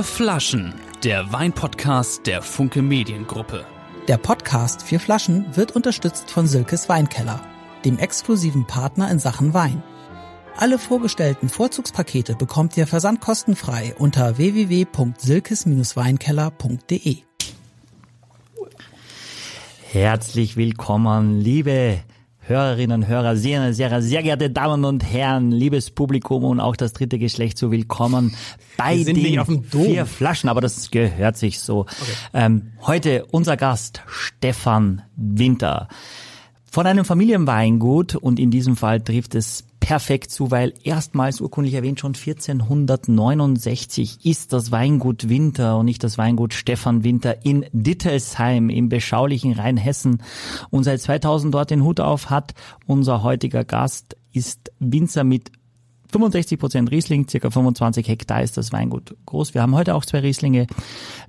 [0.00, 3.66] Vier Flaschen, der Weinpodcast der Funke Mediengruppe.
[4.08, 7.42] Der Podcast Vier Flaschen wird unterstützt von Silkes Weinkeller,
[7.84, 9.82] dem exklusiven Partner in Sachen Wein.
[10.56, 17.18] Alle vorgestellten Vorzugspakete bekommt ihr versandkostenfrei unter www.silkes-weinkeller.de.
[19.82, 22.00] Herzlich willkommen, liebe
[22.50, 26.92] Hörerinnen und Hörer, sehr, sehr, sehr geehrte Damen und Herren, liebes Publikum und auch das
[26.92, 28.34] dritte Geschlecht, so willkommen
[28.76, 31.86] bei Wir den vier Flaschen, aber das gehört sich so.
[32.34, 35.88] Ähm, heute unser Gast Stefan Winter
[36.70, 41.98] von einem Familienweingut und in diesem Fall trifft es perfekt zu, weil erstmals urkundlich erwähnt
[41.98, 48.88] schon 1469 ist das Weingut Winter und nicht das Weingut Stefan Winter in Dittelsheim im
[48.88, 50.22] beschaulichen Rheinhessen
[50.70, 52.54] und seit 2000 dort den Hut auf hat.
[52.86, 55.50] Unser heutiger Gast ist Winzer mit
[56.12, 59.54] 65 Prozent Riesling, circa 25 Hektar ist das Weingut groß.
[59.54, 60.68] Wir haben heute auch zwei Rieslinge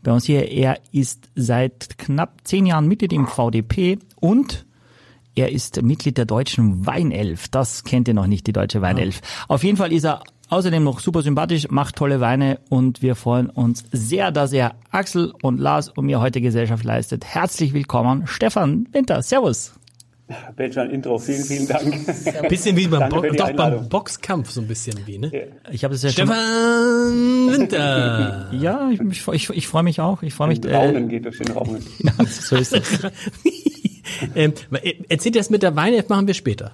[0.04, 0.52] bei uns hier.
[0.52, 4.68] Er ist seit knapp zehn Jahren Mitglied im VDP und
[5.36, 7.48] er ist Mitglied der deutschen Weinelf.
[7.48, 9.22] Das kennt ihr noch nicht, die deutsche Weinelf.
[9.48, 13.50] Auf jeden Fall ist er außerdem noch super sympathisch, macht tolle Weine und wir freuen
[13.50, 17.26] uns sehr, dass er Axel und Lars und mir heute Gesellschaft leistet.
[17.26, 19.22] Herzlich willkommen, Stefan Winter.
[19.22, 19.74] Servus.
[20.56, 22.48] Ein Intro, vielen, vielen Dank.
[22.48, 25.30] Bisschen wie beim, Bo doch beim Boxkampf so ein bisschen wie, ne?
[25.72, 26.28] Ich habe es ja schon.
[26.28, 28.50] Stefan Winter.
[28.58, 30.24] Ja, ich, ich, ich, freue mich auch.
[30.24, 30.64] Ich freue mich.
[30.64, 31.78] Äh, Raunen geht durch den Raum.
[32.28, 33.00] so ist es.
[34.36, 34.54] ähm,
[35.10, 36.72] erzählt das mit der Weinelf machen wir später.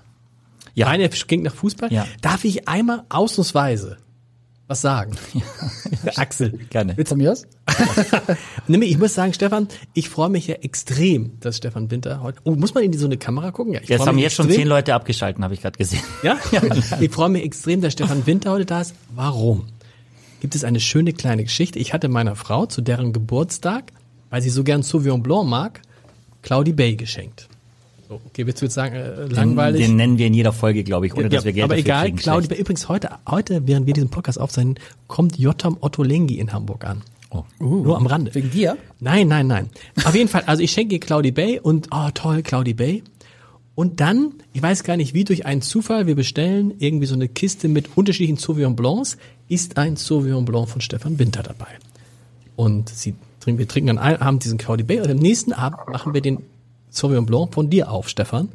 [0.73, 0.87] Ja.
[0.87, 1.91] Weinelf klingt nach Fußball.
[1.91, 2.05] Ja.
[2.21, 3.97] Darf ich einmal ausnahmsweise
[4.67, 5.15] was sagen?
[6.17, 6.51] Axel.
[6.69, 6.97] Gerne.
[6.97, 7.47] Willst du mir aus?
[8.67, 12.39] Nämlich, ich muss sagen, Stefan, ich freue mich ja extrem, dass Stefan Winter heute.
[12.43, 13.73] Oh, muss man in die so eine Kamera gucken?
[13.73, 14.63] Ja, ich Jetzt haben jetzt schon extrem.
[14.63, 16.03] zehn Leute abgeschalten, habe ich gerade gesehen.
[16.21, 16.37] Ja?
[16.99, 18.93] ich freue mich extrem, dass Stefan Winter heute da ist.
[19.15, 19.67] Warum?
[20.41, 21.79] Gibt es eine schöne kleine Geschichte.
[21.79, 23.93] Ich hatte meiner Frau zu deren Geburtstag,
[24.29, 25.81] weil sie so gern Sauvignon Blanc mag,
[26.41, 27.47] Claudie Bay geschenkt.
[28.07, 29.85] So, okay, willst du jetzt sagen, äh, langweilig?
[29.85, 32.03] Den nennen wir in jeder Folge, glaube ich, ohne dass wir Geld aber dafür egal,
[32.05, 32.17] kriegen.
[32.17, 32.61] Claudia, Schlecht.
[32.61, 37.01] übrigens heute, heute, während wir diesen Podcast aufzeichnen, kommt Jotam Otto Lengi in Hamburg an.
[37.29, 37.43] Oh.
[37.59, 38.33] Nur am Rande.
[38.33, 38.77] Wegen dir?
[39.01, 39.69] Nein, nein, nein.
[40.05, 43.03] Auf jeden Fall, also ich schenke ihr Claudie Bay und, oh toll, Claudie Bay.
[43.75, 47.27] Und dann, ich weiß gar nicht wie, durch einen Zufall, wir bestellen irgendwie so eine
[47.27, 49.17] Kiste mit unterschiedlichen Sauvignon Blancs,
[49.49, 51.67] ist ein Sauvignon Blanc von Stefan Winter dabei.
[52.55, 53.13] Und sie
[53.47, 56.21] trinken, wir trinken dann einen Abend diesen Claudie Bay und am nächsten Abend machen wir
[56.21, 56.43] den
[56.89, 58.49] Sauvignon Blanc von dir auf, Stefan.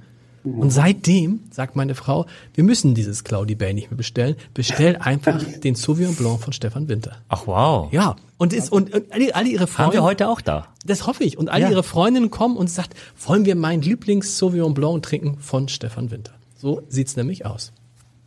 [0.44, 4.34] Und seitdem sagt meine Frau, wir müssen dieses Claudie Bay nicht mehr bestellen.
[4.54, 7.16] Bestell einfach den Sauvignon Blanc von Stefan Winter.
[7.28, 7.92] Ach wow.
[7.92, 10.66] Ja, und, ist, und, und alle, alle ihre Haben Freunde, wir heute auch da.
[10.84, 11.38] das hoffe ich.
[11.38, 11.70] Und alle Ja.
[11.70, 16.32] ihre Freundinnen kommen und sagt, wollen wir meinen Lieblings Sauvignon Blanc trinken von Stefan Winter.
[16.56, 17.70] So sieht's nämlich aus.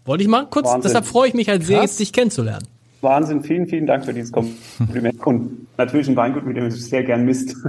[0.06, 0.82] Wollte ich mal kurz, Wahnsinn.
[0.84, 1.92] deshalb freue ich mich halt sehr, Krass.
[1.92, 2.66] jetzt dich kennenzulernen.
[3.06, 4.32] Wahnsinn, vielen, vielen Dank für dieses
[4.80, 5.26] Kompliment.
[5.26, 7.56] Und natürlich ein Weingut, mit dem ich sehr gern misst.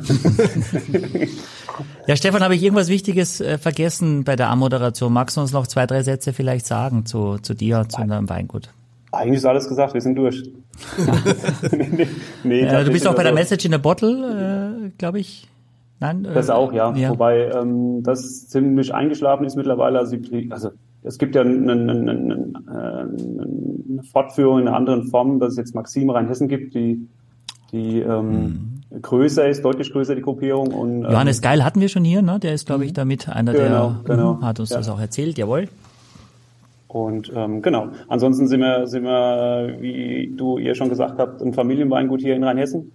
[2.06, 5.12] Ja, Stefan, habe ich irgendwas Wichtiges äh, vergessen bei der Anmoderation?
[5.12, 8.70] Magst du uns noch zwei, drei Sätze vielleicht sagen zu, zu dir, zu deinem Weingut?
[9.12, 10.42] Eigentlich ist alles gesagt, wir sind durch.
[11.72, 12.06] nee,
[12.44, 15.48] nee, Äh, du bist auch bei der also- Message in a Bottle, äh, glaube ich.
[16.00, 16.24] Nein?
[16.24, 16.94] Äh, Das auch, ja.
[16.94, 17.10] ja.
[17.10, 19.98] Wobei ähm, das ziemlich eingeschlafen ist mittlerweile.
[19.98, 20.16] Also,
[20.50, 20.70] also
[21.06, 25.56] es gibt ja eine, eine, eine, eine, eine Fortführung in einer anderen Form, dass es
[25.56, 27.06] jetzt Maxim Rheinhessen gibt, die,
[27.72, 30.69] die ähm, größer ist, deutlich größer die Gruppierung.
[30.75, 32.39] Und, ähm, Johannes Geil hatten wir schon hier, ne?
[32.41, 34.34] Der ist, glaube ich, damit einer Genau, der genau.
[34.34, 34.78] Mhm, hat uns Ja.
[34.78, 35.69] das auch erzählt, jawohl.
[36.89, 37.89] Und ähm, genau.
[38.09, 42.43] Ansonsten sind wir, sind wir, wie du ihr schon gesagt habt, ein Familienweingut hier in
[42.45, 42.93] Rheinhessen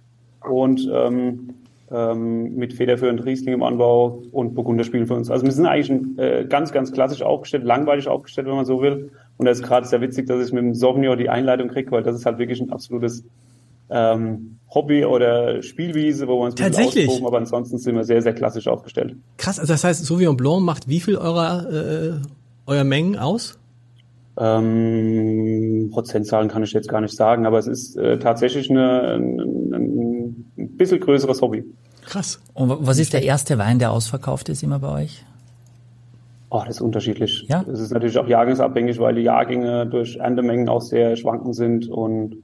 [0.48, 1.50] und ähm,
[1.92, 5.30] ähm, mit federführend Riesling im Anbau und Burgunder spielen für uns.
[5.30, 8.80] Also wir sind eigentlich ein, äh, ganz, ganz klassisch aufgestellt, langweilig aufgestellt, wenn man so
[8.80, 9.10] will.
[9.36, 12.02] Und das ist gerade sehr witzig, dass ich mit dem Sauvignon die Einleitung kriege, weil
[12.02, 13.24] das ist halt wirklich ein absolutes
[13.90, 17.08] ähm, Hobby oder Spielwiese, wo wir uns Tatsächlich?
[17.08, 19.16] austoben, aber ansonsten sind wir sehr, sehr klassisch aufgestellt.
[19.36, 22.12] Krass, also das heißt, Sauvignon Blanc macht wie viel eurer, äh,
[22.66, 23.58] eurer Mengen aus?
[24.38, 29.40] Ähm, Prozentzahlen kann ich jetzt gar nicht sagen, aber es ist äh, tatsächlich eine, ein,
[29.40, 29.74] ein,
[30.58, 31.64] ein bisschen größeres Hobby.
[32.04, 32.40] Krass.
[32.54, 35.24] Und wa- was ist der erste Wein, der ausverkauft ist immer bei euch?
[36.50, 37.46] Oh, das ist unterschiedlich.
[37.48, 37.64] Ja?
[37.72, 42.36] Es ist natürlich auch jahrgangsabhängig, weil die Jahrgänge durch Erntemengen auch sehr schwankend sind und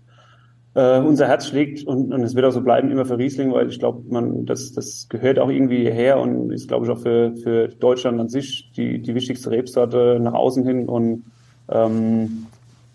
[0.75, 3.69] äh, unser Herz schlägt und, und es wird auch so bleiben immer für Riesling, weil
[3.69, 7.35] ich glaube, man das das gehört auch irgendwie her und ist glaube ich auch für
[7.37, 11.25] für Deutschland an sich die die wichtigste Rebsorte nach außen hin und
[11.70, 12.46] ähm,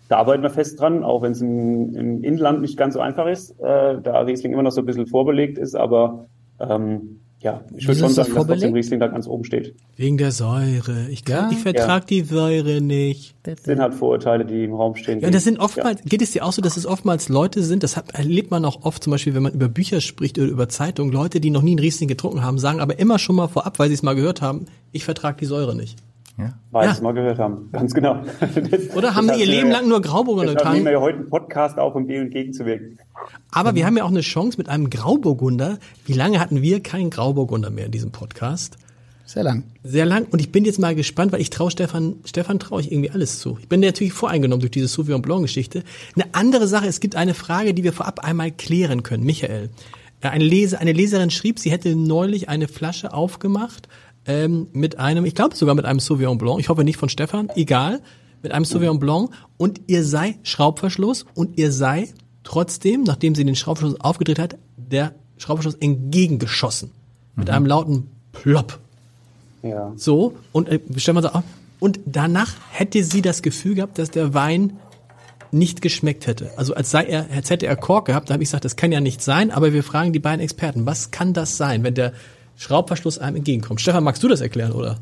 [0.08, 3.26] da arbeiten wir fest dran, auch wenn es im, im Inland nicht ganz so einfach
[3.26, 6.26] ist, äh, da Riesling immer noch so ein bisschen vorbelegt ist, aber
[6.60, 8.74] ähm, Ja, ich würde schon sagen, dass trotzdem vorbelegt?
[8.74, 9.74] Riesling da ganz oben steht.
[9.96, 11.08] Wegen der Säure.
[11.10, 11.50] Ich, Ja.
[11.52, 13.34] ich vertrag die Säure nicht.
[13.42, 15.20] Das sind halt Vorurteile, die im Raum stehen.
[15.20, 17.82] Ja, und das sind oftmals, geht es dir auch so, dass es oftmals Leute sind,
[17.82, 20.68] das hat, erlebt man auch oft, zum Beispiel, wenn man über Bücher spricht oder über
[20.70, 23.78] Zeitungen, Leute, die noch nie einen Riesling getrunken haben, sagen aber immer schon mal vorab,
[23.78, 25.98] weil sie es mal gehört haben, ich vertrag die Säure nicht.
[26.70, 26.90] Weil Ja.
[26.90, 27.68] sie es mal gehört haben.
[27.72, 28.22] Ganz genau.
[28.40, 31.00] Das- Oder haben das die ihr Leben äh, lang nur Grauburgunder Deshalb nehmen wir getan?
[31.00, 32.98] ja heute einen Podcast auf, um dem entgegenzuwirken.
[33.52, 35.78] Aber wir haben ja auch eine Chance mit einem Grauburgunder.
[36.06, 38.76] Wie lange hatten wir keinen Grauburgunder mehr in diesem Podcast?
[39.26, 39.62] Sehr lang.
[39.82, 40.26] Sehr lang.
[40.30, 43.38] Und ich bin jetzt mal gespannt, weil ich traue Stefan, Stefan traue ich irgendwie alles
[43.38, 43.56] zu.
[43.60, 45.82] Ich bin natürlich voreingenommen durch diese Sauvignon Blanc Geschichte.
[46.14, 49.24] Eine andere Sache, es gibt eine Frage, die wir vorab einmal klären können.
[49.24, 49.70] Michael,
[50.20, 53.88] äh, eine, Lese, eine Leserin schrieb, sie hätte neulich eine Flasche aufgemacht
[54.26, 56.60] ähm, mit einem, ich glaube sogar mit einem Sauvignon Blanc.
[56.60, 58.00] Ich hoffe nicht von Stefan, egal.
[58.42, 59.30] Mit einem Sauvignon Blanc.
[59.56, 62.08] Und ihr sei Schraubverschluss und ihr sei
[62.42, 66.90] trotzdem, nachdem sie den Schraubverschluss aufgedreht hat, der Schraubverschluss entgegengeschossen.
[67.36, 68.78] Mit einem lauten Plopp.
[69.62, 69.92] Ja.
[69.96, 71.42] So, und äh, Stefan sagt, auch,
[71.80, 74.74] und danach hätte sie das Gefühl gehabt, dass der Wein
[75.50, 76.50] nicht geschmeckt hätte.
[76.56, 78.92] Also als sei er, als hätte er Kork gehabt, da habe ich gesagt, das kann
[78.92, 82.12] ja nicht sein, aber wir fragen die beiden Experten, was kann das sein, wenn der
[82.56, 83.80] Schraubverschluss einem entgegenkommt?
[83.80, 84.98] Stefan, magst du das erklären, oder?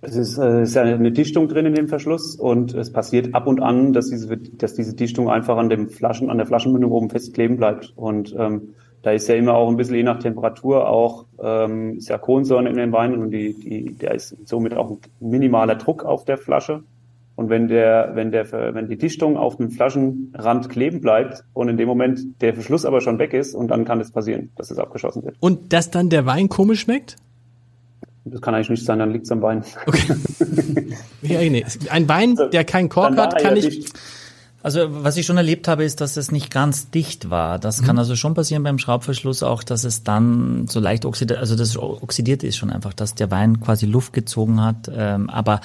[0.00, 3.46] Es ist, äh, ist ja eine Dichtung drin in dem Verschluss und es passiert ab
[3.48, 7.10] und an, dass diese, dass diese Dichtung einfach an dem Flaschen, an der Flaschenmündung oben
[7.10, 7.92] festkleben bleibt.
[7.96, 12.08] Und ähm, da ist ja immer auch ein bisschen je nach Temperatur auch ähm, ist
[12.08, 16.04] ja Kohlensäure in den Weinen und die, die, da ist somit auch ein minimaler Druck
[16.04, 16.82] auf der Flasche.
[17.38, 21.76] Und wenn der, wenn der, wenn die Dichtung auf dem Flaschenrand kleben bleibt und in
[21.76, 24.78] dem Moment der Verschluss aber schon weg ist und dann kann es passieren, dass es
[24.78, 25.36] abgeschossen wird.
[25.38, 27.14] Und dass dann der Wein komisch schmeckt?
[28.24, 29.62] Das kann eigentlich nicht sein, dann liegt es am Wein.
[31.22, 31.64] Ja, nee.
[31.90, 33.84] Ein Wein, der keinen Kork hat, kann ja nicht.
[33.84, 34.00] dicht.
[34.64, 37.60] Also was ich schon erlebt habe, ist, dass es nicht ganz dicht war.
[37.60, 41.54] Das kann also schon passieren beim Schraubverschluss auch, dass es dann so leicht oxidiert, also
[41.54, 44.90] das oxidiert ist schon einfach, dass der Wein quasi Luft gezogen hat.
[44.92, 45.60] Ähm, aber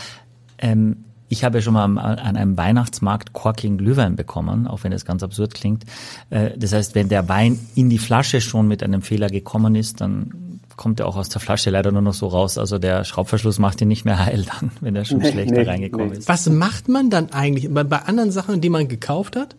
[0.59, 0.97] ähm,
[1.29, 5.23] ich habe ja schon mal an einem Weihnachtsmarkt korkigen Glühwein bekommen, auch wenn das ganz
[5.23, 5.83] absurd klingt.
[6.29, 10.01] Äh, Das heißt, wenn der Wein in die Flasche schon mit einem Fehler gekommen ist,
[10.01, 12.57] dann kommt er auch aus der Flasche leider nur noch so raus.
[12.57, 15.67] Also der Schraubverschluss macht ihn nicht mehr heil dann, wenn er schon Nee, schlechter nee,
[15.69, 16.17] reingekommen nee.
[16.17, 16.27] ist.
[16.27, 17.71] Was macht man dann eigentlich?
[17.73, 19.55] Bei, bei anderen Sachen, die man gekauft hat,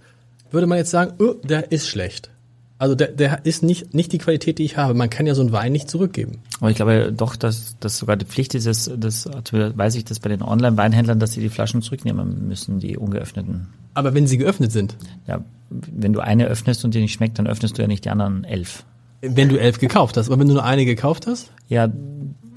[0.51, 2.31] würde man jetzt sagen, oh, der ist schlecht.
[2.77, 4.95] Also der, der ist nicht, nicht die Qualität, die ich habe.
[4.95, 6.41] Man kann ja so einen Wein nicht zurückgeben.
[6.61, 10.19] Aber ich glaube doch, dass das sogar die Pflicht ist, das, das weiß ich das
[10.19, 13.69] bei den Online-Weinhändlern, dass sie die Flaschen zurücknehmen müssen, die ungeöffneten.
[13.95, 15.41] Aber wenn sie geöffnet sind, Ja,
[15.71, 18.43] wenn du eine öffnest und die nicht schmeckt, dann öffnest du ja nicht die anderen
[18.45, 18.85] elf.
[19.23, 21.89] wenn du elf gekauft hast, aber wenn du nur eine gekauft hast, Ja,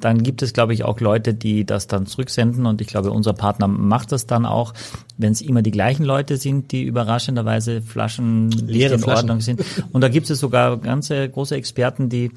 [0.02, 3.34] dann gibt es, glaube ich, auch Leute, die das dann zurücksenden und ich glaube, unser
[3.34, 4.74] Partner macht das dann auch,
[5.18, 9.30] wenn es immer die gleichen Leute sind, die überraschenderweise Flaschen Leere in Flaschen.
[9.30, 9.64] Ordnung sind.
[9.92, 12.32] Und da gibt es sogar ganze große Experten, die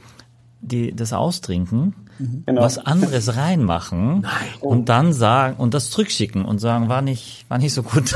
[0.62, 1.94] die das austrinken,
[2.44, 2.60] Genau.
[2.60, 4.26] was anderes reinmachen
[4.60, 8.14] und dann sagen und das zurückschicken und sagen, war nicht war nicht so gut.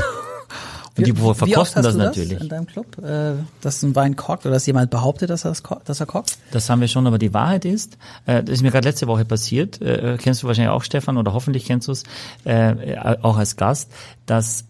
[0.97, 2.39] Und die Wie verkosten hast das natürlich.
[2.39, 5.61] in deinem Club, äh, dass ein Wein korkt oder dass jemand behauptet, dass er, das
[5.61, 6.37] korkt, dass er korkt?
[6.51, 9.25] Das haben wir schon, aber die Wahrheit ist, äh, das ist mir gerade letzte Woche
[9.25, 12.03] passiert, äh, kennst du wahrscheinlich auch, Stefan, oder hoffentlich kennst du es,
[12.45, 13.91] äh, auch als Gast,
[14.25, 14.65] dass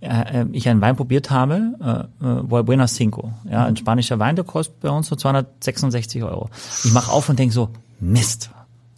[0.00, 4.44] äh, ich einen Wein probiert habe, äh, äh, Buena Cinco, ja, ein spanischer Wein, der
[4.44, 6.50] kostet bei uns so 266 Euro.
[6.84, 8.50] Ich mache auf und denke so, Mist,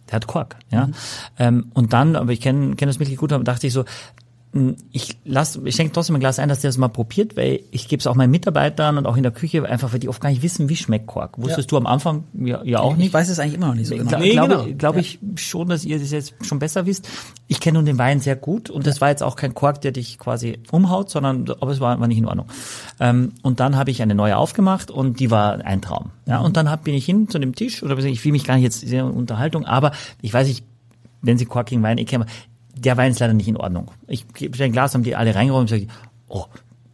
[0.09, 0.89] der hat Kork, ja.
[1.39, 3.85] Ähm, und dann, aber ich kenne kenn das Mitglied gut, aber dachte ich so,
[4.91, 7.87] ich lass, ich schenke trotzdem ein Glas ein, dass der das mal probiert, weil ich
[7.87, 10.29] gebe es auch meinen Mitarbeitern und auch in der Küche, einfach weil die oft gar
[10.29, 11.41] nicht wissen, wie schmeckt Kork.
[11.41, 13.07] Wusstest du am Anfang ja, ja auch nicht?
[13.07, 14.09] Ich weiß es eigentlich immer noch nicht so genau.
[14.09, 14.77] Gla Nee, glaube, genau.
[14.77, 17.09] glaube ich schon, dass ihr das jetzt schon besser wisst.
[17.47, 19.91] Ich kenne nun den Wein sehr gut und das war jetzt auch kein Kork, der
[19.91, 22.45] dich quasi umhaut, sondern aber es war, war nicht in Ordnung.
[22.99, 26.11] Ähm, und dann habe ich eine neue aufgemacht und die war ein Traum.
[26.27, 28.53] Ja, und dann hab, bin ich hin zu dem Tisch oder ich will mich gar
[28.53, 30.63] nicht jetzt sehr in Unterhaltung, aber ich weiß nicht,
[31.23, 32.25] wenn Sie korkigen Wein eh kennen,
[32.83, 33.91] der Wein ist leider nicht in Ordnung.
[34.07, 35.87] Ich gebe ein Glas, haben die alle reingeräumt und sage,
[36.27, 36.45] oh,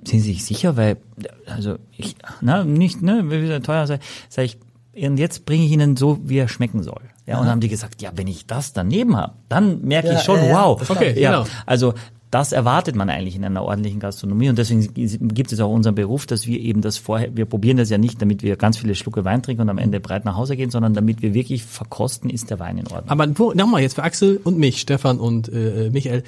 [0.04, 0.78] sind Sie sich sicher?
[0.78, 0.98] Weil,
[1.46, 4.58] also ich, na, nicht, ne, wie wieder teuer sei, sag ich,
[4.96, 7.02] und jetzt bringe ich Ihnen so, wie er schmecken soll.
[7.26, 10.16] Ja, und dann haben die gesagt, ja, wenn ich das daneben habe, dann merke Ja,
[10.16, 10.90] ich schon, ja, wow.
[10.90, 11.50] Okay, ja, genau.
[11.66, 11.94] Also
[12.32, 14.94] das erwartet man eigentlich in einer ordentlichen Gastronomie und deswegen
[15.34, 18.22] gibt es auch unseren Beruf, dass wir eben das vorher, wir probieren das ja nicht,
[18.22, 20.94] damit wir ganz viele Schlucke Wein trinken und am Ende breit nach Hause gehen, sondern
[20.94, 23.10] damit wir wirklich verkosten, ist der Wein in Ordnung.
[23.10, 26.24] aber nochmal jetzt für Axel und mich, Stefan und äh, Michael,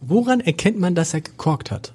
[0.00, 1.92] woran erkennt man, dass er gekorkt hat?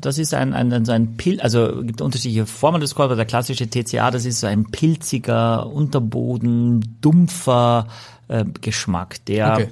[0.00, 3.16] Das ist ein, ein, so ein Pil, also gibt unterschiedliche Formen des Korks.
[3.16, 7.88] Der klassische TCA, das ist so ein pilziger Unterboden, dumpfer,
[8.28, 9.24] äh, Geschmack.
[9.24, 9.68] Der Okay.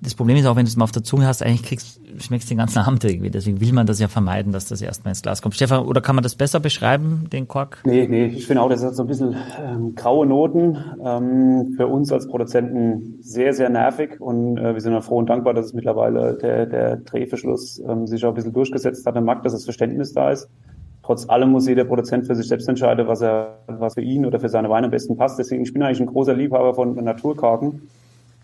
[0.00, 2.48] Das Problem ist auch, wenn du es mal auf der Zunge hast, eigentlich kriegst, schmeckst
[2.48, 3.30] du den ganzen Abend irgendwie.
[3.30, 5.54] Deswegen will man das ja vermeiden, dass das erstmal ins Glas kommt.
[5.54, 7.82] Stefan, oder kann man das besser beschreiben, den Kork?
[7.84, 10.76] Nee, nee, ich finde auch, das hat so ein bisschen ähm, graue Noten.
[11.02, 15.30] Ähm, für uns als Produzenten sehr, sehr nervig und äh, wir sind auch froh und
[15.30, 19.24] dankbar, dass es mittlerweile der, der Drehverschluss ähm, sich auch ein bisschen durchgesetzt hat am
[19.24, 20.48] Markt, dass das Verständnis da ist.
[21.02, 24.40] Trotz allem muss jeder Produzent für sich selbst entscheiden, was er, was für ihn oder
[24.40, 25.38] für seine Weine am besten passt.
[25.38, 27.82] Deswegen, ich bin eigentlich ein großer Liebhaber von Naturkorken.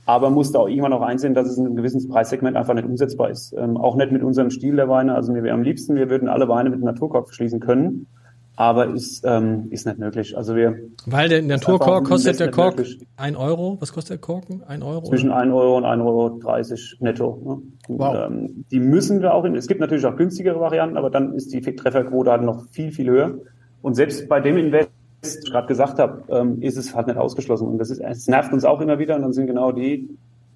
[0.05, 3.31] Aber musste auch irgendwann auch einsehen, dass es in einem gewissen Preissegment einfach nicht umsetzbar
[3.31, 3.55] ist.
[3.57, 5.15] Ähm, auch nicht mit unserem Stil der Weine.
[5.15, 8.07] Also mir wäre am liebsten, wir würden alle Weine mit Naturkork verschließen können.
[8.55, 10.37] Aber ist, ähm, ist nicht möglich.
[10.37, 13.01] Also wir Weil der Naturkork kostet der Kork möglich.
[13.17, 13.79] ein Euro.
[13.81, 14.63] Was kostet der Korken?
[14.67, 15.07] Ein Euro?
[15.09, 16.41] zwischen 1 Euro und 1,30 Euro
[17.01, 17.41] netto.
[17.45, 17.51] Ne?
[17.89, 18.17] Und, Wow.
[18.29, 21.53] ähm, die müssen wir auch in, es gibt natürlich auch günstigere Varianten, aber dann ist
[21.53, 23.35] die Trefferquote halt noch viel, viel höher.
[23.81, 24.91] Und selbst bei dem Invest,
[25.23, 27.69] ich gerade gesagt habe, ähm, ist es halt nicht ausgeschlossen.
[27.69, 29.17] Und das ist, es nervt uns auch immer wieder.
[29.17, 30.09] Und dann sind genau die,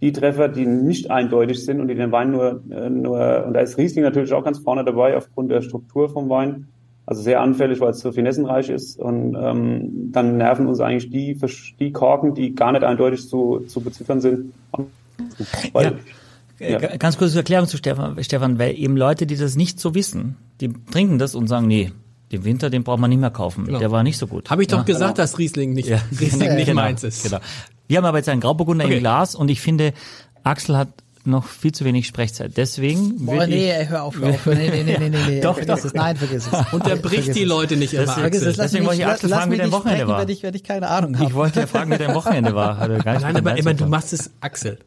[0.02, 3.61] die Treffer, die nicht eindeutig sind und die den Wein nur, äh, nur, und da
[3.61, 6.68] ist Riesling natürlich auch ganz vorne dabei aufgrund der Struktur vom Wein.
[7.08, 8.99] Also sehr anfällig, weil es so finessenreich ist.
[8.99, 11.38] Und ähm, dann nerven uns eigentlich die,
[11.78, 14.52] die Korken, die gar nicht eindeutig zu, zu beziffern sind.
[15.73, 15.94] Weil,
[16.58, 16.78] Äh, Ja.
[16.78, 20.37] g- Ganz kurze Erklärung zu Stefan, Stefan, weil eben Leute, die das nicht so wissen,
[20.61, 21.92] die trinken das und sagen, nee,
[22.33, 23.66] den Winter, den braucht man nicht mehr kaufen.
[23.66, 23.78] Genau.
[23.78, 24.50] Der war nicht so gut.
[24.50, 24.85] Habe ich doch ja.
[24.85, 26.00] gesagt, dass Riesling nicht, Ja.
[26.18, 27.23] Riesling nicht genau, meins ist.
[27.23, 27.38] Genau.
[27.88, 28.95] Wir haben aber jetzt einen Grauburgunder Okay.
[28.95, 29.92] im Glas und ich finde,
[30.42, 30.88] Axel hat
[31.25, 32.56] noch viel zu wenig Sprechzeit.
[32.56, 34.47] Deswegen Boah, würde nee, ich, hör auf, hör auf.
[34.47, 35.40] Nee, nee, nee, nee, nee, nee.
[35.42, 35.85] Doch, vergiss doch.
[35.87, 35.95] es.
[35.95, 36.73] Nein, vergiss es.
[36.73, 37.49] Unterbricht Vergiss die es.
[37.49, 38.62] Leute nicht immer, Vergiss es, Axel.
[38.64, 40.21] Deswegen mich, wollte ich Axel fragen, wie dein nicht Wochenende sprechen, war.
[40.23, 41.28] wenn ich, wenn ich keine Ahnung habe.
[41.28, 42.78] ich wollte ja fragen, wie dein Wochenende war.
[42.78, 44.78] Hat er gar nichts Nein, aber immer, du machst es, Axel.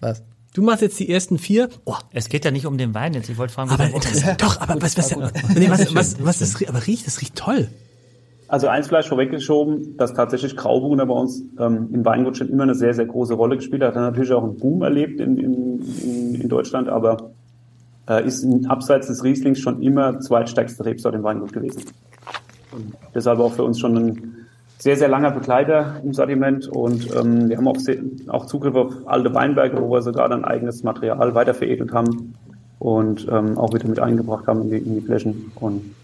[0.00, 0.22] Was?
[0.56, 1.68] Du machst jetzt die ersten vier.
[1.84, 3.28] Oh, Es geht ja nicht um den Wein jetzt.
[3.28, 3.94] Ich wollte fragen, aber war.
[3.94, 4.42] interessant.
[4.42, 5.14] Doch, aber was, was,
[5.54, 7.68] nee, was, was, was das, aber riecht, das riecht toll.
[8.48, 12.74] Also eins vielleicht vorweggeschoben, dass tatsächlich Grauburgunder bei uns ähm, im Weingut schon immer eine
[12.74, 13.96] sehr, sehr große Rolle gespielt hat.
[13.96, 17.32] Hat natürlich auch einen Boom erlebt in, in, in, in Deutschland, aber
[18.08, 21.82] äh, ist in, abseits des Rieslings schon immer zweitstärkste Rebsorte im Weingut gewesen.
[22.72, 24.45] Und deshalb auch für uns schon ein
[24.78, 27.96] sehr, sehr langer Begleiter im Sortiment und ähm, wir haben auch, sehr,
[28.28, 32.34] auch Zugriff auf alte Weinberge, wo wir sogar dann eigenes Material weiterveredelt haben
[32.78, 35.50] und ähm, auch wieder mit eingebracht haben in die, in die Flächen.
[35.54, 35.94] Und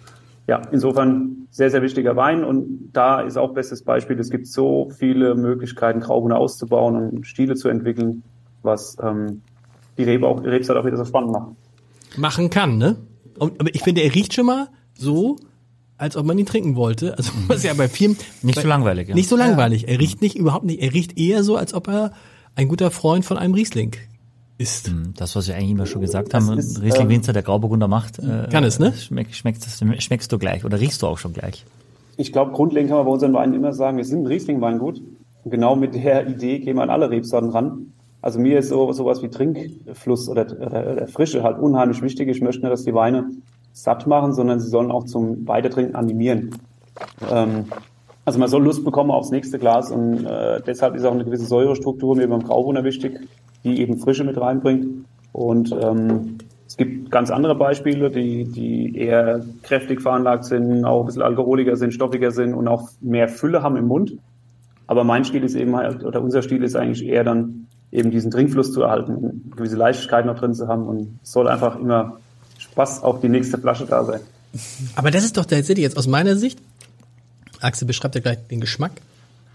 [0.46, 4.90] ja, insofern sehr, sehr wichtiger Wein und da ist auch bestes Beispiel, es gibt so
[4.96, 8.22] viele Möglichkeiten, Grauburgunder auszubauen und Stile zu entwickeln,
[8.62, 9.42] was ähm,
[9.98, 11.48] die Rebe auch, Rebsorte auch wieder so spannend macht.
[12.16, 12.96] Machen kann, ne?
[13.38, 15.36] Aber ich finde, er riecht schon mal so,
[16.02, 17.16] als ob man ihn trinken wollte.
[17.16, 18.16] Also, was ja bei vielen.
[18.42, 19.14] Nicht bei, so langweilig, ja.
[19.14, 19.88] Nicht so langweilig.
[19.88, 20.82] Er riecht nicht, überhaupt nicht.
[20.82, 22.12] Er riecht eher so, als ob er
[22.56, 23.94] ein guter Freund von einem Riesling
[24.58, 24.92] ist.
[25.16, 28.18] Das, was wir eigentlich immer schon gesagt haben, ist, Riesling ähm, Winzer, der Grauburgunder macht,
[28.18, 28.92] äh, Kann es, ne?
[28.92, 31.64] Schmeck, schmeckst, schmeckst du gleich oder riechst du auch schon gleich.
[32.16, 35.00] Ich glaube, grundlegend kann man bei unseren Weinen immer sagen, wir sind ein Riesling-Weingut.
[35.44, 37.92] Und genau mit der Idee gehen wir an alle Rebsorten ran.
[38.20, 42.28] Also mir ist so sowas wie Trinkfluss oder, oder, oder Frische halt unheimlich wichtig.
[42.28, 43.30] Ich möchte dass die Weine
[43.72, 46.50] satt machen, sondern sie sollen auch zum Weitertrinken animieren.
[47.30, 47.66] Ähm,
[48.24, 51.46] also man soll Lust bekommen aufs nächste Glas und äh, deshalb ist auch eine gewisse
[51.46, 53.18] Säurestruktur mir beim Grauburgunder wichtig,
[53.64, 55.04] die eben Frische mit reinbringt.
[55.32, 61.06] Und ähm, es gibt ganz andere Beispiele, die, die eher kräftig veranlagt sind, auch ein
[61.06, 64.16] bisschen alkoholiger sind, stoffiger sind und auch mehr Fülle haben im Mund.
[64.86, 68.30] Aber mein Stil ist eben halt, oder unser Stil ist eigentlich eher dann eben diesen
[68.30, 72.18] Trinkfluss zu erhalten, gewisse Leichtigkeit noch drin zu haben und soll einfach immer
[72.72, 74.20] Spaß auf die nächste Flasche da sein.
[74.96, 76.58] Aber das ist doch tatsächlich jetzt aus meiner Sicht,
[77.60, 78.92] Axel beschreibt ja gleich den Geschmack,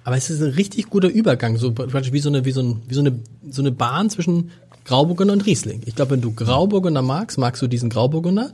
[0.04, 2.82] aber es ist ein richtig guter Übergang, so praktisch wie so eine, wie so, ein,
[2.88, 3.20] wie so eine,
[3.50, 4.52] so eine Bahn zwischen
[4.86, 5.82] Grauburgunder und Riesling.
[5.86, 8.52] Ich glaube, wenn du Grauburgunder magst, magst du diesen Grauburgunder,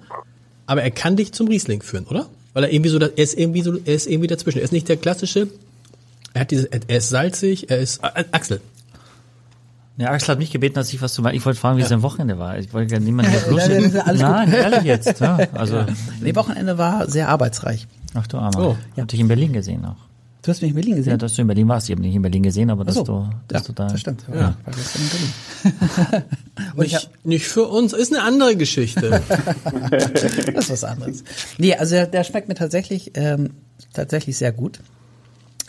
[0.66, 2.28] aber er kann dich zum Riesling führen, oder?
[2.54, 4.60] Weil er irgendwie so, er ist irgendwie so, er ist irgendwie dazwischen.
[4.60, 5.48] Er ist nicht der klassische,
[6.34, 8.62] er hat diese, er ist salzig, er ist, Axel.
[9.98, 11.36] Ja, Axel hat mich gebeten, dass ich was zu machen.
[11.36, 12.58] Ich wollte fragen, wie sein Wochenende war.
[12.58, 14.18] Ich wollte ja niemanden hier nein, nein, nein.
[14.50, 15.20] Nein, ehrlich jetzt.
[15.20, 15.86] Ja, also,
[16.22, 17.88] Nee, Wochenende war sehr arbeitsreich.
[18.16, 18.60] ach du Armer.
[18.70, 18.78] Oh.
[18.96, 19.98] Ich hab dich in Berlin gesehen auch.
[20.42, 21.20] Du hast mich in Berlin Ja, gesehen?
[21.20, 21.88] dass du in Berlin warst.
[21.88, 23.88] Ich habe nicht in Berlin gesehen, aber dass Ach du, dass ja, du da.
[23.88, 24.26] das stimmt.
[24.34, 24.40] Ja.
[24.42, 24.56] Ja.
[26.76, 29.22] Und ich hab, Nicht, nicht für uns, ist eine andere Geschichte.
[29.92, 31.24] Das ist was anderes.
[31.58, 33.52] Nee, also der, der schmeckt mir tatsächlich ähm,
[33.94, 34.80] tatsächlich sehr gut.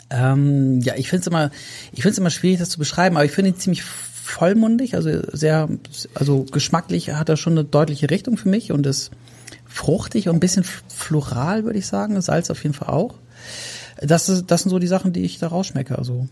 [0.09, 1.51] Ähm, ja, ich finde es immer,
[1.91, 3.83] ich finde es immer schwierig, das zu beschreiben, aber ich finde ihn ziemlich
[4.25, 5.69] vollmundig, also sehr,
[6.15, 9.11] also geschmacklich hat er schon eine deutliche Richtung für mich und ist
[9.65, 12.19] fruchtig und ein bisschen floral, würde ich sagen.
[12.21, 13.15] Salz auf jeden Fall auch.
[14.01, 15.97] Das, ist, das sind so die Sachen, die ich da rausschmecke.
[15.97, 16.27] Also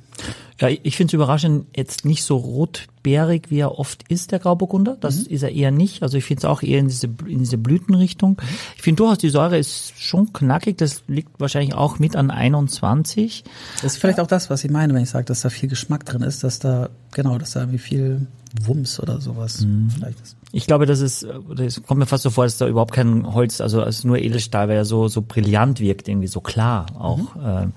[0.59, 4.97] Ja, ich finde es überraschend jetzt nicht so rotbeerig, wie er oft ist, der Grauburgunder.
[4.99, 5.25] Das Mhm.
[5.33, 6.03] ist er eher nicht.
[6.03, 8.31] Also ich finde es auch eher in diese, in diese Blütenrichtung.
[8.41, 8.47] Mhm.
[8.75, 10.77] Ich finde durchaus, die Säure ist schon knackig.
[10.77, 13.43] Das liegt wahrscheinlich auch mit an 21.
[13.81, 16.05] Das ist vielleicht auch das, was ich meine, wenn ich sage, dass da viel Geschmack
[16.05, 18.27] drin ist, dass da, genau, dass da wie viel
[18.61, 19.65] Wumms oder sowas
[19.95, 20.35] vielleicht ist.
[20.55, 23.59] Ich glaube, das ist, das kommt mir fast so vor, dass da überhaupt kein Holz,
[23.59, 27.35] also es ist nur Edelstahl, weil er so, so brillant wirkt, irgendwie so klar auch.
[27.43, 27.73] Ähm,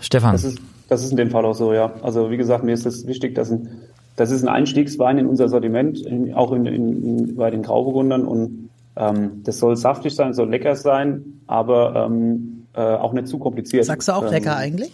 [0.00, 0.32] Stefan.
[0.32, 1.92] Das ist, das ist in dem Fall auch so, ja.
[2.02, 3.68] Also wie gesagt, mir ist es wichtig, dass ein,
[4.14, 8.24] das ist ein Einstiegswein in unser Sortiment, in, auch in, in, in, bei den Grauburgundern
[8.24, 13.40] und ähm, das soll saftig sein, soll lecker sein, aber ähm, äh, auch nicht zu
[13.40, 13.84] kompliziert.
[13.84, 14.92] Sagst du auch ähm, lecker eigentlich?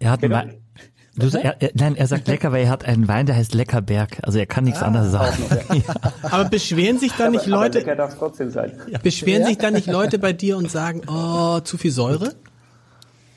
[0.00, 0.54] Er hat einen Genau.
[1.16, 4.18] Du, er, er, nein, er sagt lecker, weil er hat einen Wein, der heißt Leckerberg.
[4.22, 5.36] Also er kann nichts anderes sagen.
[6.22, 8.72] Aber beschweren sich dann nicht Aber, aber Leute, lecker darf trotzdem sein.
[9.02, 12.32] beschweren sich dann nicht Leute bei dir und sagen, oh, zu viel Säure?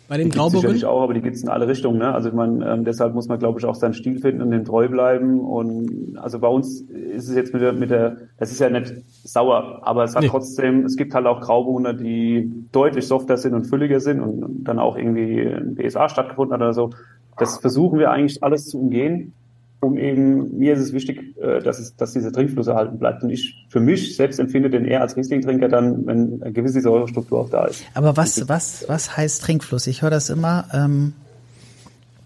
[0.09, 1.97] Bei dem Die gibt's sicherlich auch, aber die gibt's in alle Richtungen.
[1.99, 2.13] Ne?
[2.13, 4.63] Also ich meine, ähm, deshalb muss man, glaube ich, auch seinen Stil finden und dem
[4.63, 5.41] treu bleiben.
[5.41, 8.93] Und also bei uns ist es jetzt mit der, mit der, das ist ja nicht
[9.25, 10.29] sauer, aber es hat Nee.
[10.29, 14.63] trotzdem, es gibt halt auch Grauburgunder, die deutlich softer sind und fülliger sind und, und
[14.63, 16.89] dann auch irgendwie ein BSA stattgefunden hat oder so.
[17.37, 19.33] Das versuchen wir eigentlich alles zu umgehen.
[19.79, 23.21] Um eben, mir ist es wichtig, äh, dass es, dass dieser Trinkfluss erhalten bleibt.
[23.21, 27.41] Und ich für mich selbst empfinde den eher als Riesling-Trinker dann, wenn eine gewisse Säurestruktur
[27.41, 27.83] auch da ist.
[27.93, 29.85] Aber was, was, was heißt Trinkfluss?
[29.85, 30.65] Ich höre das immer.
[30.73, 31.13] Ähm,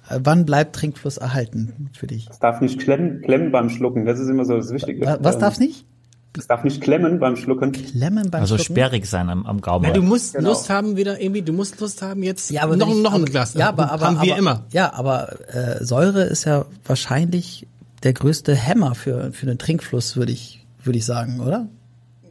[0.09, 2.29] äh, wann bleibt Trinkfluss erhalten für dich?
[2.31, 4.05] Es darf nicht klemmen, klemmen beim Schlucken.
[4.05, 5.05] Das ist immer so das Wichtige.
[5.05, 5.85] Wa- Was Ähm, darf nicht?
[6.37, 7.73] Es darf nicht klemmen beim Schlucken.
[7.73, 8.73] Klemmen beim Also Schlucken?
[8.73, 9.85] sperrig sein am, am Gaumen.
[9.87, 10.49] Na, du musst Genau.
[10.49, 13.25] Lust haben wieder irgendwie, du musst Lust haben jetzt Ja, aber noch, ich- noch ein
[13.25, 13.53] Glas.
[13.53, 14.63] Ja, aber, aber haben wir aber, immer.
[14.71, 17.67] Ja, aber äh, Säure ist ja wahrscheinlich
[18.03, 21.67] der größte Hämmer für für den Trinkfluss, würde ich würde ich sagen, oder?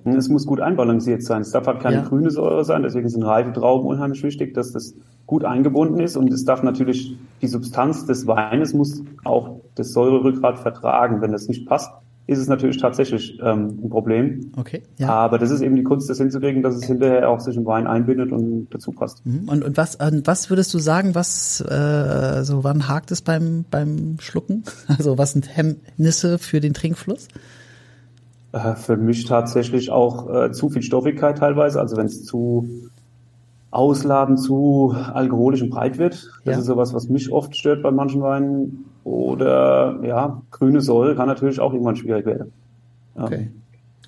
[0.05, 1.43] Es muss gut einbalanciert sein.
[1.43, 2.03] Es darf halt keine Ja.
[2.03, 2.83] grüne Säure sein.
[2.83, 4.95] Deswegen sind reife Trauben unheimlich wichtig, dass das
[5.27, 6.17] gut eingebunden ist.
[6.17, 11.21] Und es darf natürlich, die Substanz des Weines muss auch das Säurerückgrat vertragen.
[11.21, 11.91] Wenn das nicht passt,
[12.31, 14.53] ist es natürlich tatsächlich ähm, ein Problem.
[14.57, 14.83] Okay.
[14.99, 15.09] Ja.
[15.09, 17.89] Aber das ist eben die Kunst, das hinzukriegen, dass es hinterher auch sich im Wein
[17.89, 19.27] einbindet und dazu passt.
[19.27, 19.49] Mhm.
[19.49, 23.65] Und, und was und was würdest du sagen, was äh, so wann hakt es beim
[23.71, 24.63] beim Schlucken?
[24.87, 27.27] Also was sind Hemmnisse für den Trinkfluss?
[28.53, 31.81] Äh, für mich tatsächlich auch äh, zu viel Stoffigkeit teilweise.
[31.81, 32.69] Also wenn es zu
[33.73, 36.31] ausladend, zu alkoholisch und breit wird.
[36.45, 36.59] Das Ja.
[36.61, 38.85] ist sowas, was mich oft stört bei manchen Weinen.
[39.05, 42.53] Oder ja, grüne Säure kann natürlich auch irgendwann schwierig werden.
[43.17, 43.25] Ja.
[43.25, 43.51] Okay.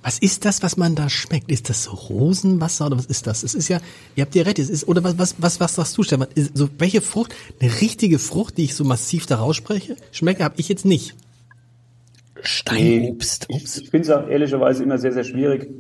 [0.03, 1.51] Was ist das, was man da schmeckt?
[1.51, 3.45] Ist das so Rosenwasser oder was ist das?
[3.45, 3.79] Es ist ja,
[4.17, 6.27] ihr habt ja recht, es ist, oder was, was, was, was sagst du, Stefan?
[6.35, 10.55] Ist, so, welche Frucht, eine richtige Frucht, die ich so massiv da rausspreche, schmecke, habe
[10.57, 11.15] ich jetzt nicht.
[12.43, 13.47] Steinobst.
[13.49, 15.71] Ich, ich finde es auch ehrlicherweise immer sehr, sehr schwierig.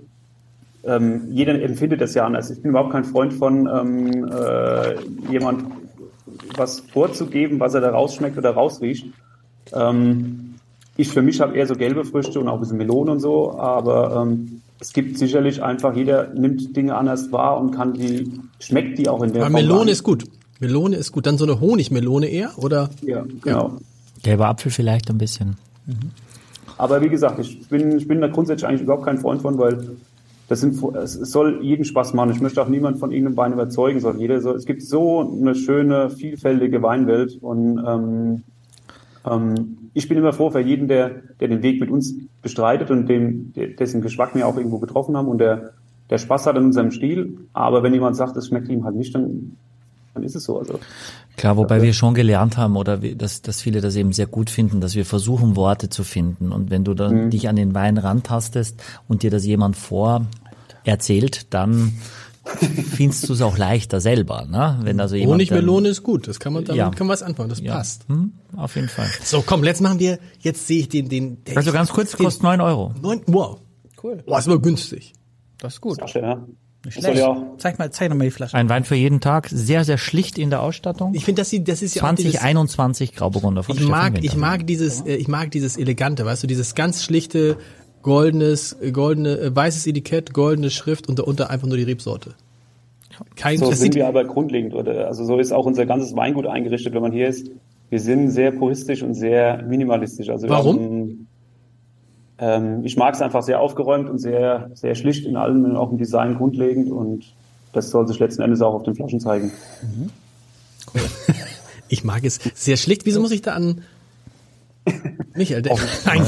[0.84, 2.50] Ähm, jeder empfindet das ja anders.
[2.50, 5.81] Ich bin überhaupt kein Freund von ähm, äh, jemand
[6.58, 9.06] was vorzugeben, was er da rausschmeckt oder rausriecht.
[9.72, 10.54] Ähm,
[10.96, 13.58] ich für mich habe eher so gelbe Früchte und auch ein bisschen Melone und so,
[13.58, 18.98] aber ähm, es gibt sicherlich einfach, jeder nimmt Dinge anders wahr und kann die, schmeckt
[18.98, 19.88] die auch in der Aber Form Melone an.
[19.88, 20.24] ist gut.
[20.60, 21.26] Melone ist gut.
[21.26, 22.90] Dann so eine Honigmelone eher, oder?
[23.02, 23.78] Ja, genau.
[24.22, 25.56] Gelber Apfel vielleicht ein bisschen.
[26.78, 29.96] Aber wie gesagt, ich bin, ich bin da grundsätzlich eigentlich überhaupt kein Freund von, weil
[30.52, 32.30] das sind, es soll jeden Spaß machen.
[32.30, 35.54] Ich möchte auch niemand von irgendeinem Wein überzeugen, sondern jeder soll, es gibt so eine
[35.54, 38.42] schöne, vielfältige Weinwelt und ähm,
[39.24, 41.08] ähm, ich bin immer froh für jeden, der,
[41.40, 45.28] der den Weg mit uns bestreitet und dem, dessen Geschmack wir auch irgendwo getroffen haben
[45.28, 45.72] und der,
[46.10, 47.38] der Spaß hat an unserem Stil.
[47.54, 49.56] Aber wenn jemand sagt, es schmeckt ihm halt nicht, dann,
[50.12, 50.58] dann ist es so.
[50.58, 50.78] Also
[51.36, 54.80] Klar, wobei wir schon gelernt haben oder dass, dass viele das eben sehr gut finden,
[54.80, 56.52] dass wir versuchen, Worte zu finden.
[56.52, 60.26] Und wenn du dann dich an den Wein rantastest und dir das jemand vor
[60.84, 61.92] erzählt, dann
[62.96, 64.80] findest du es auch leichter selber, ne?
[64.82, 66.26] Wenn also jemand Honigmelone ist gut.
[66.26, 66.90] Das kann man, damit Ja.
[66.90, 67.48] kann man was anfangen.
[67.48, 68.04] Das dann, passt.
[68.08, 69.08] ja, hm, auf jeden Fall.
[69.24, 72.24] So, komm, jetzt machen wir, jetzt sehe ich den, den, der Also ganz kurz, den,
[72.24, 72.94] kostet neun Euro.
[73.00, 73.58] neun, wow.
[74.02, 74.22] Cool.
[74.26, 75.12] Boah, ist aber günstig.
[75.58, 75.98] Das ist gut.
[75.98, 76.44] Flasche, ja.
[76.88, 77.16] Schlecht.
[77.16, 78.56] ja auch, Zeig mal, zeig noch mal die Flasche.
[78.56, 81.14] Ein Wein für jeden Tag, sehr, sehr schlicht in der Ausstattung.
[81.14, 84.12] Ich finde, dass sie, das ist ja auch dieses, 2021 Grauburgunder von ich Stefan mag,
[84.14, 84.24] Winter.
[84.26, 87.56] ich mag dieses, äh, ich mag dieses elegante, weißt du, dieses ganz schlichte,
[88.02, 92.34] goldenes, äh, goldene, äh, weißes Etikett, goldene Schrift und darunter einfach nur die Rebsorte.
[93.36, 95.06] Kein, So das sind wir aber grundlegend, oder?
[95.06, 97.50] Also so ist auch unser ganzes Weingut eingerichtet, wenn man hier ist.
[97.90, 100.30] Wir sind sehr puristisch und sehr minimalistisch.
[100.30, 100.76] Also Warum?
[100.76, 101.28] Haben,
[102.38, 105.92] ähm, ich mag es einfach sehr aufgeräumt und sehr, sehr schlicht in allem, und auch
[105.92, 107.34] im Design grundlegend und
[107.72, 109.52] das soll sich letzten Endes auch auf den Flaschen zeigen.
[111.88, 113.06] ich mag es sehr schlicht.
[113.06, 113.82] Wieso muss ich da an,
[115.34, 116.26] Michael, der, nein,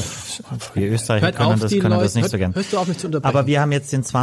[0.74, 2.54] Wir Österreicher hört können, das, können Leute, das nicht hört, so gern.
[2.54, 3.36] hörst du auf, mich zu unterbrechen?
[3.36, 4.18] Aber wir haben jetzt den Hörst du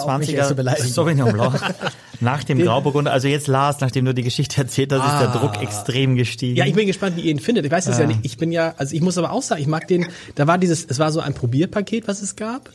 [0.00, 0.88] auf, mich jetzt zu 2021er beleidigen?
[0.88, 1.60] Sauvignon Blanc
[2.20, 3.10] nach dem Grauburgunder.
[3.12, 5.38] Also jetzt Lars, nachdem du die Geschichte erzählt hast, ist der Ah.
[5.38, 6.56] Druck extrem gestiegen.
[6.56, 7.64] Ja, ich bin gespannt, wie ihr ihn findet.
[7.64, 8.02] Ich weiß es Ah.
[8.02, 8.20] ja nicht.
[8.22, 10.84] Ich bin ja, also ich muss aber auch sagen, ich mag den, da war dieses,
[10.84, 12.70] es war so ein Probierpaket, was es gab.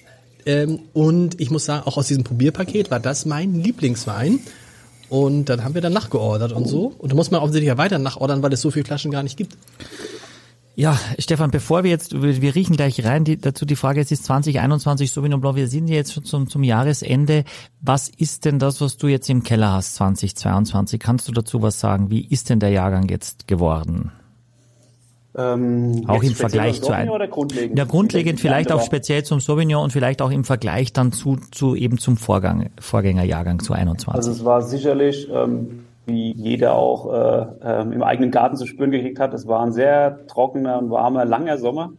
[0.46, 4.40] Ähm, und ich muss sagen, auch aus diesem Probierpaket war das mein Lieblingswein.
[5.10, 6.94] Und dann haben wir dann nachgeordert und so.
[6.98, 9.38] Und da muss man offensichtlich ja weiter nachordern, weil es so viele Flaschen gar nicht
[9.38, 9.56] gibt.
[10.80, 14.24] Ja, Stefan, bevor wir jetzt, wir riechen gleich rein, die, dazu die Frage, es ist
[14.24, 17.44] 2021 Sauvignon Blanc, wir sind jetzt schon zum, zum Jahresende.
[17.82, 20.98] Was ist denn das, was du jetzt im Keller hast 2022?
[20.98, 22.10] Kannst du dazu was sagen?
[22.10, 24.14] Wie ist denn der Jahrgang jetzt geworden?
[25.36, 27.78] Ähm, Auch im Vergleich zu einem, grundlegend?
[27.78, 31.40] ja, grundlegend vielleicht auch war- speziell zum Sauvignon und vielleicht auch im Vergleich dann zu,
[31.52, 34.16] zu eben zum Vorgang, Vorgängerjahrgang zu 21.
[34.16, 38.92] Also es war sicherlich, ähm, wie jeder auch äh, ähm, im eigenen Garten zu spüren
[38.92, 41.94] gekriegt hat, es war ein sehr trockener und warmer, langer Sommer.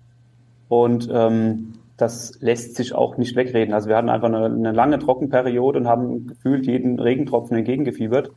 [0.68, 3.74] Und ähm, das lässt sich auch nicht wegreden.
[3.74, 8.30] Also wir hatten einfach eine, eine lange Trockenperiode und haben gefühlt jeden Regentropfen entgegengefiebert.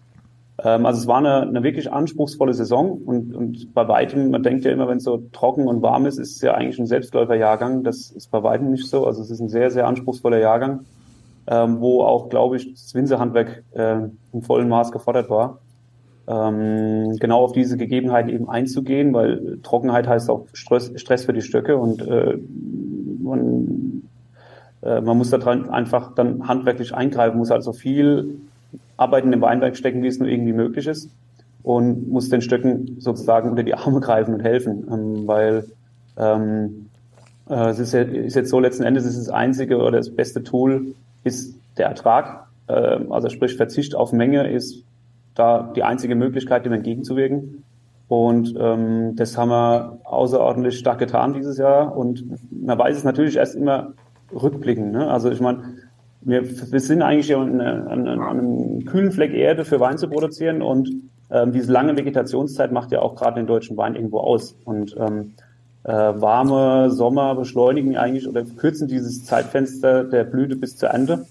[0.63, 4.65] Ähm, also es war eine, eine wirklich anspruchsvolle Saison und, und bei weitem, man denkt
[4.65, 7.83] ja immer, wenn es so trocken und warm ist, ist es ja eigentlich ein Selbstläuferjahrgang.
[7.83, 9.05] Das ist bei weitem nicht so.
[9.05, 10.81] Also es ist ein sehr, sehr anspruchsvoller Jahrgang,
[11.47, 15.59] ähm, wo auch, glaube ich, das Winzerhandwerk äh, im vollen Maß gefordert war.
[16.25, 21.41] Ähm, genau auf diese Gegebenheiten eben einzugehen, weil Trockenheit heißt auch Stress, Stress für die
[21.41, 22.38] Stöcke und äh,
[23.21, 24.03] man,
[24.81, 28.39] äh, man muss da dran einfach dann handwerklich eingreifen, muss also viel
[28.95, 31.09] Arbeit in den Weinberg stecken, wie es nur irgendwie möglich ist
[31.63, 35.65] und muss den Stöcken sozusagen unter die Arme greifen und helfen, ähm, weil
[36.17, 36.89] ähm,
[37.49, 40.43] äh, es ist, ja, ist jetzt so letzten Endes ist das einzige oder das beste
[40.43, 44.83] Tool ist der Ertrag, ähm, also sprich Verzicht auf Menge ist
[45.35, 47.63] da die einzige Möglichkeit, dem entgegenzuwirken.
[48.07, 51.95] Und ähm, das haben wir außerordentlich stark getan dieses Jahr.
[51.95, 53.93] Und man weiß es natürlich erst immer
[54.33, 54.91] rückblickend.
[54.91, 55.09] Ne?
[55.09, 55.63] Also ich meine,
[56.21, 60.07] wir, wir sind eigentlich ja an, an, an einem kühlen Fleck Erde für Wein zu
[60.07, 60.89] produzieren und
[61.31, 64.55] ähm, diese lange Vegetationszeit macht ja auch gerade den deutschen Wein irgendwo aus.
[64.63, 65.33] Und ähm,
[65.83, 71.25] äh, warme Sommer beschleunigen eigentlich oder kürzen dieses Zeitfenster der Blüte bis zur Ernte.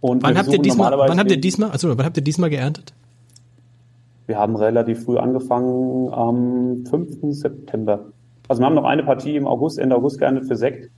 [0.00, 2.94] Und Wann habt ihr diesmal, wann habt ihr diesmal, also wann habt ihr diesmal geerntet?
[4.26, 7.34] Wir haben relativ früh angefangen am 5.
[7.34, 8.06] September.
[8.48, 10.90] Also wir haben noch eine Partie im August, Ende August geerntet für Sekt,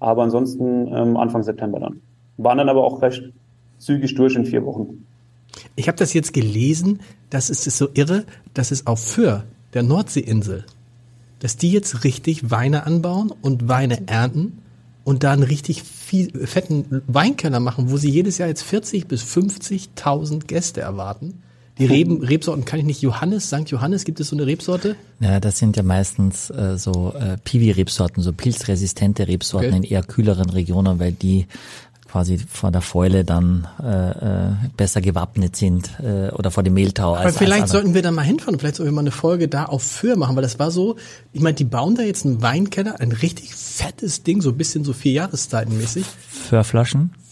[0.00, 2.00] aber ansonsten ähm, Anfang September dann.
[2.36, 3.32] Waren dann aber auch recht
[3.78, 5.04] zügig durch in vier Wochen.
[5.76, 10.64] Ich habe das jetzt gelesen, das ist so irre, dass es auf Föhr, der Nordseeinsel,
[11.40, 14.58] dass die jetzt richtig Weine anbauen und Weine ernten
[15.04, 19.22] und da einen richtig viel, fetten Weinkeller machen, wo sie jedes Jahr jetzt 40 bis
[19.24, 21.42] 50.000 Gäste erwarten.
[21.78, 23.02] Die Reben, Rebsorten kann ich nicht.
[23.02, 23.68] Johannes, St.
[23.70, 24.96] Johannes, gibt es so eine Rebsorte?
[25.20, 29.76] Ja, das sind ja meistens äh, so äh, Piwi-Rebsorten, so pilzresistente Rebsorten Okay.
[29.76, 31.46] in eher kühleren Regionen, weil die
[32.10, 37.14] quasi vor der Fäule dann äh, äh, besser gewappnet sind äh, oder vor dem Mehltau.
[37.14, 38.58] Aber als, vielleicht als sollten wir da mal hinfahren.
[38.58, 40.96] Vielleicht sollten wir mal eine Folge da auf Föhr machen, weil das war so,
[41.34, 44.84] ich meine, die bauen da jetzt einen Weinkeller, ein richtig fettes Ding, so ein bisschen
[44.84, 46.06] so vier Jahreszeitenmäßig.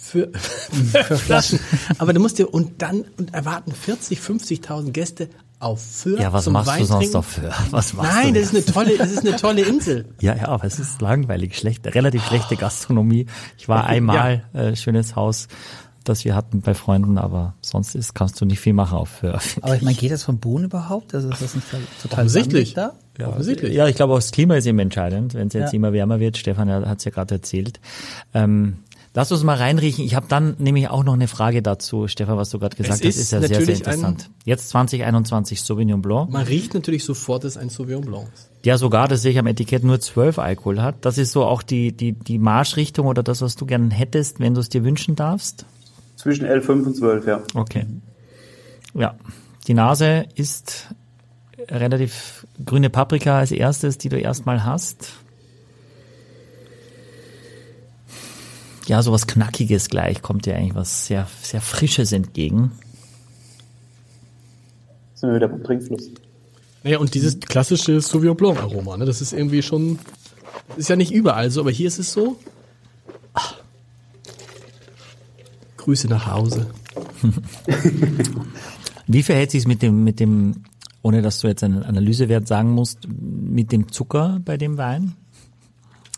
[0.07, 0.87] Für Flaschen.
[1.05, 1.61] für, Flaschen.
[1.99, 6.45] Aber du musst dir und dann und erwarten 40, 50.000 Gäste auf für Ja, was
[6.45, 7.16] zum machst Wein du sonst trinken.
[7.16, 7.51] noch für?
[7.73, 10.05] Was machst Nein, du das ist eine tolle, das ist eine tolle Insel.
[10.21, 13.27] Ja, ja, aber es ist langweilig, schlecht, relativ schlechte Gastronomie.
[13.57, 15.49] Ich war einmal, äh, schönes Haus,
[16.05, 19.38] das wir hatten bei Freunden, aber sonst ist, kannst du nicht viel machen auf für.
[19.62, 21.14] Aber ich meine, geht das von Bohnen überhaupt?
[21.14, 21.66] Also ist das nicht
[22.03, 22.75] total Offensichtlich.
[22.75, 22.92] da?
[23.19, 23.73] Ja, offensichtlich.
[23.75, 25.77] Ja, ich glaube auch das Klima ist eben entscheidend, wenn es jetzt Ja.
[25.77, 26.37] immer wärmer wird.
[26.37, 27.81] Stefan hat es ja gerade erzählt.
[28.35, 28.77] Ähm,
[29.16, 30.05] lass uns mal reinriechen.
[30.05, 33.00] Ich habe dann nämlich auch noch eine Frage dazu, Stefan, was du gerade gesagt Es
[33.00, 34.31] hast, ist ist ja sehr, sehr interessant.
[34.44, 38.50] Jetzt 2021 Sauvignon Blanc, Man riecht natürlich sofort, dass es ein Sauvignon Blanc ist.
[38.64, 40.96] der sogar, das sehe ich am Etikett, nur 12 Alkohol hat.
[41.00, 44.52] Das ist so auch die, die, die Marschrichtung oder das, was du gern hättest, wenn
[44.55, 45.64] du es dir wünschen darfst.
[46.16, 47.42] Zwischen 11, und 12, ja.
[47.55, 47.87] Okay.
[48.94, 49.14] Ja,
[49.66, 50.88] die Nase ist
[51.68, 55.14] relativ grüne Paprika als erstes, die du erstmal hast.
[58.87, 62.70] Ja, sowas Knackiges gleich kommt dir eigentlich was sehr, sehr Frisches entgegen.
[65.14, 66.11] Sind wir wieder beim Trinkfluss.
[66.85, 69.99] Naja, und dieses klassische Sauvignon Blanc Aroma, ne, das ist irgendwie schon,
[70.68, 72.37] das ist ja nicht überall so, aber hier ist es so.
[73.35, 73.55] Ah.
[75.79, 76.68] Grüße nach Hause.
[79.09, 80.64] Wie verhält sich's mit dem, mit dem,
[81.03, 85.14] ohne dass du jetzt einen Analysewert sagen musst, mit dem Zucker bei dem Wein?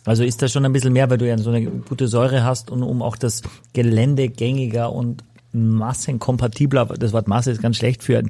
[0.09, 2.71] Also ist das schon ein bisschen mehr, weil du ja so eine gute Säure hast
[2.71, 3.43] und um auch das
[3.73, 8.23] Gelände gängiger und massenkompatibler, das Wort Masse ist ganz schlecht für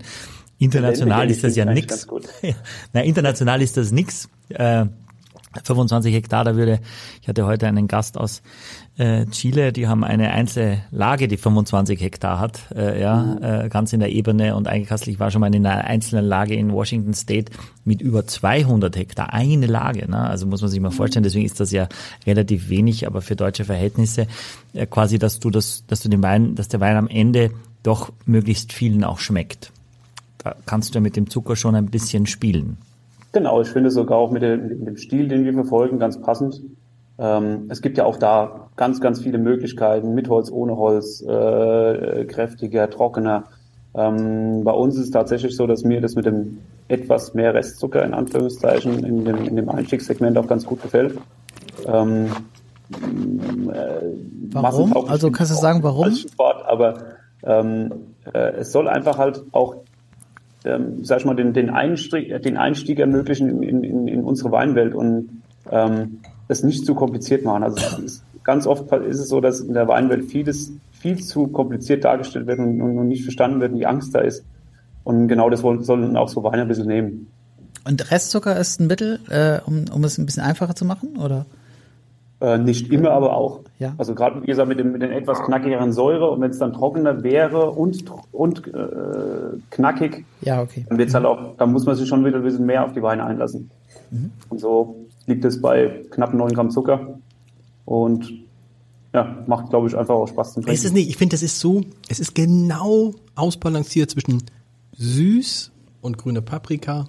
[0.58, 2.06] international Gelände ist das ja nix.
[2.42, 2.54] Ja.
[2.92, 4.28] Na, international ist das nix.
[4.48, 4.86] Äh,
[5.64, 6.80] 25 Hektar, da würde,
[7.22, 8.42] ich hatte heute einen Gast aus
[8.98, 13.92] äh, Chile, die haben eine einzelne Lage, die 25 Hektar hat, äh, ja, äh, ganz
[13.92, 17.52] in der Ebene und eigentlich war schon mal in einer einzelnen Lage in Washington State
[17.84, 20.18] mit über 200 Hektar, eine Lage, ne?
[20.18, 21.88] also muss man sich mal vorstellen, deswegen ist das ja
[22.26, 24.26] relativ wenig, aber für deutsche Verhältnisse
[24.74, 27.50] äh, quasi, dass du das, dass du den Wein, dass der Wein am Ende
[27.82, 29.72] doch möglichst vielen auch schmeckt.
[30.38, 32.78] Da kannst du ja mit dem Zucker schon ein bisschen spielen.
[33.32, 36.62] Genau, ich finde sogar auch mit dem, mit dem Stil, den wir verfolgen, ganz passend.
[37.18, 42.24] Ähm, es gibt ja auch da ganz, ganz viele Möglichkeiten, mit Holz, ohne Holz, äh,
[42.24, 43.44] kräftiger, trockener.
[43.94, 48.04] Ähm, bei uns ist es tatsächlich so, dass mir das mit dem etwas mehr Restzucker
[48.04, 51.18] in Anführungszeichen in dem, in dem Einstiegssegment auch ganz gut gefällt.
[51.86, 52.28] Ähm,
[52.90, 54.00] äh,
[54.52, 54.96] warum?
[55.08, 56.12] Also kannst du sagen, warum?
[56.12, 56.94] Sport, aber
[57.42, 57.92] ähm,
[58.32, 59.76] äh, es soll einfach halt auch
[60.64, 64.94] ähm, sag ich mal, den, den, Einstieg, den Einstieg ermöglichen in, in, in unsere Weinwelt
[64.94, 67.62] und ähm, es nicht zu kompliziert machen.
[67.62, 72.04] Also ist, ganz oft ist es so, dass in der Weinwelt vieles viel zu kompliziert
[72.04, 74.44] dargestellt wird und, und nicht verstanden wird, wie Angst da ist.
[75.04, 77.28] Und genau das sollen auch so Weine ein bisschen nehmen.
[77.84, 81.46] Und Restzucker ist ein Mittel, äh, um, um es ein bisschen einfacher zu machen, oder?
[82.40, 83.60] Äh, nicht immer, aber auch.
[83.80, 83.94] Ja.
[83.98, 86.72] Also gerade wie gesagt mit, dem, mit den etwas knackigeren Säure und wenn es dann
[86.72, 90.86] trockener wäre und und äh, knackig, ja, okay.
[90.88, 93.02] dann wird's halt auch, dann muss man sich schon wieder ein bisschen mehr auf die
[93.02, 93.70] Weine einlassen.
[94.12, 94.30] Mhm.
[94.50, 97.18] Und so liegt es bei knapp 9 Gramm Zucker
[97.84, 98.32] und
[99.12, 100.74] ja, macht glaube ich einfach auch Spaß zum Trinken.
[100.74, 101.08] Ist es nicht?
[101.08, 104.44] Ich finde, das ist so, es ist genau ausbalanciert zwischen
[104.96, 105.72] süß
[106.02, 107.08] und grüne Paprika.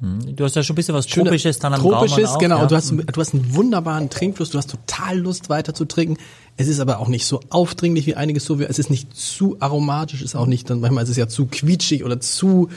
[0.00, 2.58] Du hast ja schon ein bisschen was Tropisches dann am Tropisches, auch, genau.
[2.58, 2.66] Ja.
[2.66, 4.50] Du hast, du hast einen wunderbaren Trinkfluss.
[4.50, 6.16] Du hast total Lust weiter zu trinken.
[6.56, 8.60] Es ist aber auch nicht so aufdringlich wie einiges so.
[8.60, 12.04] Es ist nicht zu aromatisch, ist auch nicht dann, manchmal ist es ja zu quietschig
[12.04, 12.68] oder zu,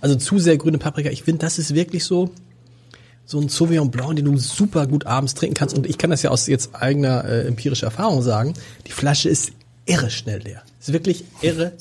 [0.00, 1.10] also zu sehr grüne Paprika.
[1.10, 2.30] Ich finde, das ist wirklich so,
[3.26, 5.76] so ein Sauvignon Blanc, den du super gut abends trinken kannst.
[5.76, 8.54] Und ich kann das ja aus jetzt eigener äh, empirischer Erfahrung sagen.
[8.86, 9.52] Die Flasche ist
[9.86, 10.62] irre schnell leer.
[10.78, 11.72] Ist wirklich irre.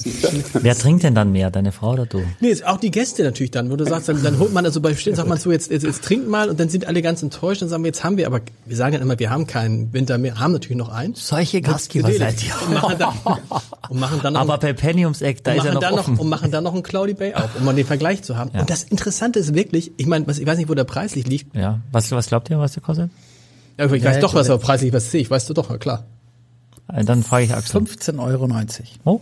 [0.54, 2.22] Wer trinkt denn dann mehr, deine Frau oder du?
[2.42, 4.82] Nee, ist auch die Gäste natürlich dann, wo du sagst, dann, dann holt man also
[4.82, 7.24] bei Stillen, sagt man so, jetzt, jetzt, jetzt trinkt mal und dann sind alle ganz
[7.24, 9.94] enttäuscht und sagen wir, jetzt haben wir, aber wir sagen ja immer, wir haben keinen
[9.94, 11.14] Winter mehr, haben natürlich noch einen.
[11.16, 12.54] Solche Gastgeber seid ihr.
[12.68, 13.14] Und machen dann,
[13.90, 16.16] und machen dann noch aber bei Penny ums Eck, da ist er noch offen.
[16.16, 18.52] Noch, und machen dann noch einen Cloudy Bay auf, um mal den Vergleich zu haben.
[18.54, 18.62] Ja.
[18.62, 21.56] Und das Interessante ist wirklich, ich meine, ich weiß nicht, wo der preislich liegt.
[21.56, 23.12] Ja, was, was glaubt ihr, was der kostet?
[23.78, 26.06] Ja, ich weiß ja, doch, was er preislich was sehe, ich weißt du doch, klar.
[26.94, 27.82] Äh, dann frage ich Axel.
[27.82, 28.48] 15,90 Euro.
[29.06, 29.22] Oh.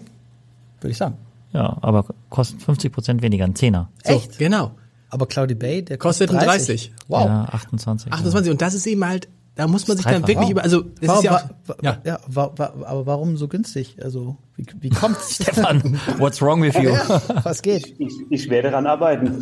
[0.82, 1.16] Würde ich sagen.
[1.54, 3.90] Ja, aber kostet 50 Prozent weniger, ein Zehner.
[4.06, 4.38] So, Echt?
[4.38, 4.72] Genau.
[5.10, 6.68] Aber Cloudy Bay, der kostet, kostet 30.
[6.68, 6.92] 30.
[7.08, 7.26] Wow.
[7.26, 8.12] Ja, 28.
[8.12, 8.46] 28.
[8.46, 8.52] Ja.
[8.52, 10.52] Und das ist eben halt, da muss man sich dann wirklich wow.
[10.52, 12.02] über, also, das warum, ist ja, auch, ja.
[12.04, 13.98] ja wa, wa, aber warum so günstig?
[14.04, 15.36] Also, wie, wie kommt's?
[15.42, 16.92] Stefan, what's wrong with you?
[16.92, 17.96] Ja, was geht?
[17.98, 19.42] Ich, ich werde daran arbeiten.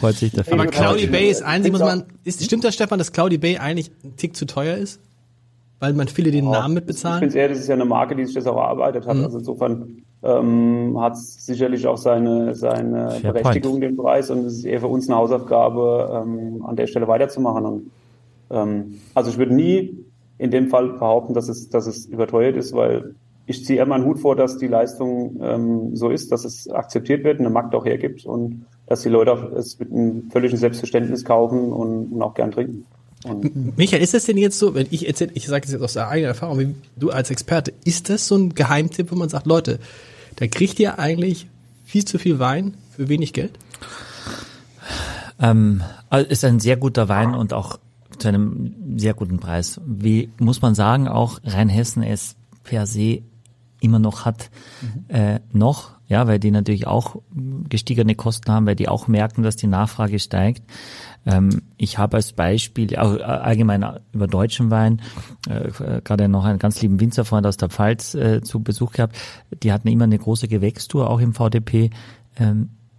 [0.00, 3.12] Freut sich der Aber Cloudy Bay ist einzig, muss man, ist, stimmt das, Stefan, dass
[3.12, 4.98] Cloudy Bay eigentlich ein Tick zu teuer ist?
[5.84, 7.16] Weil man viele den ja, Namen mitbezahlen?
[7.16, 9.16] Ich finde eher, das ist ja eine Marke, die sich das auch erarbeitet hat.
[9.16, 9.24] Mhm.
[9.24, 14.30] Also insofern ähm, hat es sicherlich auch seine, seine Berechtigung, den Preis.
[14.30, 17.66] Und es ist eher für uns eine Hausaufgabe, ähm, an der Stelle weiterzumachen.
[17.66, 17.90] Und,
[18.50, 19.98] ähm, also ich würde nie
[20.38, 23.14] in dem Fall behaupten, dass es, dass es überteuert ist, weil
[23.46, 27.24] ich ziehe immer einen Hut vor, dass die Leistung ähm, so ist, dass es akzeptiert
[27.24, 31.26] wird und der Markt auch hergibt und dass die Leute es mit einem völligen Selbstverständnis
[31.26, 32.86] kaufen und, und auch gern trinken.
[33.24, 35.94] Und Michael, ist das denn jetzt so, wenn ich erzähle, ich sage es jetzt aus
[35.94, 39.46] der eigenen Erfahrung, wie du als Experte, ist das so ein Geheimtipp, wo man sagt,
[39.46, 39.78] Leute,
[40.36, 41.46] da kriegt ihr eigentlich
[41.84, 43.52] viel zu viel Wein für wenig Geld?
[45.40, 47.78] Ähm, also ist ein sehr guter Wein und auch
[48.18, 49.80] zu einem sehr guten Preis.
[49.86, 53.22] Wie muss man sagen, auch Rheinhessen es per se
[53.80, 55.14] immer noch hat, mhm.
[55.14, 57.16] äh, noch, ja, weil die natürlich auch
[57.68, 60.62] gestiegene Kosten haben, weil die auch merken, dass die Nachfrage steigt.
[61.26, 65.00] Ähm, ich habe als Beispiel, auch allgemein über deutschen Wein,
[65.48, 69.16] äh, gerade noch einen ganz lieben Winzerfreund aus der Pfalz äh, zu Besuch gehabt,
[69.62, 71.90] die hatten immer eine große Gewächstour, auch im VDP.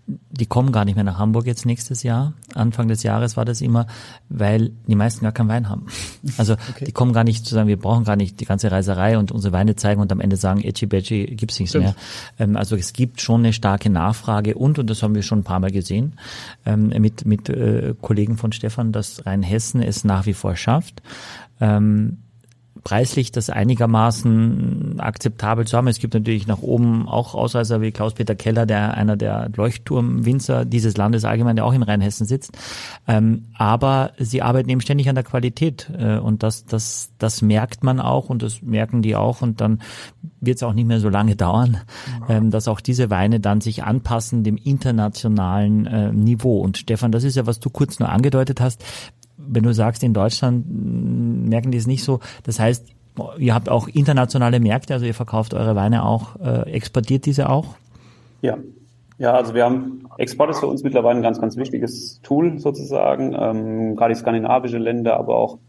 [0.07, 2.33] Die kommen gar nicht mehr nach Hamburg jetzt nächstes Jahr.
[2.53, 3.87] Anfang des Jahres war das immer,
[4.29, 5.87] weil die meisten gar keinen Wein haben.
[6.37, 6.85] Also okay.
[6.85, 9.53] die kommen gar nicht zu sagen, wir brauchen gar nicht die ganze Reiserei und unsere
[9.53, 11.85] Weine zeigen und am Ende sagen, Etchi Becci gibt's nichts Stimmt.
[11.85, 11.95] mehr.
[12.39, 15.43] Ähm, also es gibt schon eine starke Nachfrage und, und das haben wir schon ein
[15.43, 16.13] paar Mal gesehen,
[16.65, 21.01] ähm, mit, mit äh, Kollegen von Stefan, dass Rheinhessen es nach wie vor schafft.
[21.61, 22.17] Ähm,
[22.85, 25.87] preislich das einigermaßen akzeptabel zu haben.
[25.87, 30.95] Es gibt natürlich nach oben auch Ausreißer wie Klaus-Peter Keller, der einer der Leuchtturmwinzer dieses
[30.95, 32.51] Landes allgemein, der auch in Rheinhessen sitzt.
[33.07, 37.83] Ähm, aber sie arbeiten eben ständig an der Qualität äh, und das, das, das merkt
[37.83, 39.81] man auch und das merken die auch und dann
[40.39, 41.79] wird es auch nicht mehr so lange dauern,
[42.29, 46.59] ähm, dass auch diese Weine dann sich anpassen dem internationalen äh, Niveau.
[46.59, 48.83] Und Stefan, das ist ja, was du kurz nur angedeutet hast
[49.37, 52.19] wenn du sagst, in Deutschland mh, merken die es nicht so.
[52.43, 52.85] Das heißt,
[53.37, 57.75] ihr habt auch internationale Märkte, also ihr verkauft eure Weine auch, äh, exportiert diese auch?
[58.41, 58.57] Ja.
[59.17, 63.33] Ja, also wir haben, Export ist für uns mittlerweile ein ganz, ganz wichtiges Tool sozusagen.
[63.33, 65.59] Ähm, gerade die skandinavische Länder, aber auch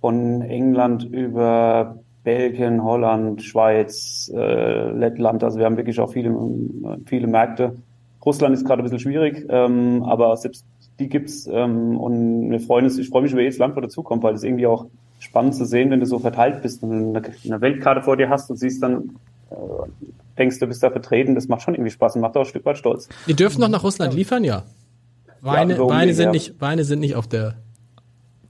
[0.00, 5.44] von England über Belgien, Holland, Schweiz, äh, Lettland.
[5.44, 6.36] Also wir haben wirklich auch viele,
[7.06, 7.76] viele Märkte.
[8.24, 10.66] Russland ist gerade ein bisschen schwierig, ähm, aber selbst
[10.98, 14.22] die gibt's ähm, und wir freuen uns, ich freue mich über jedes Land, wo dazukommt,
[14.22, 14.86] weil es irgendwie auch
[15.20, 18.56] spannend zu sehen, wenn du so verteilt bist und eine, Weltkarte vor dir hast und
[18.56, 19.16] siehst dann,
[19.50, 19.54] äh,
[20.36, 22.64] denkst du bist da vertreten, das macht schon irgendwie Spaß und macht auch ein Stück
[22.64, 23.08] weit stolz.
[23.26, 24.64] Die dürfen noch nach Russland liefern, ja.
[25.40, 26.30] Weine, über Weine sind ja.
[26.32, 27.54] nicht, Weine sind nicht auf der.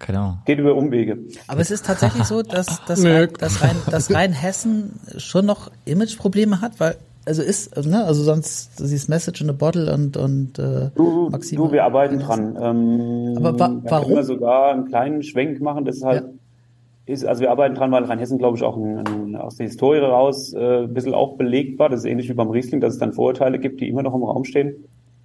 [0.07, 0.39] Ahnung.
[0.45, 1.19] Geht über Umwege.
[1.49, 3.05] Aber es ist tatsächlich so, dass, dass.
[3.05, 6.97] Rhein, dass, Rhein, dass Rheinhessen schon noch Imageprobleme hat, weil
[7.29, 11.67] also ist, ne, also sonst dieses Message in a Bottle und und äh, Du, Maxima-
[11.67, 12.59] du wir arbeiten dran.
[12.61, 14.05] Ähm, Aber wa- warum?
[14.07, 15.85] können wir sogar einen kleinen Schwenk machen.
[15.85, 17.13] Deshalb Ja.
[17.15, 19.99] ist, also wir arbeiten dran, weil Rheinhessen, glaube ich, auch ein, ein, aus der Historie
[19.99, 21.89] raus äh, ein bisschen auch belegt war.
[21.89, 24.23] Das ist ähnlich wie beim Riesling, dass es dann Vorurteile gibt, die immer noch im
[24.25, 24.75] Raum stehen.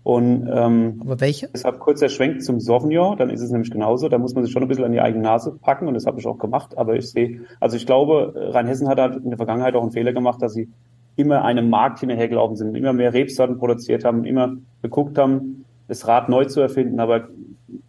[0.04, 1.48] Und ähm, Aber welche?
[1.54, 4.10] Deshalb kurzer Schwenk zum Sauvignon, dann ist es nämlich genauso.
[4.10, 6.20] Da muss man sich schon ein bisschen an die eigene Nase packen und das habe
[6.20, 6.78] ich auch gemacht.
[6.78, 10.12] Aber ich sehe, also ich glaube, Rheinhessen hat halt in der Vergangenheit auch einen Fehler
[10.12, 10.68] gemacht, dass sie
[11.16, 16.30] immer einem Markt hinterhergelaufen sind, immer mehr Rebsorten produziert haben, immer geguckt haben, das Rad
[16.30, 17.28] neu zu erfinden, aber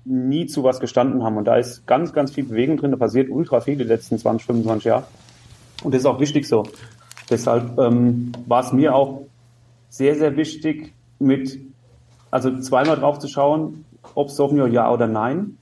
[0.04, 1.36] nie zu was gestanden haben.
[1.36, 2.90] Und da ist ganz, ganz viel Bewegung drin.
[2.90, 5.04] Da passiert ultra viel die letzten 20, 25 Jahre.
[5.82, 6.64] Und das ist auch wichtig so.
[7.30, 9.22] Deshalb ähm, war es mir auch
[9.88, 11.58] sehr, sehr wichtig, mit
[12.30, 13.84] also zweimal drauf zu schauen,
[14.14, 15.56] ob Sauvignon ja oder nein,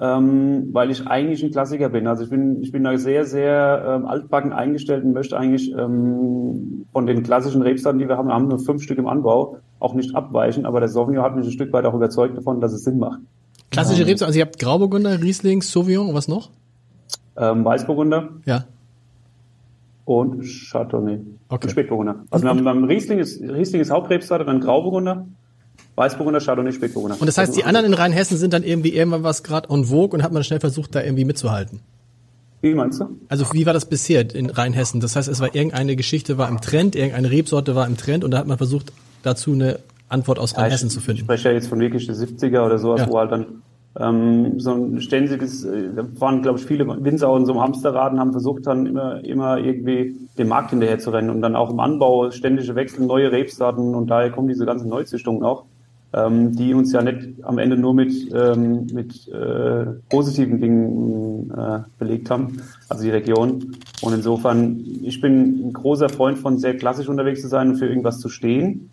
[0.00, 2.06] ähm, weil ich eigentlich ein Klassiker bin.
[2.06, 6.86] Also ich bin, ich bin da sehr, sehr ähm, altbacken eingestellt und möchte eigentlich ähm,
[6.92, 9.92] von den klassischen Rebsorten, die wir haben, wir haben nur fünf Stück im Anbau, auch
[9.94, 10.64] nicht abweichen.
[10.64, 13.20] Aber der Sauvignon hat mich ein Stück weit auch überzeugt davon, dass es Sinn macht.
[13.70, 16.50] Klassische Rebsorten, also ihr habt Grauburgunder, Riesling, Sauvignon und was noch?
[17.36, 18.64] Ähm, Weißburgunder Ja.
[20.06, 21.20] und Chardonnay.
[21.48, 21.66] Okay.
[21.66, 22.16] Und Spätburgunder.
[22.30, 25.26] Also wir haben beim Riesling ist, Riesling ist Hauptrebsorte, dann Grauburgunder,
[26.00, 27.16] Weißburgunder, Chardonnay, Spätburgunder.
[27.20, 30.16] Und das heißt, die anderen in Rheinhessen sind dann irgendwie irgendwann was gerade en vogue
[30.18, 31.80] und hat man schnell versucht, da irgendwie mitzuhalten.
[32.62, 33.04] Wie meinst du?
[33.28, 35.00] Also wie war das bisher in Rheinhessen?
[35.00, 38.32] Das heißt, es war irgendeine Geschichte war im Trend, irgendeine Rebsorte war im Trend und
[38.32, 41.20] da hat man versucht, dazu eine Antwort aus Rheinhessen ich, zu Ich finden.
[41.22, 43.08] spreche ja jetzt von wirklich der 70er oder sowas, Ja.
[43.08, 43.46] wo halt dann
[43.98, 48.12] ähm, so ein ständiges, äh, da waren glaube ich viele Winzer in so einem Hamsterrad
[48.12, 51.70] und haben versucht dann immer, immer irgendwie dem Markt hinterher zu rennen und dann auch
[51.70, 55.64] im Anbau ständige Wechsel, neue Rebsorten und daher kommen diese ganzen Neuzüchtungen auch,
[56.12, 61.80] ähm, die uns ja nicht am Ende nur mit, ähm, mit äh, positiven Dingen äh,
[61.98, 63.76] belegt haben, also die Region.
[64.02, 67.86] Und insofern, ich bin ein großer Freund von sehr klassisch unterwegs zu sein und für
[67.86, 68.90] irgendwas zu stehen.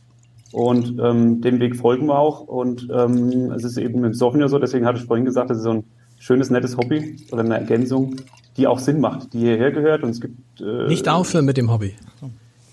[0.51, 2.41] Und ähm, dem Weg folgen wir auch.
[2.41, 5.57] Und ähm, es ist eben mit dem Sauvignon so, deswegen hatte ich vorhin gesagt, das
[5.57, 5.83] ist so ein
[6.19, 8.15] schönes, nettes Hobby oder eine Ergänzung,
[8.55, 10.03] die auch Sinn macht, die hierher gehört.
[10.03, 11.95] Und es gibt äh, Nicht aufhören mit dem Hobby.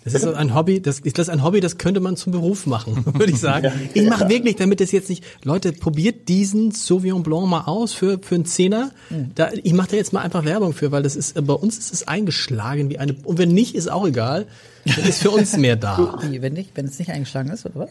[0.05, 2.67] Das ist so ein Hobby, das ist das ein Hobby, das könnte man zum Beruf
[2.67, 3.73] machen, würde ich sagen.
[3.95, 8.19] Ich mache wirklich, damit es jetzt nicht, Leute, probiert diesen Sauvignon Blanc mal aus für
[8.21, 8.91] für einen Zehner.
[9.35, 11.93] Da, ich mache da jetzt mal einfach Werbung für, weil das ist bei uns ist
[11.93, 14.47] es eingeschlagen wie eine und wenn nicht, ist auch egal.
[14.85, 16.19] Dann ist für uns mehr da.
[16.29, 17.91] Wie, wenn nicht, wenn es nicht eingeschlagen ist, oder was?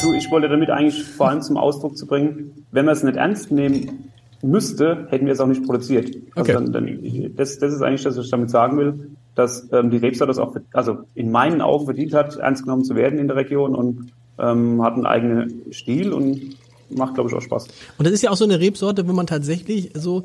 [0.00, 3.16] Du, ich wollte damit eigentlich vor allem zum Ausdruck zu bringen, wenn man es nicht
[3.16, 4.10] ernst nehmen
[4.42, 6.10] müsste, hätten wir es auch nicht produziert.
[6.34, 6.56] Okay.
[6.56, 9.90] Also dann, dann, das, das ist eigentlich das, was ich damit sagen will, dass ähm,
[9.90, 13.28] die Rebsorte das auch, also in meinen Augen verdient hat, ernst genommen zu werden in
[13.28, 16.56] der Region und ähm, hat einen eigenen Stil und
[16.90, 17.68] macht, glaube ich, auch Spaß.
[17.98, 20.24] Und das ist ja auch so eine Rebsorte, wo man tatsächlich so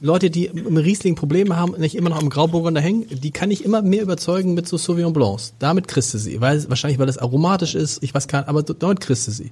[0.00, 3.64] Leute, die im Riesling Probleme haben, nicht immer noch am Grauburgunder hängen, die kann ich
[3.64, 5.54] immer mehr überzeugen mit so Sauvignon Blancs.
[5.58, 8.62] Damit kriegst du sie, weil wahrscheinlich weil das aromatisch ist, ich weiß gar nicht, aber
[8.62, 9.50] dort kriegst du sie.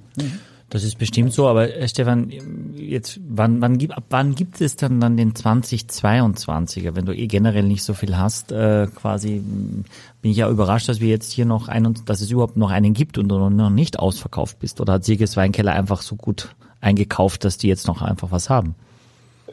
[0.69, 2.31] Das ist bestimmt so, aber äh, Stefan,
[2.75, 7.27] jetzt wann wann gibt ab wann gibt es dann dann den 2022er, wenn du eh
[7.27, 9.83] generell nicht so viel hast, äh, quasi mh,
[10.21, 12.93] bin ich ja überrascht, dass wir jetzt hier noch einen dass es überhaupt noch einen
[12.93, 17.45] gibt und du noch nicht ausverkauft bist oder hat Sieges Weinkeller einfach so gut eingekauft,
[17.45, 18.75] dass die jetzt noch einfach was haben?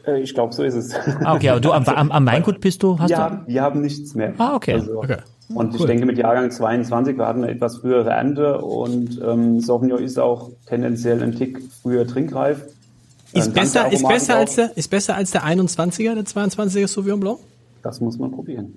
[0.05, 0.93] Äh, ich glaube, so ist es.
[1.23, 3.21] Ah, okay, aber du am, am, am Weingut bist du, hast wir, du?
[3.23, 4.33] haben, wir haben nichts mehr.
[4.37, 4.73] Ah, okay.
[4.73, 5.17] Also, Okay.
[5.53, 10.01] Und ich denke, mit Jahrgang 22, wir hatten eine etwas frühere Ernte und ähm, Sauvignon
[10.01, 12.63] ist auch tendenziell ein Tick früher trinkreif.
[13.33, 17.19] Ist Ähm, besser, ist besser als der, ist besser als der 21er, der 22er Sauvignon
[17.19, 17.39] Blanc?
[17.83, 18.73] Das muss man probieren.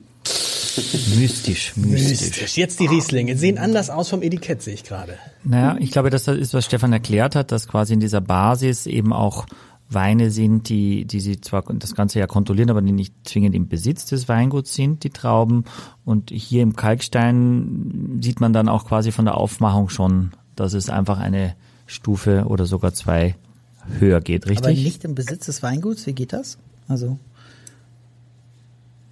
[1.16, 2.56] Mystisch, mystisch.
[2.56, 5.14] Jetzt die Rieslinge sehen anders aus vom Etikett, sehe ich gerade.
[5.44, 9.12] Naja, ich glaube, das ist, was Stefan erklärt hat, dass quasi in dieser Basis eben
[9.12, 9.46] auch
[9.90, 13.68] Weine sind, die, die sie zwar das Ganze ja kontrollieren, aber die nicht zwingend im
[13.68, 15.64] Besitz des Weinguts sind, die Trauben.
[16.04, 20.88] Und hier im Kalkstein sieht man dann auch quasi von der Aufmachung schon, dass es
[20.88, 21.54] einfach eine
[21.86, 23.36] Stufe oder sogar zwei
[23.98, 24.66] höher geht, richtig?
[24.66, 26.58] Aber nicht im Besitz des Weinguts, wie geht das?
[26.88, 27.18] Also,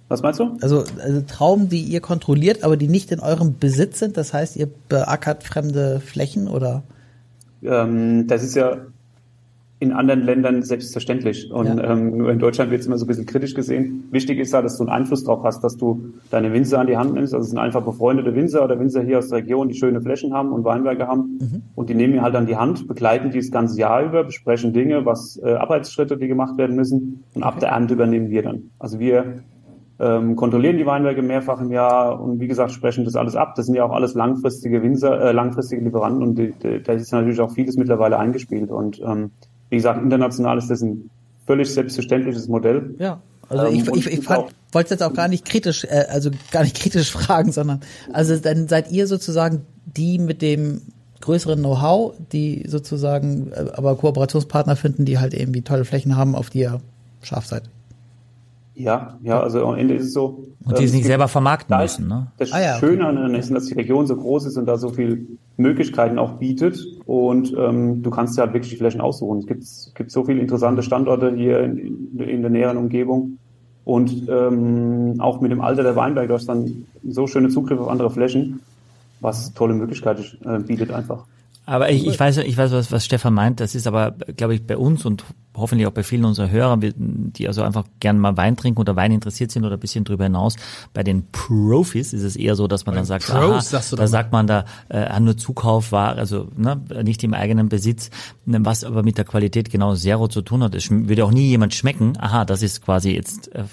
[0.09, 0.57] Was meinst du?
[0.61, 4.55] also, also Trauben, die ihr kontrolliert, aber die nicht in eurem Besitz sind, das heißt,
[4.55, 6.83] ihr beackert fremde Flächen oder?
[7.63, 8.77] Ähm, das ist ja
[9.83, 11.51] in anderen Ländern selbstverständlich.
[11.51, 11.91] Und Ja.
[11.91, 14.07] ähm, nur in Deutschland wird es immer so ein bisschen kritisch gesehen.
[14.11, 16.97] Wichtig ist da, dass du einen Einfluss drauf hast, dass du deine Winzer an die
[16.97, 17.33] Hand nimmst.
[17.33, 20.33] Also es sind einfach befreundete Winzer oder Winzer hier aus der Region, die schöne Flächen
[20.33, 21.39] haben und Weinberge haben.
[21.75, 24.73] Und die nehmen wir halt an die Hand, begleiten die das ganze Jahr über, besprechen
[24.73, 27.23] Dinge, was äh, Arbeitsschritte, die gemacht werden müssen.
[27.35, 28.71] Und ab der Ernte übernehmen wir dann.
[28.79, 29.43] Also wir
[29.99, 33.53] ähm, kontrollieren die Weinberge mehrfach im Jahr und wie gesagt sprechen das alles ab.
[33.55, 36.39] Das sind ja auch alles langfristige Winzer, äh, langfristige Lieferanten und
[36.83, 38.71] da ist natürlich auch vieles mittlerweile eingespielt.
[38.71, 39.31] Und ähm,
[39.73, 41.09] wie gesagt, international ist das ein
[41.47, 42.93] völlig selbstverständliches Modell.
[42.99, 43.23] Ja.
[43.49, 46.29] Also Ähm, ich, und ich, ich ich wollte jetzt auch gar nicht kritisch, äh, also
[46.51, 50.83] gar nicht kritisch fragen, sondern also dann seid ihr sozusagen die mit dem
[51.21, 56.35] größeren Know-how, die sozusagen äh, aber Kooperationspartner finden, die halt eben die tolle Flächen haben,
[56.35, 56.79] auf die ihr
[57.23, 57.63] scharf seid.
[58.75, 60.45] Ja, ja, also am Ende ist es so.
[60.65, 62.31] Und die ähm, es nicht selber vermarkten ist müssen, ne?
[62.37, 62.87] Das Ah ja, okay.
[62.87, 66.33] Schöne an Hessen, dass die Region so groß ist und da so viel Möglichkeiten auch
[66.33, 69.39] bietet und ähm, du kannst ja halt wirklich die Flächen aussuchen.
[69.39, 69.65] Es gibt,
[69.95, 73.37] gibt so viele interessante Standorte hier in, in der näheren Umgebung
[73.85, 77.89] und ähm, auch mit dem Alter der Weinberge, du hast dann so schöne Zugriffe auf
[77.89, 78.61] andere Flächen,
[79.19, 81.25] was tolle Möglichkeiten äh, bietet einfach.
[81.65, 83.59] Aber ich, ich weiß, ich weiß, was, was Stefan meint.
[83.59, 85.23] Das ist aber, glaube ich, bei uns und
[85.55, 89.11] hoffentlich auch bei vielen unserer Hörer, die also einfach gern mal Wein trinken oder Wein
[89.11, 90.55] interessiert sind oder ein bisschen drüber hinaus.
[90.93, 93.95] Bei den Profis ist es eher so, dass man dann sagt, Pros, aha, sagst du
[93.95, 94.07] da mal.
[94.07, 98.09] sagt man da äh, nur Zukauf war, also ne, nicht im eigenen Besitz,
[98.45, 100.75] was aber mit der Qualität genau Zero zu tun hat.
[100.75, 102.13] Es würde auch nie jemand schmecken.
[102.19, 103.63] Aha, das ist quasi jetzt äh,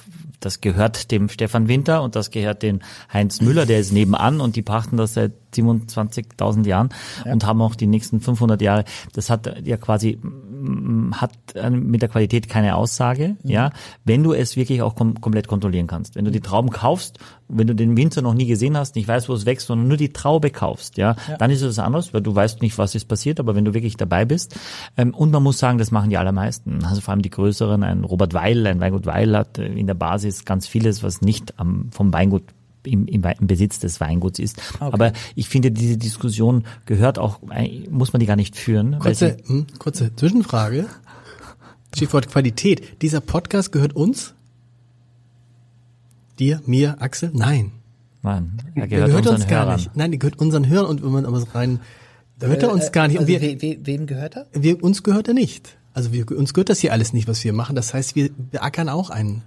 [0.41, 2.81] das gehört dem Stefan Winter und das gehört dem
[3.13, 6.89] Heinz Müller, der ist nebenan und die pachten das seit 27.000 Jahren
[7.25, 8.85] und haben auch die nächsten 500 Jahre.
[9.13, 10.19] Das hat ja quasi
[11.13, 13.71] hat äh, mit der Qualität keine Aussage, ja,
[14.05, 16.17] wenn du es wirklich auch kom komplett kontrollieren kannst.
[16.17, 19.29] Wenn du die Trauben kaufst, wenn du den Winzer noch nie gesehen hast, nicht weißt,
[19.29, 22.35] wo es wächst, sondern nur die Traube kaufst, ja, dann ist es anders, weil du
[22.35, 24.59] weißt nicht, was ist passiert, aber wenn du wirklich dabei bist,
[24.97, 28.05] ähm, und man muss sagen, das machen die allermeisten, also vor allem die größeren, ein
[28.05, 31.91] Robert Weil, ein Weingut Weil hat äh, in der Basis ganz vieles, was nicht am,
[31.91, 32.45] vom Weingut
[32.85, 34.57] im, im, im Besitz des Weinguts ist.
[34.81, 38.99] Aber ich finde, diese Diskussion gehört auch, äh, muss man die gar nicht führen.
[38.99, 40.87] Kurze, sie- hm, kurze Zwischenfrage.
[41.95, 43.03] Stichwort Qualität.
[43.03, 44.35] Dieser Podcast gehört uns?
[46.39, 47.31] Dir, mir, Axel?
[47.35, 47.73] Nein.
[48.23, 49.77] Nein, er Der gehört, gehört unseren uns gar Hörern.
[49.77, 49.97] nicht.
[49.97, 51.81] Nein, der gehört unseren Hörern und wenn man aber rein,
[52.39, 53.19] da hört er uns gar nicht.
[53.19, 54.47] Und Also wir, we, we, wem gehört er?
[54.53, 55.77] wir, uns gehört er nicht.
[55.93, 57.75] Also wir, uns gehört das hier alles nicht, was wir machen.
[57.77, 59.43] Das heißt, wir beackern auch ein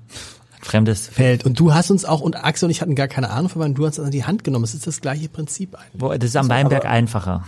[0.63, 1.45] Fremdes Feld.
[1.45, 3.73] Und du hast uns auch, und Axel und ich hatten gar keine Ahnung von Wein,
[3.73, 4.63] du hast uns an die Hand genommen.
[4.63, 6.01] Es ist das gleiche Prinzip eigentlich.
[6.01, 7.43] Wo, das ist am Weinberg einfacher.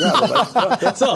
[0.00, 1.06] Ja, aber, ja, So,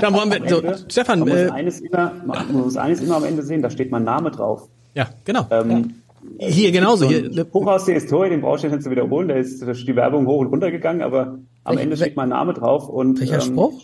[0.00, 3.24] dann wollen wir, so, Stefan, man, muss äh, eines immer, man muss eines immer am
[3.24, 4.68] Ende sehen, da steht mein Name drauf.
[4.94, 5.46] ja, genau.
[5.50, 5.94] Ähm,
[6.38, 7.04] Hier genauso.
[7.04, 9.60] So Hier, ne, Spruch aus der Historie, den brauchst du nicht zu wiederholen, da ist
[9.62, 13.20] die Werbung hoch und runter gegangen, aber am Welch- Ende steht mein Name drauf und
[13.20, 13.82] Welcher ähm, Spruch?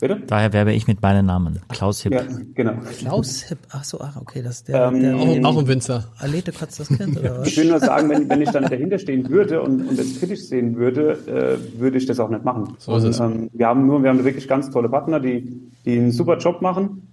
[0.00, 0.22] Bitte?
[0.26, 1.58] Daher werbe ich mit meinem Namen.
[1.68, 2.12] Klaus Hipp.
[2.12, 2.22] Ja,
[2.54, 2.74] genau.
[2.98, 3.58] Klaus Hipp.
[3.70, 6.04] Ach so, ach okay, das ist der, Ähm, der auch, auch ein Winzer.
[6.18, 7.48] Alete kotzt das Kind oder was?
[7.48, 10.42] Ich will nur sagen, wenn, wenn ich dann dahinter stehen würde und, und das kritisch
[10.42, 12.74] sehen würde, äh, würde ich das auch nicht machen.
[12.78, 13.18] So ist es.
[13.18, 16.38] und, ähm, wir haben nur, wir haben wirklich ganz tolle Partner, die, die einen super
[16.38, 17.07] Job machen,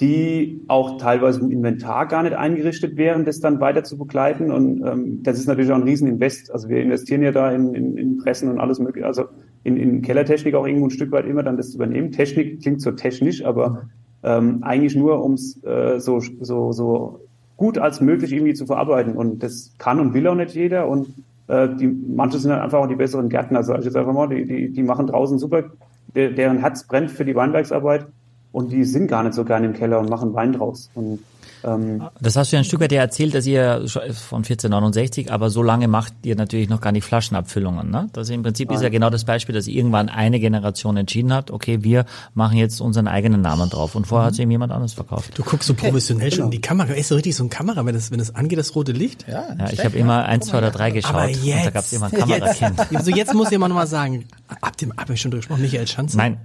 [0.00, 4.50] die auch teilweise im Inventar gar nicht eingerichtet wären, das dann weiter zu begleiten.
[4.50, 6.50] Und ähm, das ist natürlich auch ein Rieseninvest.
[6.52, 9.24] Also wir investieren ja da in, in, in Pressen und alles mögliche, also
[9.62, 12.10] in, in Kellertechnik auch irgendwo ein Stück weit immer dann das zu übernehmen.
[12.10, 13.88] Technik klingt so technisch, aber
[14.24, 17.20] ähm, eigentlich nur, ums äh, so, so, so
[17.56, 19.14] gut als möglich irgendwie zu verarbeiten.
[19.16, 20.88] Und das kann und will auch nicht jeder.
[20.88, 21.14] Und
[21.46, 24.28] äh, die, manche sind halt einfach auch die besseren Gärtner, sage ich jetzt einfach mal.
[24.28, 25.70] Die, die, die machen draußen super,
[26.16, 28.06] der, deren Herz brennt für die Weinbergsarbeit.
[28.54, 30.88] Und die sind gar nicht so gerne im Keller und machen Wein draus.
[30.94, 31.18] Und
[31.64, 35.32] ähm, Das hast du ja ein Stück weit ja erzählt, dass ihr schon von 1469,
[35.32, 37.90] aber so lange macht ihr natürlich noch gar nicht Flaschenabfüllungen.
[37.90, 38.10] Ne?
[38.12, 41.82] Das im Prinzip ist ja genau das Beispiel, dass irgendwann eine Generation entschieden hat, okay,
[41.82, 43.96] wir machen jetzt unseren eigenen Namen drauf.
[43.96, 45.36] Und vorher hat es eben jemand anderes verkauft.
[45.36, 46.92] Du guckst so professionell schon in die Kamera.
[46.92, 49.26] Ist so richtig so ein Kamera, wenn das, wenn das angeht, das rote Licht?
[49.26, 51.14] Ja, Ja, ich habe immer eins, zwei oder drei geschaut.
[51.14, 52.78] Aber Und jetzt, da gab es immer ein Kamerakind.
[52.78, 54.26] jetzt, also jetzt muss ich mal nochmal sagen,
[54.60, 56.16] ab dem, hab ich schon drüber gesprochen, Michael Schanze.
[56.16, 56.38] Nein.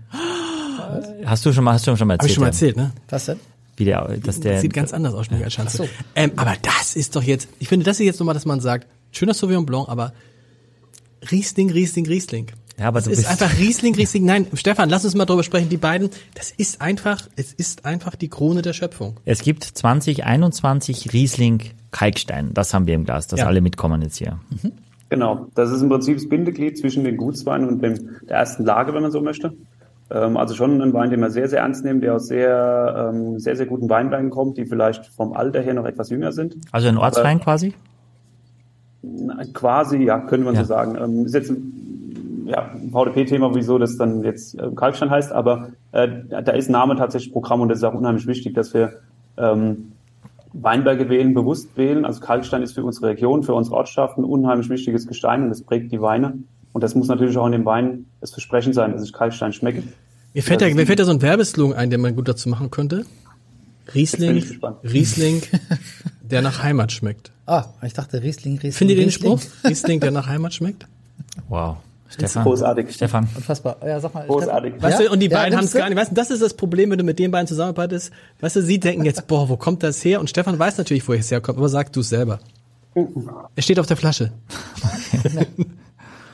[1.26, 2.30] Hast du schon mal, hast du schon mal Hab erzählt?
[2.32, 2.92] ich schon mal erzählt, ne?
[3.10, 3.40] Was denn?
[3.78, 5.84] Wie der, dass der, Sieht ganz anders aus, Michael Schanze.
[5.84, 5.90] Ach so.
[6.16, 8.88] Ähm, aber das ist doch jetzt, ich finde, das ist jetzt nochmal, dass man sagt,
[9.12, 10.12] schöner Sauvignon Blanc, aber
[11.32, 12.48] Riesling, Riesling, Riesling.
[12.78, 14.26] Ja, aber Es du ist bist- einfach Riesling, Riesling.
[14.26, 15.68] Nein, Stefan, lass uns mal drüber sprechen.
[15.70, 19.18] Die beiden, das ist einfach, es ist einfach die Krone der Schöpfung.
[19.26, 21.62] es gibt 2021 Riesling
[21.92, 22.54] Kalkstein.
[22.54, 23.48] Das haben wir im Glas, dass Ja.
[23.48, 24.40] alle mitkommen jetzt hier.
[25.10, 27.96] Genau, das ist im Prinzip das Bindeglied zwischen den Gutsweinen und dem,
[28.30, 29.54] der ersten Lage, wenn man so möchte.
[30.12, 33.40] Ähm, also schon ein Wein, den wir sehr, sehr ernst nehmen, der aus sehr, ähm,
[33.40, 36.56] sehr, sehr guten Weinbergen kommt, die vielleicht vom Alter her noch etwas jünger sind.
[36.72, 37.74] Also ein Ortswein Äh, quasi?
[39.54, 40.60] Quasi, ja, können wir Ja.
[40.62, 40.98] so sagen.
[41.02, 45.70] Ähm, ist jetzt ein, ja, ein VDP-Thema, wieso das dann jetzt äh, Kalkstein heißt, aber
[45.92, 48.94] äh, da ist Name tatsächlich Programm und das ist auch unheimlich wichtig, dass wir
[49.38, 49.92] ähm,
[50.54, 52.06] Weinberge wählen, bewusst wählen.
[52.06, 55.62] Also Kalkstein ist für unsere Region, für unsere Ortschaft ein unheimlich wichtiges Gestein und das
[55.62, 56.40] prägt die Weine.
[56.74, 59.84] Und das muss natürlich auch in dem Wein das Versprechen sein, dass ich Kalkstein schmecke.
[60.34, 62.70] Mir fällt, da, mir fällt da so ein Werbeslogan ein, den man gut dazu machen
[62.70, 63.06] könnte.
[63.96, 64.44] Riesling.
[64.84, 65.42] Riesling,
[66.22, 67.32] der nach Heimat schmeckt.
[67.48, 68.72] Ah, ich dachte Riesling, Riesling.
[68.74, 69.38] Findet ihr den Riesling.
[69.40, 69.70] Spruch?
[69.70, 70.86] Riesling, der nach Heimat schmeckt?
[71.48, 71.78] Wow.
[72.08, 72.44] ist Stefan.
[72.44, 72.94] großartig.
[72.94, 73.28] Stefan.
[73.36, 73.78] Unfassbar.
[73.86, 74.26] Ja, sag mal.
[74.28, 74.74] Großartig.
[74.74, 74.90] Stefan.
[74.92, 75.06] Weißt Ja?
[75.08, 75.98] du, und die Ja, beiden haben es gar nicht.
[75.98, 78.12] Weißt du, das ist das Problem, wenn du mit den beiden zusammenarbeitest.
[78.42, 80.20] Weißt du, sie denken jetzt, boah, wo kommt das her?
[80.20, 82.40] Und Stefan weiß natürlich, wo es herkommt, aber sag du es selber.
[83.56, 84.32] Es steht auf der Flasche.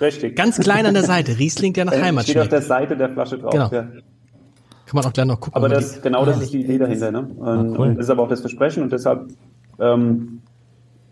[0.02, 0.36] Richtig.
[0.36, 1.38] Ganz klein an der Seite.
[1.38, 2.54] Riesling, der nach Äh, Heimat steht auf schmeckt.
[2.54, 3.52] der Seite der Flasche drauf.
[3.52, 3.70] Genau.
[3.72, 3.82] Ja.
[3.84, 5.56] Kann man auch gleich noch gucken.
[5.56, 7.12] Aber das, genau das ist die Idee dahinter.
[7.12, 7.22] Ne?
[7.38, 9.30] Und, und das ist aber auch das Versprechen und deshalb
[9.80, 10.41] ähm,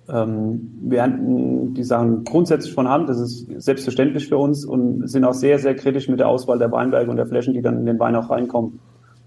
[0.10, 5.24] ähm, wir hatten die Sachen grundsätzlich von Hand, das ist selbstverständlich für uns und sind
[5.24, 7.86] auch sehr, sehr kritisch mit der Auswahl der Weinberge und der Flächen, die dann in
[7.86, 8.80] den Wein auch reinkommen.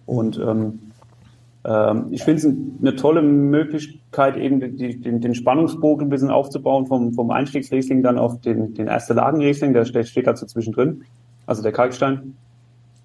[0.05, 0.79] Und ähm, ähm,
[2.11, 2.47] ich finde es
[2.81, 8.19] eine tolle Möglichkeit, eben die, den, den Spannungsbogen ein bisschen aufzubauen vom, vom Einstiegsriesling dann
[8.19, 11.03] auf den, den erste Lagenriesling, der steht, steht dazu zwischendrin,
[11.47, 12.37] also der Kalkstein.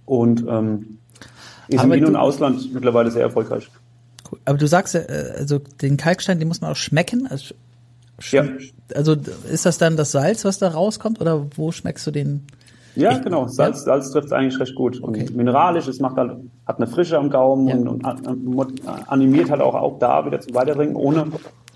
[0.06, 0.98] Und ähm,
[1.70, 3.70] ist Aber im In- und Ausland mittlerweile sehr erfolgreich.
[4.32, 4.40] Cool.
[4.46, 7.28] Aber du sagst, äh, also den Kalkstein, den muss man auch schmecken.
[7.28, 7.56] Also,
[8.20, 8.46] sch- Ja.
[8.96, 9.16] also
[9.52, 12.46] ist das dann das Salz, was da rauskommt, oder wo schmeckst du den?
[12.96, 13.48] Ja, genau.
[13.48, 15.00] Salz, Salz trifft eigentlich recht gut.
[15.00, 15.28] Und Okay.
[15.34, 16.38] mineralisch, es macht halt,
[16.68, 17.76] hat eine Frische am Gaumen Ja.
[17.76, 18.78] und, und an-
[19.08, 21.26] animiert halt auch, auch da wieder zum Weitertrinken, ohne,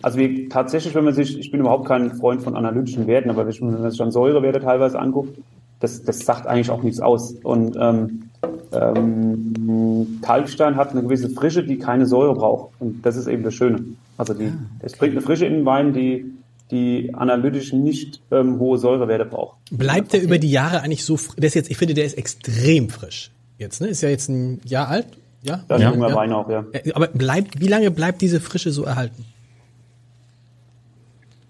[0.01, 3.47] also wie, tatsächlich, wenn man sich, ich bin überhaupt kein Freund von analytischen Werten, aber
[3.47, 5.37] wenn man sich dann Säurewerte teilweise anguckt,
[5.79, 7.31] das, das sagt eigentlich auch nichts aus.
[7.43, 8.23] Und ähm,
[8.71, 12.69] ähm, Kalkstein hat eine gewisse Frische, die keine Säure braucht.
[12.79, 13.83] Und das ist eben das Schöne.
[14.17, 16.33] Also die, es bringt eine Frische in den Wein, die,
[16.71, 19.57] die analytisch nicht ähm, hohe Säurewerte braucht.
[19.71, 22.89] Bleibt der über die Jahre eigentlich so, der ist jetzt, ich finde, der ist extrem
[22.89, 23.31] frisch.
[23.57, 23.87] Jetzt, ne?
[23.87, 25.07] Ist ja jetzt ein Jahr alt.
[25.43, 25.63] Ja?
[25.67, 25.91] Das Ja.
[25.91, 26.15] junger Ja.
[26.15, 26.65] Wein auch, ja.
[26.73, 29.25] Äh, Aber bleibt, wie lange bleibt diese Frische so erhalten?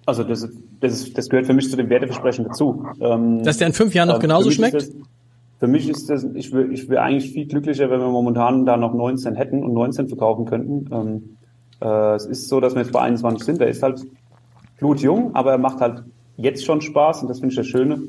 [0.06, 0.48] Also das,
[0.82, 2.86] das, das gehört für mich zu dem Werteversprechen dazu.
[3.00, 4.76] Ähm, Dass der in fünf Jahren noch ähm, genauso schmeckt?
[4.76, 4.92] Das,
[5.60, 8.78] für mich ist das, ich wäre ich wär eigentlich viel glücklicher, wenn wir momentan da
[8.78, 10.94] noch 19 hätten und 19 verkaufen könnten.
[10.94, 11.38] Ähm,
[11.82, 13.62] äh, es ist so, dass wir jetzt bei 21 sind.
[13.62, 14.02] Der ist halt
[14.78, 16.04] blutjung, aber er macht halt
[16.38, 18.02] jetzt schon Spaß und das finde ich das Schöne.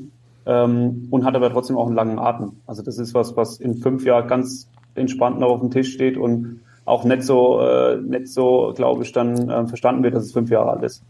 [0.45, 2.53] Ähm, und hat aber trotzdem auch einen langen Atem.
[2.67, 6.17] Also das ist was, was in fünf Jahren ganz entspannt noch auf dem Tisch steht
[6.17, 10.31] und auch nicht so, äh, nicht so, glaube ich, dann ähm, verstanden wird, dass es
[10.31, 11.03] fünf Jahre alt ist.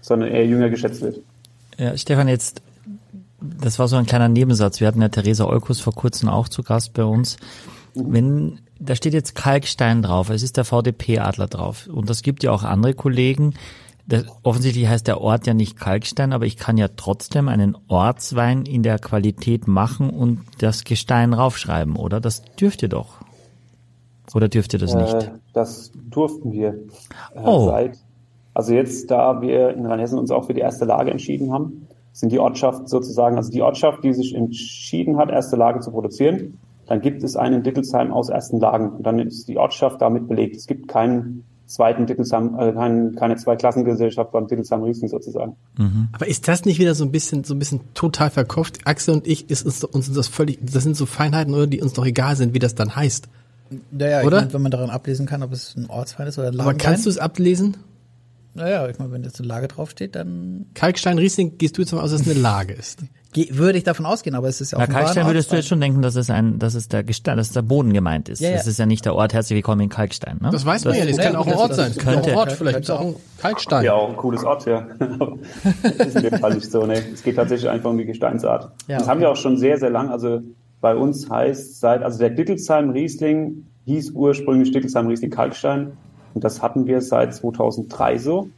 [0.00, 1.20] Sondern eher jünger geschätzt wird.
[1.76, 2.62] Ja, Stefan, jetzt,
[3.40, 4.80] das war so ein kleiner Nebensatz.
[4.80, 7.36] Wir hatten ja Theresa Olkus vor kurzem auch zu Gast bei uns.
[7.94, 11.86] Wenn, da steht jetzt Kalkstein drauf, es ist der VDP-Adler drauf.
[11.92, 13.52] Und das gibt ja auch andere Kollegen.
[14.08, 18.64] Das, offensichtlich heißt der Ort ja nicht Kalkstein, aber ich kann ja trotzdem einen Ortswein
[18.64, 22.18] in der Qualität machen und das Gestein raufschreiben, oder?
[22.18, 23.16] Das dürft ihr doch.
[24.34, 25.12] Oder dürft ihr das nicht?
[25.12, 26.68] Äh, das durften wir.
[27.34, 27.66] Äh, Oh.
[27.66, 27.98] Seit,
[28.54, 32.32] also jetzt, da wir in Rheinhessen uns auch für die erste Lage entschieden haben, sind
[32.32, 37.02] die Ortschaft sozusagen, also die Ortschaft, die sich entschieden hat, erste Lage zu produzieren, dann
[37.02, 38.90] gibt es einen Dittelsheim aus ersten Lagen.
[38.90, 40.56] Und dann ist die Ortschaft damit belegt.
[40.56, 45.54] Es gibt keinen zweiten Dittelsheim, äh, kein, keine Zweiklassengesellschaft beim Dittelsheim Riesling sozusagen.
[46.12, 48.78] Aber ist das nicht wieder so ein bisschen, so ein bisschen total verkauft?
[48.84, 51.92] Axel und ich, ist uns, uns das völlig, das sind so Feinheiten, oder, die uns
[51.92, 53.28] doch egal sind, wie das dann heißt.
[53.90, 54.38] Naja, Oder?
[54.38, 56.64] ich mein, wenn man daran ablesen kann, ob es ein Ortswein ist oder ein Aber
[56.68, 56.78] Lagenwein.
[56.78, 57.76] kannst du es ablesen?
[58.58, 62.00] Naja, ich meine, wenn jetzt eine Lage draufsteht, dann Kalkstein Riesling gehst du jetzt mal
[62.02, 62.98] aus, dass es eine Lage ist.
[63.32, 65.68] ge- würde ich davon ausgehen, aber es ist ja offenbar ein Kalkstein würdest du jetzt
[65.68, 68.40] schon denken, dass es ein, dass es der Gestein, dass der Boden gemeint ist.
[68.40, 68.56] Ja, ja.
[68.56, 69.32] Das ist ja nicht der Ort.
[69.32, 70.38] Herzlich willkommen in Kalkstein.
[70.40, 70.50] Ne?
[70.50, 71.18] Das weiß man ja nicht.
[71.18, 71.92] Es kann auch ein Ort sein.
[71.92, 73.84] Auch könnte- ein Ort, vielleicht ist könnte auch ein Kalkstein.
[73.84, 74.86] Ja, auch ein cooles Ort, ja.
[75.82, 77.00] das ist in dem Fall nicht so, ne.
[77.14, 78.72] Es geht tatsächlich einfach um die Gesteinsart.
[78.88, 79.26] Ja, das haben okay.
[79.26, 80.10] wir auch schon sehr, sehr lang.
[80.10, 80.42] Also
[80.80, 85.92] bei uns heißt seit, also der Dittelsheim Riesling hieß ursprünglich Dittelsheim Riesling Kalkstein.
[86.34, 88.48] Und das hatten wir seit 2003 so.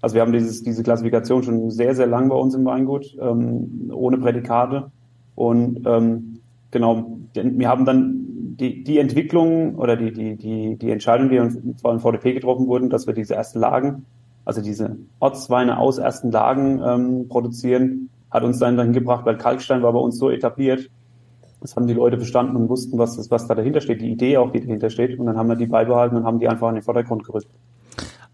[0.00, 3.90] Also wir haben dieses, diese Klassifikation schon sehr, sehr lang bei uns im Weingut, ähm,
[3.92, 4.90] ohne Prädikate.
[5.34, 11.28] Und ähm, genau, wir haben dann die, die Entwicklung oder die, die, die, die Entscheidung,
[11.28, 14.04] die uns vor allem VDP getroffen wurden, dass wir diese ersten Lagen,
[14.44, 19.82] also diese Ortsweine aus ersten Lagen ähm, produzieren, hat uns dann dahin gebracht, weil Kalkstein
[19.82, 20.90] war bei uns so etabliert.
[21.60, 24.36] Das haben die Leute verstanden und wussten, was, das, was da dahinter steht, die Idee
[24.36, 25.18] auch, die dahinter steht.
[25.18, 27.48] Und dann haben wir die beibehalten und haben die einfach in den Vordergrund gerückt.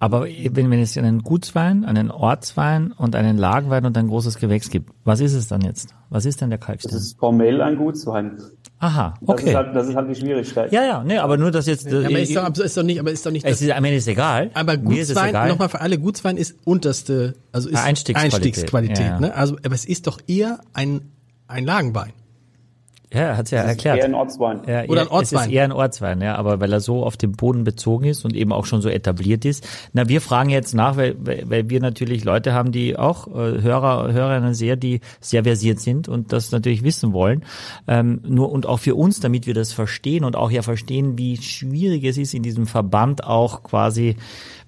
[0.00, 4.68] Aber wenn, wenn es einen Gutswein, einen Ortswein und einen Lagenwein und ein großes Gewächs
[4.68, 5.94] gibt, was ist es dann jetzt?
[6.10, 6.96] Was ist denn der Das Kalkstein?
[6.98, 8.36] ist formell ein Gutswein.
[8.80, 9.48] Aha, Das, okay.
[9.50, 10.70] ist, halt, das ist halt die Schwierigkeit.
[10.72, 13.00] ja, ja, nee, aber nur, dass jetzt, Ja, aber äh, ist doch, ist doch nicht,
[13.00, 14.50] aber ist doch nicht es das, ist, am Ende ist egal.
[14.52, 18.34] aber Gutswein, nochmal für alle, Gutswein ist unterste, also ist Einstiegsqualität.
[18.34, 19.20] Einstiegsqualität Ja, ja.
[19.20, 19.34] ne?
[19.34, 21.12] Also, aber es ist doch eher ein,
[21.46, 22.12] ein Lagenwein.
[23.14, 23.98] Ja, er hat's ja Das ist erklärt.
[23.98, 24.60] Eher ein Ortswein.
[24.66, 25.40] Ja, Oder ein Ortswein.
[25.40, 28.24] Es ist eher ein Ortswein, ja, aber weil er so auf dem Boden bezogen ist
[28.24, 29.66] und eben auch schon so etabliert ist.
[29.92, 33.62] Na, wir fragen jetzt nach, weil, weil, weil wir natürlich Leute haben, die auch äh,
[33.62, 37.44] Hörer, Hörerinnen sehr, die sehr versiert sind und das natürlich wissen wollen.
[37.86, 41.36] Ähm, nur und auch für uns, damit wir das verstehen und auch ja verstehen, wie
[41.36, 44.16] schwierig es ist in diesem Verband auch quasi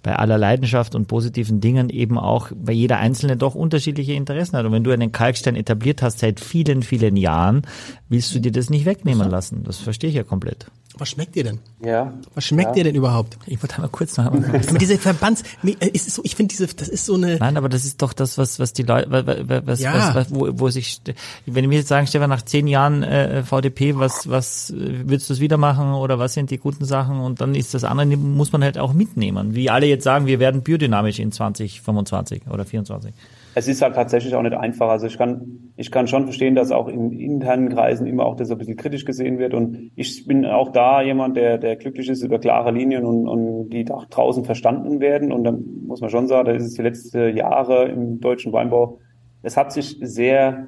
[0.06, 4.64] bei aller Leidenschaft und positiven Dingen eben auch, weil jeder Einzelne doch unterschiedliche Interessen hat.
[4.64, 7.62] Und wenn du einen Kalkstein etabliert hast seit vielen, vielen Jahren,
[8.08, 9.64] willst du dir das nicht wegnehmen lassen.
[9.64, 10.66] Das verstehe ich ja komplett.
[10.98, 11.58] Was schmeckt dir denn?
[11.84, 12.12] Ja.
[12.34, 12.74] Was schmeckt ja.
[12.74, 13.36] dir denn überhaupt?
[13.46, 14.26] Ich wollte mal kurz noch.
[14.26, 14.38] Aber
[14.78, 17.68] diese Verbands, äh, ist es so, ich finde diese, das ist so eine, Nein, aber
[17.68, 19.94] das ist doch das, was, was die Leute, was, was, Ja.
[19.94, 21.00] was, was, wo, wo sich,
[21.44, 25.28] wenn die mir jetzt sagen, Stefan, nach zehn Jahren äh, VDP, was, was äh, würdest
[25.28, 27.20] du es wieder machen oder was sind die guten Sachen?
[27.20, 29.54] Und dann ist das andere, muss man halt auch mitnehmen.
[29.54, 33.12] Wie alle jetzt sagen, wir werden biodynamisch in 2025 oder 24.
[33.58, 34.90] Es ist halt tatsächlich auch nicht einfach.
[34.90, 38.50] Also ich kann, ich kann schon verstehen, dass auch in internen Kreisen immer auch das
[38.50, 39.54] ein bisschen kritisch gesehen wird.
[39.54, 43.70] Und ich bin auch da jemand, der, der glücklich ist über klare Linien und, und
[43.70, 45.32] die auch draußen verstanden werden.
[45.32, 48.98] Und dann muss man schon sagen, da ist es die letzten Jahre im deutschen Weinbau,
[49.42, 50.66] es hat sich sehr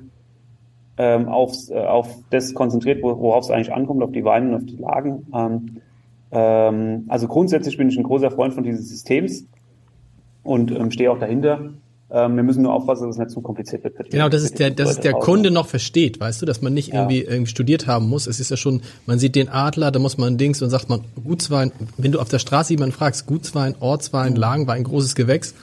[0.96, 4.54] ähm, aufs, äh, auf das konzentriert, wo- worauf es eigentlich ankommt, auf die Weine und
[4.54, 5.26] auf die Lagen.
[5.34, 5.76] Ähm,
[6.32, 9.46] ähm, also grundsätzlich bin ich ein großer Freund von dieses Systems
[10.42, 11.74] und ähm, stehe auch dahinter.
[12.10, 14.10] Ähm, wir müssen nur aufpassen, dass es nicht zu kompliziert wird.
[14.10, 15.12] genau, das ist der, das ist der.
[15.12, 17.00] Kunde noch versteht, weißt du, dass man nicht Ja.
[17.00, 18.26] irgendwie, irgendwie studiert haben muss.
[18.26, 21.04] Es ist ja schon, man sieht den Adler, da muss man Dings und sagt man,
[21.22, 25.54] Gutswein, wenn du auf der Straße jemanden fragst, Gutswein, Ortswein, Lagenwein, großes Gewächs,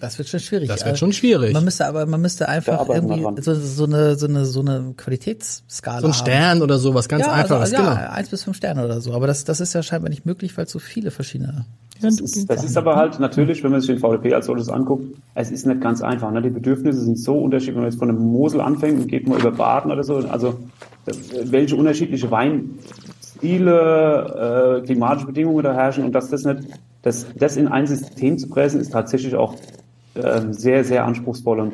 [0.00, 0.68] Das wird schon schwierig.
[0.68, 1.52] Das wird schon schwierig.
[1.52, 6.00] Man müsste aber, man müsste einfach irgendwie so, so eine, so eine, so eine Qualitätsskala
[6.00, 6.18] so ein haben.
[6.18, 7.90] Stern oder sowas, ganz ja, einfaches, also, genau.
[7.90, 9.12] ja, eins bis fünf Sterne oder so.
[9.12, 11.66] Aber das, das ist ja scheinbar nicht möglich, weil es so viele verschiedene.
[12.00, 15.14] Das ist, das ist aber halt natürlich, wenn man sich den VDP als solches anguckt,
[15.34, 16.30] es ist nicht ganz einfach.
[16.30, 16.40] Ne?
[16.42, 17.74] Die Bedürfnisse sind so unterschiedlich.
[17.76, 20.58] Wenn man jetzt von einem Mosel anfängt und geht mal über Baden oder so, also
[21.04, 21.18] das,
[21.50, 23.72] welche unterschiedliche Weinstile,
[24.80, 26.60] äh, klimatische Bedingungen da herrschen und dass das nicht,
[27.02, 29.56] das, das in ein System zu pressen, ist tatsächlich auch
[30.14, 31.60] ähm, sehr, sehr anspruchsvoll.
[31.60, 31.72] Und,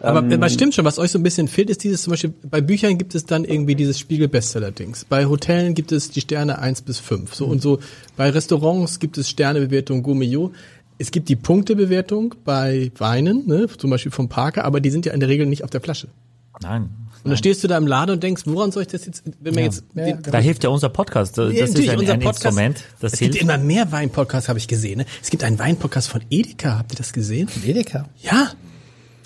[0.00, 2.32] Aber, ähm, aber stimmt schon, was euch so ein bisschen fehlt, ist dieses zum Beispiel,
[2.50, 5.04] bei Büchern gibt es dann irgendwie dieses Spiegel-Bestseller-Dings.
[5.06, 7.34] Bei Hotelen gibt es die Sterne 1 bis 5.
[7.34, 7.80] So und so.
[8.16, 10.52] Bei Restaurants gibt es Sternebewertung Gourmillot.
[10.98, 15.12] Es gibt die Punktebewertung bei Weinen, ne, zum Beispiel vom Parker, aber die sind ja
[15.12, 16.08] in der Regel nicht auf der Flasche.
[16.62, 16.90] Nein.
[17.24, 19.54] Und dann stehst du da im Laden und denkst, woran soll ich das jetzt, wenn
[19.54, 21.36] man jetzt, Ja, den, Da hilft ja unser Podcast.
[21.36, 22.84] Das Ja, ist ein, unser ein Podcast- Instrument.
[23.00, 23.42] Das es gibt hilft.
[23.42, 24.98] immer mehr Wein-Podcasts, habe ich gesehen.
[24.98, 25.06] Ne?
[25.22, 27.48] Es gibt einen Wein-Podcast von Edeka, habt ihr das gesehen?
[27.64, 28.08] Edeka.
[28.22, 28.52] Ja,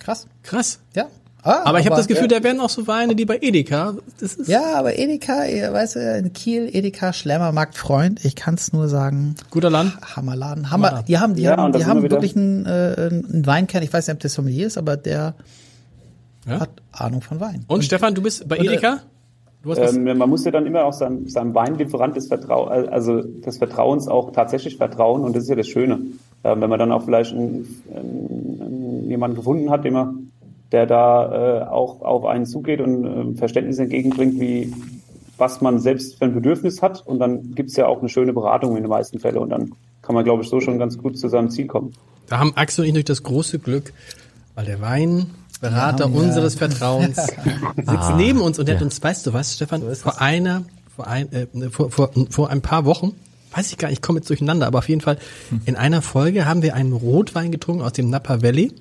[0.02, 0.26] Krass.
[0.42, 0.80] krass.
[0.94, 1.06] Ja.
[1.44, 4.34] Ah, Aber ich habe das Gefühl, da werden auch so Weine, die bei Edeka, das
[4.34, 8.72] ist Ja, aber Edeka, ihr weißt du, in Kiel, Edeka, Schlemmermarkt, Freund, ich kann es
[8.72, 9.96] nur sagen, guter Land.
[10.14, 10.70] Hammerladen.
[10.70, 13.82] Hammer, die haben, die Ja, haben, und die haben wir wirklich einen, äh, einen Weinkern,
[13.82, 15.34] ich weiß nicht, ob das Sommelier ist, aber der
[16.46, 16.60] Ja?
[16.60, 17.64] hat Ahnung von Wein.
[17.66, 19.00] Und Stefan, du bist bei Und, äh, Edeka?
[19.64, 19.96] Du hast was?
[19.96, 24.06] Ähm, man muss ja dann immer auch seinem, seinem Weinlieferant des Vertrau also des Vertrauens
[24.06, 25.98] auch tatsächlich vertrauen und das ist ja das Schöne.
[26.44, 30.32] Ähm, wenn man dann auch vielleicht einen, einen, jemanden gefunden hat, den man,
[30.72, 34.72] der da äh, auch auf einen zugeht und ähm, Verständnis entgegenbringt, wie
[35.38, 37.06] was man selbst für ein Bedürfnis hat.
[37.06, 40.14] Und dann gibt's ja auch eine schöne Beratung in den meisten Fällen und dann kann
[40.14, 41.92] man, glaube ich, so schon ganz gut zu seinem Ziel kommen.
[42.28, 43.92] Da haben Axel und ich durch das große Glück,
[44.54, 46.20] weil der Weinberater Ja, ja.
[46.20, 47.16] unseres Vertrauens
[47.76, 50.62] sitzt neben uns und der hat uns, weißt du was, Stefan, vor einer,
[50.94, 53.12] vor, ein, äh, vor, vor, vor ein paar Wochen,
[53.54, 55.18] weiß ich gar nicht, ich komme jetzt durcheinander, aber auf jeden Fall,
[55.64, 58.72] in einer Folge haben wir einen Rotwein getrunken aus dem Napa Valley.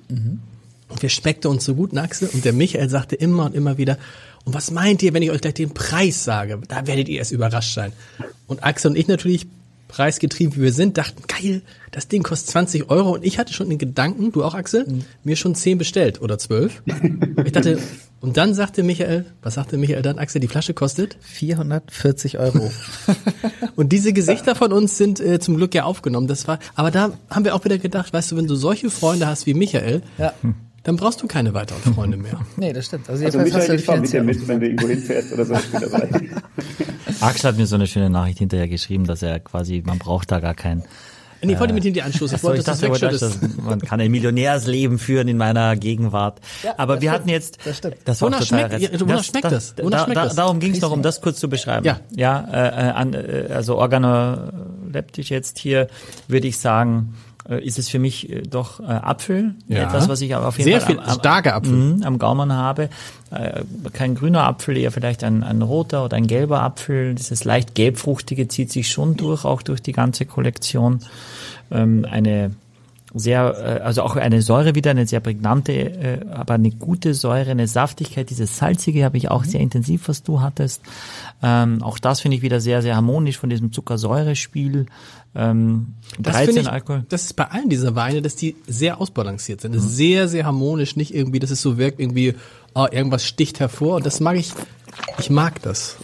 [0.88, 2.28] Und wir schmeckte uns so gut, Axel.
[2.32, 3.98] Und der Michael sagte immer und immer wieder,
[4.44, 6.60] und was meint ihr, wenn ich euch gleich den Preis sage?
[6.68, 7.92] Da werdet ihr erst überrascht sein.
[8.46, 9.46] Und Axel und ich natürlich,
[9.92, 13.12] preisgetrieben wie wir sind, dachten, geil, das Ding kostet 20 Euro.
[13.12, 14.86] Und ich hatte schon den Gedanken, du auch Axel,
[15.22, 16.82] mir schon 10 bestellt oder 12.
[17.44, 17.78] Ich dachte,
[18.20, 21.16] und dann sagte Michael, was sagte Michael dann, Axel, die Flasche kostet?
[21.20, 22.70] 440 Euro.
[23.76, 26.28] Und diese Gesichter von uns sind äh, zum Glück ja aufgenommen.
[26.28, 29.26] Das war, aber da haben wir auch wieder gedacht, weißt du, wenn du solche Freunde
[29.26, 30.32] hast wie Michael, ja.
[30.84, 32.40] Dann brauchst du keine weiteren Freunde mehr.
[32.56, 33.08] Nee, das stimmt.
[33.08, 35.54] Also, Also jedenfalls ich fahr mit dir mit, wenn du irgendwo hinfährst oder so.
[35.54, 36.08] Ich bin dabei.
[37.20, 40.40] Axel hat mir so eine schöne Nachricht hinterher geschrieben, dass er quasi, man braucht da
[40.40, 40.82] gar keinen.
[41.44, 42.36] Nee, ich wollte mit ihm die anstoßen.
[42.36, 45.36] Ich So, wollte, ich dass dachte, du das, das, man kann ein Millionärsleben führen in
[45.36, 46.40] meiner Gegenwart.
[46.76, 47.96] aber wir hatten jetzt, das stimmt.
[48.04, 49.74] das war Wonach total schmeckt- ja, wonach schmeckt das?
[49.82, 50.34] Wonach da, schmeckt da, das?
[50.36, 51.84] Darum ging es noch, um das kurz zu beschreiben.
[51.84, 51.98] Ja.
[52.14, 55.88] ja äh, äh, an, äh, also organoleptisch jetzt hier
[56.28, 59.84] würde ich sagen, äh, ist es für mich äh, doch äh, Apfel, Ja.
[59.84, 61.72] etwas, was ich aber auf jeden Sehr Fall viel, starker Apfel.
[61.72, 62.88] Mhm, am Gaumen habe.
[63.30, 63.62] Äh,
[63.92, 67.14] kein grüner Apfel, eher vielleicht ein, ein roter oder ein gelber Apfel.
[67.14, 71.00] Dieses leicht gelbfruchtige zieht sich schon durch, auch durch die ganze Kollektion.
[71.70, 72.52] Ähm, eine
[73.14, 77.50] sehr, äh, also auch eine Säure wieder, eine sehr prägnante, äh, aber eine gute Säure,
[77.50, 78.30] eine Saftigkeit.
[78.30, 80.80] Dieses Salzige habe ich auch sehr intensiv, was du hattest.
[81.42, 84.86] Ähm, auch das finde ich wieder sehr, sehr harmonisch von diesem Zuckersäurespiel.
[85.34, 87.04] Ähm, Das 13 finde ich, Alkohol.
[87.08, 89.74] das ist bei allen dieser Weine, dass die sehr ausbalanciert sind.
[89.74, 92.34] Das ist sehr, sehr harmonisch, nicht irgendwie, dass es so wirkt, irgendwie,
[92.74, 93.96] oh, irgendwas sticht hervor.
[93.96, 94.52] Und das mag ich,
[95.18, 95.96] ich mag das.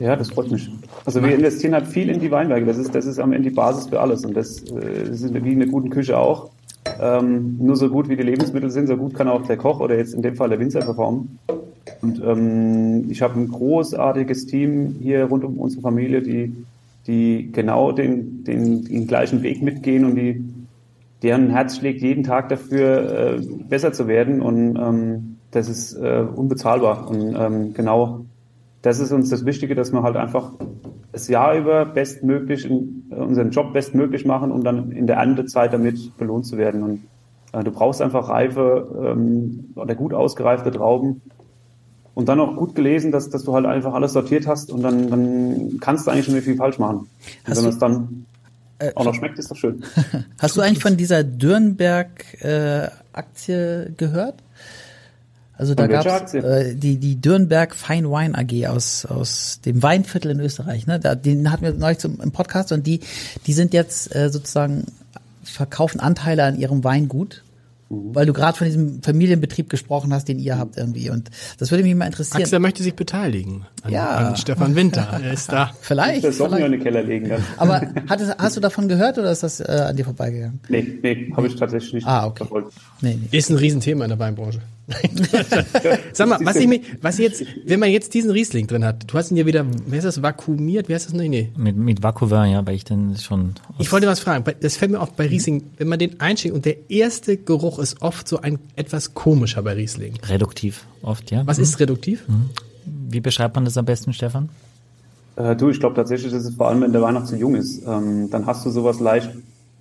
[0.00, 0.68] Ja, das freut mich.
[1.04, 2.66] Also wir investieren halt viel in die Weinberge.
[2.66, 4.24] Das ist, das ist am Ende die Basis für alles.
[4.24, 6.50] Und das, äh, das ist wie in einer guten Küche auch.
[7.00, 9.96] Ähm, nur so gut wie die Lebensmittel sind, so gut kann auch der Koch oder
[9.96, 11.38] jetzt in dem Fall der Winzer performen.
[12.02, 16.54] Und ähm, ich habe ein großartiges Team hier rund um unsere Familie, die,
[17.06, 20.42] die genau den, den, den gleichen Weg mitgehen und die,
[21.22, 24.40] deren Herz schlägt jeden Tag dafür, äh, besser zu werden.
[24.40, 27.08] Und ähm, das ist äh, unbezahlbar.
[27.08, 28.24] Und ähm, genau
[28.82, 30.52] das ist uns das Wichtige, dass wir halt einfach
[31.12, 35.72] das Jahr über bestmöglich in, äh, unseren Job bestmöglich machen, um dann in der Erntezeit
[35.72, 36.82] damit belohnt zu werden.
[36.82, 37.00] Und
[37.52, 41.22] äh, du brauchst einfach reife ähm, oder gut ausgereifte Trauben
[42.14, 45.08] und dann auch gut gelesen, dass, dass du halt einfach alles sortiert hast und dann,
[45.10, 47.08] dann kannst du eigentlich nicht mehr viel falsch machen.
[47.46, 48.26] Und wenn es dann
[48.94, 49.82] auch noch schmeckt, ist doch schön.
[50.38, 54.34] Hast du eigentlich von dieser Dürnberg-Aktie gehört?
[55.56, 56.40] Also da gab's Aktie?
[56.40, 60.88] äh, die die Dürnberg Fine Wine AG aus aus dem Weinviertel in Österreich.
[60.88, 62.98] Ne, da, den hatten wir neulich zum, im Podcast und die
[63.46, 64.86] die sind jetzt äh, sozusagen
[65.44, 67.44] verkaufen Anteile an ihrem Weingut,
[67.90, 68.14] Mhm.
[68.14, 71.10] weil du gerade von diesem Familienbetrieb gesprochen hast, den ihr habt irgendwie.
[71.10, 72.42] Und das würde mich mal interessieren.
[72.42, 74.06] Axel möchte sich beteiligen an, Ja.
[74.16, 75.06] an Stefan Winter.
[75.22, 75.70] Er ist da.
[75.80, 76.24] vielleicht.
[76.24, 77.42] Das wir in den Keller legen dann.
[77.56, 80.60] Aber hattest, hast du davon gehört oder ist das äh, an dir vorbeigegangen?
[80.68, 82.38] Nee, nee, habe ich tatsächlich nicht Ah, okay.
[82.38, 82.72] verfolgt.
[83.00, 83.36] Nee, nee.
[83.36, 84.60] Ist ein Riesenthema in der Weinbranche.
[86.12, 89.14] Sag mal, was ich mich, was jetzt, wenn man jetzt diesen Riesling drin hat, du
[89.16, 91.14] hast ihn ja wieder, wie heißt das, vakuumiert, wie heißt das?
[91.14, 91.50] Nee, nee.
[91.56, 93.54] Mit, mit Vacouvin, ja, weil ich dann schon.
[93.78, 96.64] Ich wollte was fragen, das fällt mir oft bei Riesling, wenn man den einschenkt und
[96.66, 100.14] der erste Geruch ist oft so ein etwas komischer bei Riesling.
[100.28, 101.46] reduktiv oft, ja.
[101.46, 102.24] Was ist reduktiv?
[102.84, 104.50] Wie beschreibt man das am besten, Stefan?
[105.36, 107.54] Äh, du, ich glaube tatsächlich, dass es vor allem, wenn der Wein noch zu jung
[107.54, 109.30] ist, ähm, dann hast du sowas leicht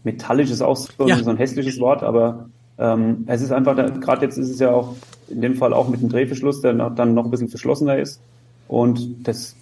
[0.04, 1.22] metallisches, auch so, Ja.
[1.22, 4.96] so ein hässliches Wort, aber ähm, es ist einfach, gerade jetzt ist es ja auch
[5.28, 8.20] in dem Fall auch mit dem Drehverschluss, der noch, dann noch ein bisschen verschlossener ist
[8.68, 9.56] und das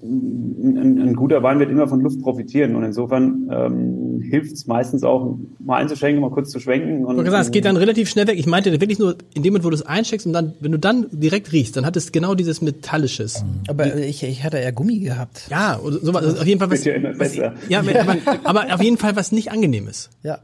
[0.00, 5.02] ein, ein guter Wein wird immer von Luft profitieren und insofern ähm, hilft es meistens
[5.02, 7.04] auch, mal einzuschenken, mal kurz zu schwenken.
[7.04, 8.38] Und, Ich gesagt, es geht dann relativ schnell weg.
[8.38, 10.78] Ich meinte wirklich nur in dem Moment, wo du es einsteckst und dann, wenn du
[10.78, 13.44] dann direkt riechst, dann hat es genau dieses Metallisches.
[13.66, 15.48] Aber ich, ich hatte eher Gummi gehabt.
[15.50, 16.24] Ja, oder sowas.
[16.24, 16.84] Also auf jeden Fall was.
[16.84, 17.54] Ja was besser.
[17.68, 20.10] ja, aber, aber auf jeden Fall was nicht angenehm ist.
[20.22, 20.38] Ja.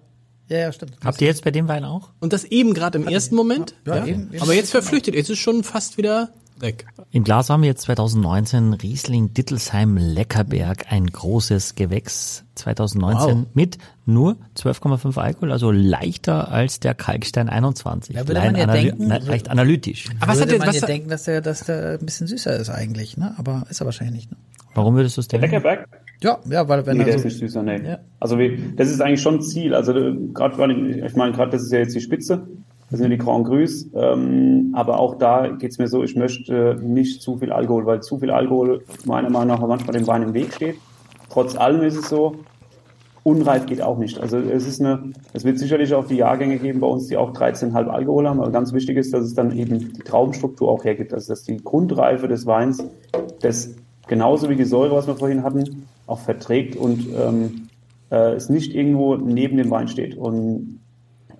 [0.49, 0.93] Ja, ja, stimmt.
[1.05, 2.11] Habt ihr jetzt bei dem Wein auch?
[2.21, 3.75] Und das eben gerade im ersten Moment.
[3.87, 4.43] Ja, eben- eben.
[4.43, 5.15] Aber jetzt verflüchtet.
[5.15, 6.29] Jetzt ist es schon fast wieder
[6.59, 6.87] weg.
[7.11, 13.47] Im Glas haben wir jetzt 2019 Riesling Dittelsheim Leckerberg, ein großes Gewächs 2019 Wow.
[13.55, 18.15] mit nur 12,5 Alkohol, also leichter als der Kalkstein 21.
[18.15, 20.07] Ja, würde man ja denken, nein, leicht analytisch.
[20.21, 22.07] Aber was Würde hat der, man was ja hat, denken, dass der, dass der ein
[22.07, 23.35] bisschen süßer ist eigentlich, ne?
[23.39, 24.31] Aber ist er wahrscheinlich nicht.
[24.31, 24.37] Ne?
[24.75, 25.47] Warum würdest du es denken?
[25.47, 25.89] Leckerberg?
[26.23, 27.81] Ja, ja, weil wenn Nee, er der ist nicht süßer, nee.
[27.85, 27.99] Ja.
[28.21, 29.75] Also wie, das ist eigentlich schon Ziel.
[29.75, 32.47] Also gerade weil ich, meine, gerade das ist ja jetzt die Spitze,
[32.91, 36.79] das sind ja die Grand Crus, ähm, aber auch da geht's mir so, ich möchte
[36.83, 40.35] nicht zu viel Alkohol, weil zu viel Alkohol meiner Meinung nach manchmal dem Wein im
[40.35, 40.77] Weg steht.
[41.31, 42.37] Trotz allem ist es so,
[43.25, 44.21] unreif geht auch nicht.
[44.21, 47.33] Also es ist eine, es wird sicherlich auch die Jahrgänge geben bei uns, die auch
[47.33, 51.13] 13,5 Alkohol haben, aber ganz wichtig ist, dass es dann eben die Traubenstruktur auch hergibt,
[51.13, 52.87] also dass die Grundreife des Weins
[53.41, 53.75] das
[54.07, 57.69] genauso wie die Säure, was wir vorhin hatten, auch verträgt und ähm,
[58.11, 60.17] äh, es nicht irgendwo neben dem Wein steht.
[60.17, 60.81] Und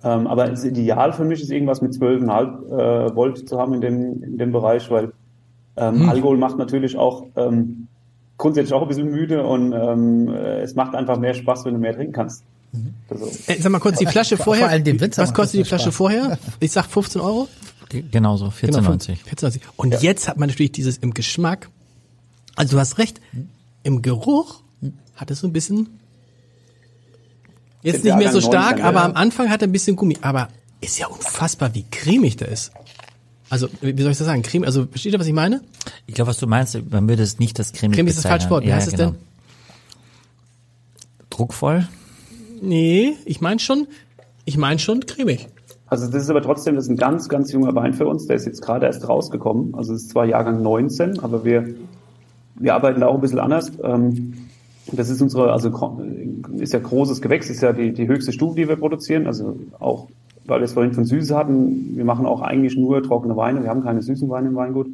[0.03, 3.81] ähm, aber das Ideal für mich ist irgendwas mit 12,5 äh, Volt zu haben in
[3.81, 5.11] dem, in dem Bereich, weil
[5.77, 7.87] ähm, Alkohol macht natürlich auch ähm,
[8.37, 11.79] grundsätzlich auch ein bisschen müde und ähm, äh, es macht einfach mehr Spaß, wenn du
[11.79, 12.43] mehr trinken kannst.
[13.09, 14.65] Also, äh, sag mal kurz, die Flasche Vor- vorher.
[14.65, 15.95] vor allem Winzer was kostet die Flasche Spaß.
[15.95, 16.37] vorher?
[16.59, 17.47] Ich sag 15 Euro.
[18.11, 19.17] Genauso, 14,90.
[19.25, 19.59] 14,90.
[19.77, 21.69] Und jetzt hat man natürlich dieses im Geschmack.
[22.55, 23.19] Also du hast recht,
[23.83, 24.61] im Geruch
[25.15, 25.99] hat es so ein bisschen
[27.81, 30.17] jetzt nicht mehr so stark, 19, aber am Anfang hat er ein bisschen Gummi.
[30.21, 30.47] Aber
[30.81, 32.71] ist ja unfassbar, wie cremig der ist.
[33.49, 34.41] Also, wie soll ich das sagen?
[34.41, 35.61] Creme, also, versteht ihr, was ich meine?
[36.07, 38.49] Ich glaube, was du meinst, man würde es nicht das cremig Cremig ist das falsche
[38.49, 38.63] Wort.
[38.63, 39.11] Wie Ja, heißt es genau.
[39.11, 39.19] denn?
[41.29, 41.87] Druckvoll?
[42.61, 43.87] Nee, ich meine schon,
[44.45, 45.47] ich meine schon cremig.
[45.87, 48.25] also das ist aber trotzdem, das ist ein ganz, ganz junger Wein für uns.
[48.25, 49.75] Der ist jetzt gerade erst rausgekommen.
[49.75, 51.75] Also es ist zwar Jahrgang 19, aber wir,
[52.55, 53.71] wir arbeiten da auch ein bisschen anders.
[53.83, 54.33] Ähm,
[54.91, 55.69] das ist unsere, also
[56.57, 59.25] ist ja großes Gewächs, ist ja die, die höchste Stufe, die wir produzieren.
[59.27, 60.07] Also auch,
[60.45, 63.63] weil wir es vorhin von Süße hatten, wir machen auch eigentlich nur trockene Weine.
[63.63, 64.87] Wir haben keine süßen Weine im Weingut.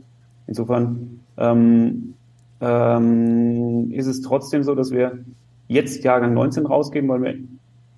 [0.48, 2.14] Insofern ähm,
[2.62, 5.20] ähm, ist es trotzdem so, dass wir
[5.68, 7.34] jetzt Jahrgang 19 rausgeben, weil wir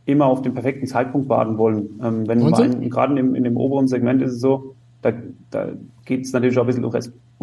[0.05, 1.99] immer auf den perfekten Zeitpunkt warten wollen.
[2.03, 2.74] Ähm, wenn 19?
[2.82, 5.11] Wein, gerade in, dem- in dem oberen Segment ist es so, da,
[5.51, 5.70] da
[6.05, 6.91] geht es natürlich auch ein bisschen um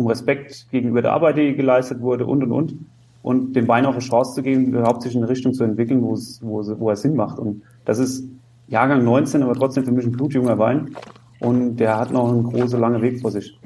[0.00, 2.74] um Respekt gegenüber der Arbeit, die geleistet wurde und und und.
[3.22, 6.02] Und dem Wein auch eine Chance zu geben, überhaupt sich in eine Richtung zu entwickeln,
[6.02, 7.38] wo es, wo, es, wo er Sinn macht.
[7.38, 8.24] Und das ist
[8.68, 10.96] Jahrgang 19, aber trotzdem für mich ein blutjunger Wein.
[11.38, 13.58] Und der hat noch einen großen, langen Weg vor sich.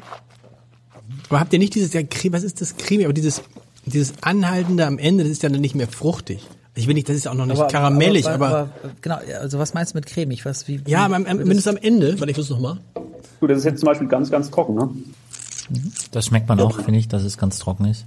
[1.29, 3.05] Aber habt ihr nicht dieses, ja, was ist das Creme?
[3.05, 3.43] Aber dieses,
[3.87, 6.49] dieses Anhaltende am Ende, das ist ja dann nicht mehr fruchtig.
[6.77, 8.71] Ich will nicht, das ist ja auch noch nicht karamellig, aber,
[9.01, 10.45] genau, also was meinst du mit cremig?
[10.45, 12.79] Was, wie, ja, wie, aber am, es am Ende, weil ich muss noch mal.
[13.39, 14.75] Gut, das ist jetzt zum Beispiel ganz, ganz trocken.
[14.75, 14.89] Ne?
[16.11, 18.07] Das schmeckt man auch, finde ich, dass es ganz trocken ist.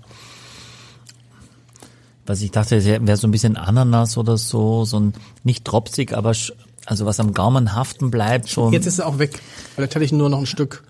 [2.26, 6.34] Was ich dachte, wäre so ein bisschen Ananas oder so, so ein nicht tropsig, aber
[6.86, 8.74] also was am Gaumen haften bleibt, schon.
[8.74, 9.41] Jetzt ist er auch weg.
[9.76, 10.84] Vielleicht hatte ich nur noch ein Stück.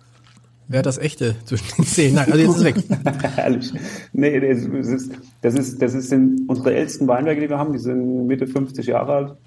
[0.68, 2.16] Wer hat das echte zwischen den Zähnen?
[2.16, 3.24] Nein, also jetzt ist es weg.
[3.36, 3.74] Herrlich.
[4.12, 5.12] Nee, das ist,
[5.42, 7.72] das ist, das ist sind unsere ältesten Weinberge, die wir haben.
[7.72, 9.38] Die sind Mitte 50 Jahre alt.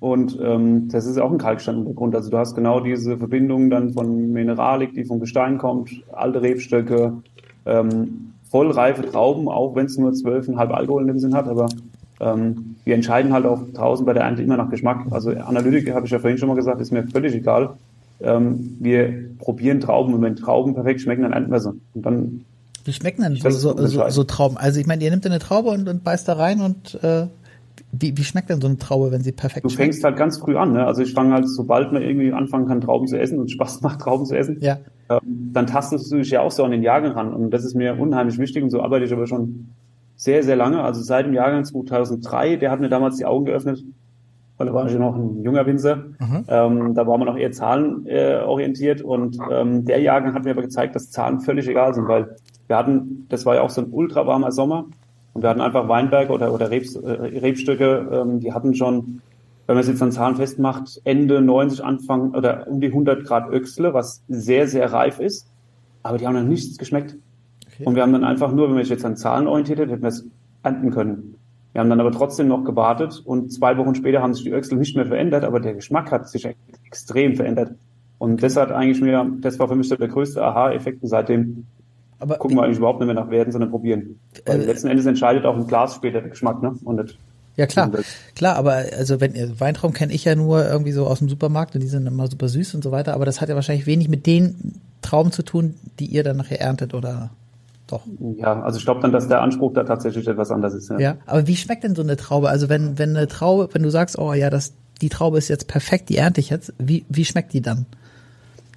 [0.00, 2.14] Und ähm, das ist auch ein Kalksteinuntergrund.
[2.14, 7.14] Also du hast genau diese Verbindung dann von Mineralik, die vom Gestein kommt, alte Rebstöcke,
[7.66, 11.48] ähm, vollreife Trauben, auch wenn es nur 12,5 Alkohol in dem Sinn hat.
[11.48, 11.68] Aber
[12.20, 15.06] ähm, wir entscheiden halt auch draußen bei der Ernte immer nach Geschmack.
[15.10, 17.70] Also Analytik, habe ich ja vorhin schon mal gesagt, ist mir völlig egal.
[18.20, 21.72] Ähm, wir probieren Trauben und wenn Trauben perfekt schmecken, dann ernten wir sie.
[21.94, 22.44] Und dann
[22.84, 24.56] wie schmecken denn so, so, so, Trauben?
[24.56, 27.26] Also ich meine, ihr nehmt eine Traube und, und beißt da rein und äh,
[27.92, 29.82] wie, wie schmeckt denn so eine Traube, wenn sie perfekt Du schmeckt?
[29.94, 30.72] fängst halt ganz früh an.
[30.72, 30.86] Ne?
[30.86, 34.00] Also ich fange halt, sobald man irgendwie anfangen kann, Trauben zu essen und Spaß macht,
[34.00, 34.78] Trauben zu essen, Ja.
[35.10, 37.32] ähm, dann tastest du dich ja auch so an den Jahrgang ran.
[37.32, 39.68] Und das ist mir unheimlich wichtig und so arbeite ich aber schon
[40.16, 40.82] sehr, sehr lange.
[40.82, 43.82] Also seit dem Jahrgang 2003, der hat mir damals die Augen geöffnet,
[44.58, 46.02] weil da war ich ja noch ein junger Winzer.
[46.48, 49.02] Ähm, da war man noch eher zahlenorientiert äh, orientiert.
[49.02, 52.36] und ähm, der Jahrgang hat mir aber gezeigt, dass Zahlen völlig egal sind, weil
[52.66, 54.86] wir hatten, das war ja auch so ein ultra warmer Sommer
[55.34, 59.20] und wir hatten einfach Weinberge oder, oder Rebs, äh, Rebstöcke, ähm, die hatten schon,
[59.66, 63.50] wenn man es jetzt an Zahlen festmacht, Ende 90, Anfang oder um die 100 Grad
[63.50, 65.46] Öchsle, was sehr, sehr reif ist,
[66.02, 67.16] aber die haben noch nichts geschmeckt.
[67.84, 70.02] Und wir haben dann einfach nur, wenn man sich jetzt an Zahlen orientiert hätte, hätten
[70.02, 70.26] wir es
[70.62, 71.36] ernten können.
[71.72, 74.78] Wir haben dann aber trotzdem noch gewartet und zwei Wochen später haben sich die Öchsel
[74.78, 77.74] nicht mehr verändert, aber der Geschmack hat sich ex- extrem verändert.
[78.18, 81.66] Und das hat eigentlich mir, das war für mich so der größte Aha-Effekt seitdem
[82.20, 84.18] Aber gucken wir eigentlich überhaupt nicht mehr nach Werten, sondern probieren.
[84.44, 86.74] Weil Äh, letzten Endes entscheidet auch im Glas später der Geschmack, ne?
[86.84, 87.18] Und nicht.
[87.56, 87.90] Ja klar,
[88.36, 91.74] klar, aber also wenn ihr Weintrauben kenne ich ja nur irgendwie so aus dem Supermarkt
[91.74, 94.08] und die sind immer super süß und so weiter, aber das hat ja wahrscheinlich wenig
[94.08, 97.30] mit den Trauben zu tun, die ihr dann nachher erntet oder
[97.88, 98.02] doch.
[98.36, 100.88] Ja, also ich glaube dann, dass der Anspruch da tatsächlich etwas anders ist.
[100.90, 101.00] Ja.
[101.00, 102.48] Ja, aber wie schmeckt denn so eine Traube?
[102.48, 105.66] Also wenn wenn eine Traube, wenn du sagst, oh ja, das die Traube ist jetzt
[105.66, 107.86] perfekt, die ernte ich jetzt, wie wie schmeckt die dann?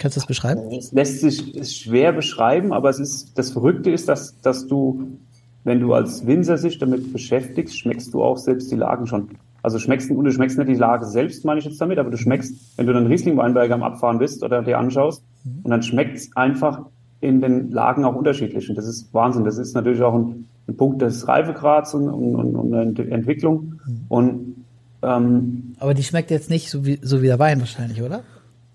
[0.01, 0.71] Kannst du das beschreiben?
[0.71, 5.19] Es lässt sich ist schwer beschreiben, aber es ist das Verrückte ist, dass dass du,
[5.63, 9.29] wenn du als Winzer sich damit beschäftigst, schmeckst du auch selbst die Lagen schon.
[9.61, 12.17] Also schmeckst und du schmeckst nicht die Lage selbst, meine ich jetzt damit, aber du
[12.17, 15.23] schmeckst, wenn du dann Riesling-Weinberger am Abfahren bist oder dir anschaust,
[15.63, 16.87] und dann schmeckt's einfach
[17.19, 18.67] in den Lagen auch unterschiedlich.
[18.69, 19.43] Und das ist Wahnsinn.
[19.43, 23.79] Das ist natürlich auch ein, ein Punkt des Reifegrads und, und, und, und Entwicklung.
[24.09, 24.55] Und
[25.03, 28.23] ähm, Aber die schmeckt jetzt nicht so wie so wie der Wein wahrscheinlich, oder?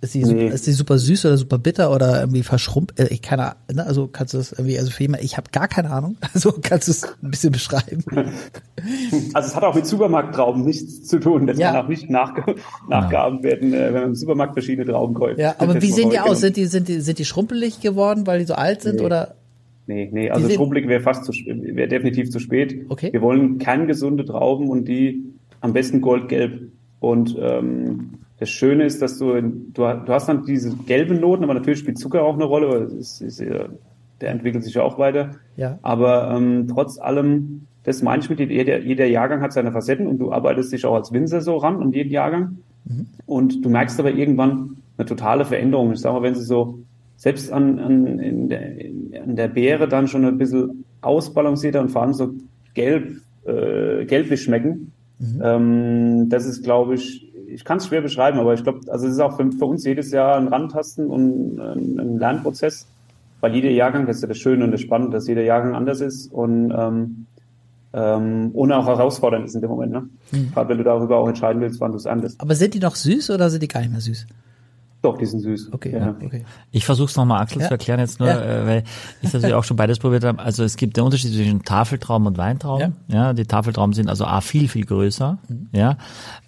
[0.07, 0.25] Ist die, Nee.
[0.43, 2.99] super, ist die super süß oder super bitter oder irgendwie verschrumpft?
[3.01, 3.85] Äh, ich keine ne?
[3.87, 6.17] Also kannst du das irgendwie, also für jemand, ich habe gar keine Ahnung.
[6.33, 8.05] Also kannst du es ein bisschen beschreiben?
[9.35, 11.47] Also es hat auch mit Supermarkttrauben nichts zu tun.
[11.47, 11.73] Das Ja.
[11.73, 12.55] kann auch nicht nachge
[12.89, 15.39] nachgeahmt werden, äh, wenn man im Supermarkt verschiedene Trauben kauft.
[15.39, 16.41] Ja, aber wie sehen die aus?
[16.41, 19.05] Sind die, sind die, sind die schrumpelig geworden, weil die so alt sind Nee.
[19.07, 19.35] oder?
[19.89, 22.87] Nee, nee, also schrumpelig wäre fast zu, wäre definitiv zu spät.
[22.89, 23.13] Okay.
[23.13, 25.23] Wir wollen kerngesunde Trauben und die
[25.61, 26.71] am besten goldgelb.
[27.01, 31.55] Und ähm, das Schöne ist, dass du, du, du hast dann diese gelben Noten, aber
[31.55, 35.31] natürlich spielt Zucker auch eine Rolle, weil es ist, der entwickelt sich ja auch weiter.
[35.57, 35.79] Ja.
[35.83, 40.19] Aber ähm, trotz allem, das meine ich mit, jeder, jeder Jahrgang hat seine Facetten und
[40.19, 42.59] du arbeitest dich auch als Winzer so ran an jeden Jahrgang.
[43.27, 45.93] Und du merkst aber irgendwann eine totale Veränderung.
[45.93, 46.79] Ich sage mal, wenn sie so
[47.17, 51.89] selbst an, an, in der, in, an der Beere dann schon ein bisschen ausbalancierter und
[51.91, 52.35] vor allem so
[52.75, 54.93] gelb, äh, gelblich schmecken,
[55.43, 59.15] ähm, das ist, glaube ich, ich kann es schwer beschreiben, aber ich glaube, also es
[59.15, 62.87] ist auch für, für uns jedes Jahr ein Rantasten und ein, ein Lernprozess,
[63.41, 66.01] weil jeder Jahrgang, das ist ja das Schöne und das Spannende, dass jeder Jahrgang anders
[66.01, 67.27] ist und ähm,
[67.93, 70.09] ähm, und auch herausfordernd ist in dem Moment, ne?
[70.53, 72.41] Gerade wenn du darüber auch entscheiden willst, wann du es erntest.
[72.41, 74.27] Aber sind die noch süß oder sind die gar nicht mehr süß?
[75.07, 75.73] Doch, die sind süß.
[75.73, 75.99] Okay, ja.
[76.07, 76.45] ja, okay.
[76.73, 77.69] Ich versuche es nochmal Axel Ja.
[77.69, 78.41] zu erklären jetzt nur, Ja.
[78.41, 78.85] äh, weil
[79.23, 80.41] ich natürlich auch schon beides probiert habe.
[80.41, 82.97] Also es gibt den Unterschied zwischen Tafeltrauben und Weintrauben.
[83.09, 83.33] Ja.
[83.33, 85.39] die Tafeltrauben sind also A viel, viel größer.
[85.49, 85.69] Mhm.
[85.73, 85.97] Ja.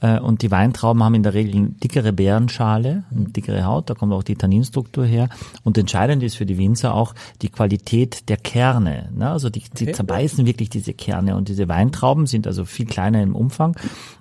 [0.00, 3.16] Äh, und die Weintrauben haben in der Regel eine dickere Beerenschale, Mhm.
[3.18, 5.28] eine dickere Haut, da kommt auch die Tanninstruktur her.
[5.62, 9.09] Und entscheidend ist für die Winzer auch die Qualität der Kerne.
[9.14, 9.30] Ne?
[9.30, 9.92] Also die, die Okay.
[9.92, 11.36] zerbeißen wirklich diese Kerne.
[11.36, 13.76] Und diese Weintrauben sind also viel kleiner im Umfang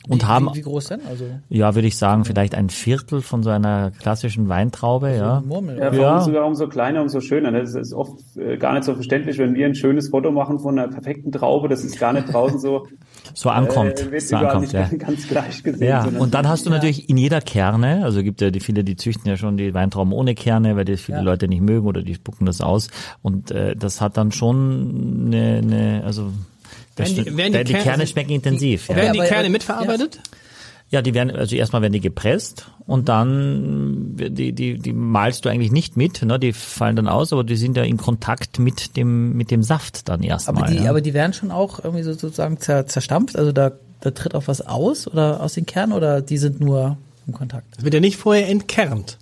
[0.10, 1.00] und wie, haben wie, wie groß denn?
[1.08, 5.42] Also ja, würde ich sagen, vielleicht ein Viertel von so einer klassischen Weintraube, ja.
[5.46, 5.78] Murmel.
[5.78, 6.20] Ja, Ja.
[6.22, 7.52] sogar umso kleiner, umso schöner.
[7.52, 10.78] Das ist oft äh, gar nicht so verständlich, wenn wir ein schönes Foto machen von
[10.78, 12.88] einer perfekten Traube, das ist gar nicht draußen so,
[13.34, 14.88] So ankommt, äh, so ankommt, nicht ja.
[14.98, 15.88] ganz gleich gesehen.
[15.88, 18.96] Ja, und dann hast du natürlich in jeder Kerne, also gibt ja die viele, die
[18.96, 21.24] züchten ja schon die Weintrauben ohne Kerne, weil das viele Ja.
[21.24, 22.90] Leute nicht mögen oder die spucken das aus.
[23.22, 26.32] Und äh, das hat dann schon eine, eine also
[26.98, 28.90] das, Werden die- werden die die, Kerne- Kerne schmecken intensiv.
[28.90, 28.96] Ja.
[28.98, 30.20] Werden die Kerne mitverarbeitet?
[30.90, 35.50] ja, die werden also erstmal werden die gepresst und dann die die die malst du
[35.50, 36.40] eigentlich nicht mit, ne?
[36.40, 40.08] Die fallen dann aus, aber die sind ja in Kontakt mit dem mit dem Saft
[40.10, 40.64] dann erstmal.
[40.64, 40.90] Aber die, ja.
[40.90, 44.44] aber die werden schon auch irgendwie so sozusagen zer, zerstampft, also da, da tritt auch
[44.48, 47.68] was aus oder aus den Kernen oder die sind nur im Kontakt?
[47.76, 49.18] Das wird ja nicht vorher entkernt.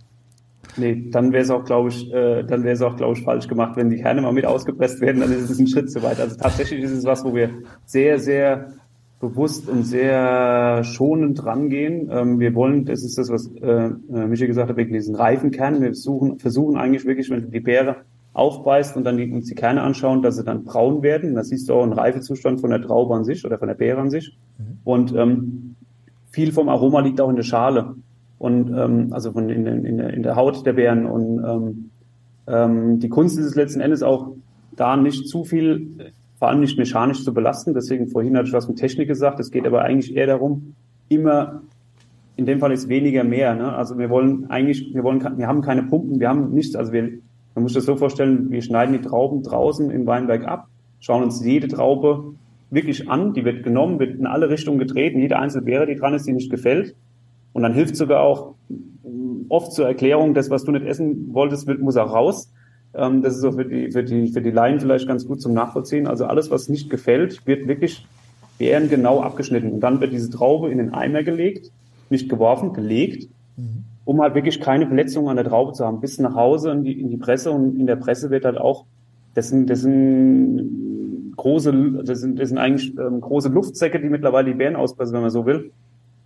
[0.77, 3.47] Nee, dann wäre es auch, glaube ich, äh, dann wäre es auch, glaube ich, falsch
[3.47, 3.77] gemacht.
[3.77, 6.19] Wenn die Kerne mal mit ausgepresst werden, dann ist es ein Schritt zu weit.
[6.19, 7.49] Also tatsächlich ist es was, wo wir
[7.85, 8.73] sehr, sehr
[9.19, 12.09] bewusst und sehr schonend rangehen.
[12.11, 15.51] Ähm, wir wollen, das ist das, was äh, äh, Michi gesagt hat, wegen diesen reifen
[15.51, 15.81] Kernen.
[15.81, 17.97] Wir versuchen, versuchen eigentlich wirklich, wenn du die Beere
[18.33, 21.35] aufbeißt und dann die, uns die Kerne anschauen, dass sie dann braun werden.
[21.35, 24.01] Da siehst du auch einen Reifezustand von der Traube an sich oder von der Beere
[24.01, 24.37] an sich.
[24.83, 25.75] Und ähm,
[26.31, 27.95] viel vom Aroma liegt auch in der Schale
[28.45, 31.89] und ähm, also von in, in, der, in der Haut der Beeren und ähm,
[32.47, 34.33] ähm, die Kunst ist es letzten Endes auch
[34.75, 37.73] da nicht zu viel, vor allem nicht mechanisch zu belasten.
[37.73, 39.39] Deswegen vorhin hatte ich was mit Technik gesagt.
[39.39, 40.75] Es geht aber eigentlich eher darum,
[41.09, 41.63] immer
[42.35, 43.55] in dem Fall ist weniger mehr.
[43.55, 43.73] Ne?
[43.73, 46.75] Also wir wollen eigentlich, wir wollen, wir haben keine Pumpen, wir haben nichts.
[46.75, 47.03] Also wir,
[47.55, 50.67] man muss das so vorstellen, wir schneiden die Trauben draußen im Weinberg ab,
[50.99, 52.35] schauen uns jede Traube
[52.69, 56.13] wirklich an, die wird genommen, wird in alle Richtungen getreten, jede einzelne Beere, die dran
[56.13, 56.95] ist, die nicht gefällt.
[57.55, 61.67] Und dann hilft sogar auch mm, oft zur Erklärung, das, was du nicht essen wolltest,
[61.67, 62.51] wird, muss auch raus.
[62.93, 65.53] Ähm, das ist auch für die, für die, für die Laien vielleicht ganz gut zum
[65.53, 66.05] Nachvollziehen.
[66.05, 68.05] Also alles, was nicht gefällt, wird wirklich
[68.59, 69.71] genau abgeschnitten.
[69.71, 71.71] Und dann wird diese Traube in den Eimer gelegt,
[72.09, 73.29] nicht geworfen, gelegt,
[74.03, 76.99] um halt wirklich keine Verletzungen an der Traube zu haben, bis nach Hause in die,
[76.99, 77.51] in die Presse.
[77.51, 78.83] Und in der Presse wird halt auch,
[79.33, 84.47] das sind, das sind große, das sind, das sind eigentlich ähm, große Luftsäcke, die mittlerweile
[84.47, 85.71] die Beeren auspressen, wenn man so will.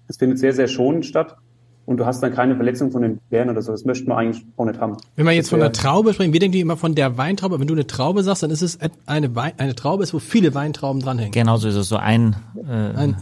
[0.10, 1.38] Das findet sehr, sehr schonend statt.
[1.86, 3.72] Und du hast dann keine Verletzung von den Beeren oder so.
[3.72, 4.98] Das möchten wir eigentlich auch nicht haben.
[5.16, 7.60] Wenn wir jetzt von der Traube sprechen, wir denken immer von der Weintraube.
[7.60, 10.54] Wenn du eine Traube sagst, dann ist es eine, Wein, eine Traube, ist, wo viele
[10.54, 11.32] Weintrauben dranhängen.
[11.32, 12.36] Genau so ist es so ein,
[12.68, 13.16] äh, Ein,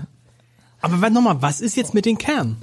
[0.82, 2.58] aber warte nochmal, was ist jetzt mit den Kernen?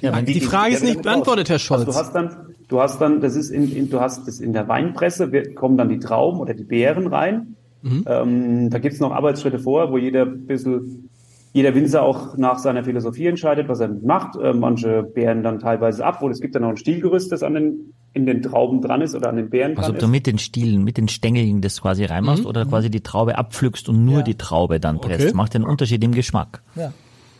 [0.00, 1.70] ja, wenn Die Frage ist werden nicht dann beantwortet, Herr raus.
[1.70, 2.06] Also du Scholz.
[2.06, 2.36] hast dann,
[2.68, 5.76] du hast dann, das ist in, in du hast das in der Weinpresse, wird, kommen
[5.76, 7.56] dann die Trauben oder die Beeren rein.
[7.82, 8.04] Mhm.
[8.06, 11.10] Ähm, da gibt's noch Arbeitsschritte vor, wo jeder ein bisschen,
[11.54, 14.36] jeder Winzer auch nach seiner Philosophie entscheidet, was er macht.
[14.36, 17.54] Äh, manche Beeren dann teilweise ab, wo es gibt dann noch ein Stielgerüst, das an
[17.54, 20.12] den, in den Trauben dran ist oder an den Beeren Also dran ob du ist.
[20.12, 22.08] mit den Stielen, mit den Stängeln das quasi Mhm.
[22.08, 25.26] reinmachst oder quasi die Traube abpflückst und nur die Traube dann presst.
[25.26, 25.36] Okay.
[25.36, 26.62] Macht den Unterschied im Geschmack.
[26.74, 26.92] Ja.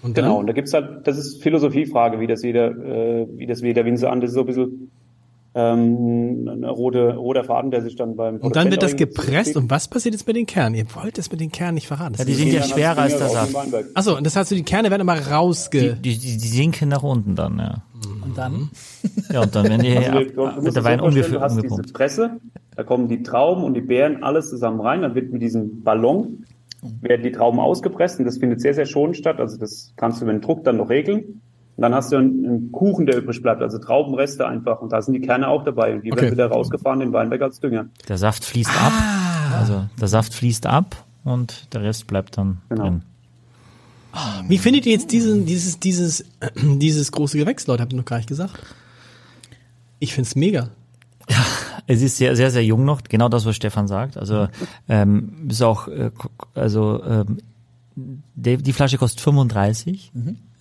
[0.02, 0.14] Und?
[0.14, 3.84] Genau, und da gibt's halt, das ist Philosophiefrage, wie das jeder, äh, wie das jeder
[3.84, 4.90] Winzer an, das ist so ein bisschen
[5.54, 9.56] ähm, ein rote, roter Faden, der sich dann beim Und dann wird das gepresst.
[9.56, 10.74] Und was passiert jetzt mit den Kernen?
[10.74, 12.14] Ihr wollt es mit den Kernen nicht verraten.
[12.18, 13.54] Ja, die sind ja schwerer als der Saft.
[13.94, 15.94] Achso, und das heißt, die Kerne werden immer rausge...
[15.94, 17.82] die, die, die sinken nach unten dann, ja.
[18.24, 18.70] Und dann?
[19.30, 21.52] Ja, und dann werden die Also ab, du wird der so Wein ungefähr Du hast
[21.56, 21.92] diese umgepumpt.
[21.92, 22.40] Presse,
[22.74, 26.44] da kommen die Trauben und die Beeren alles zusammen rein, dann wird mit diesem Ballon
[27.00, 29.38] werden die Trauben ausgepresst und das findet sehr, sehr schonend statt.
[29.38, 31.40] Also das kannst du mit dem Druck dann noch regeln.
[31.82, 34.80] Und dann hast du einen, einen Kuchen, der übrig bleibt, also Traubenreste einfach.
[34.82, 35.96] Und da sind die Kerne auch dabei.
[35.96, 36.22] Und die Okay.
[36.22, 37.86] werden wieder rausgefahren in den Weinberg als Dünger.
[38.08, 38.92] Der Saft fließt ab.
[39.58, 42.82] Also der Saft fließt ab und der Rest bleibt dann Genau.
[42.84, 43.02] drin.
[44.46, 46.24] Wie findet ihr jetzt diesen, dieses, dieses,
[46.54, 47.82] dieses große Gewächs, Leute?
[47.82, 48.54] Habt ihr noch gar nicht gesagt?
[49.98, 50.68] Ich find's mega.
[51.88, 54.16] Es ist sehr, sehr, sehr jung noch, genau das, was Stefan sagt.
[54.16, 54.46] Also
[54.88, 56.12] ähm, ist auch, äh,
[56.54, 57.38] also ähm,
[57.96, 60.12] die, die Flasche kostet 35.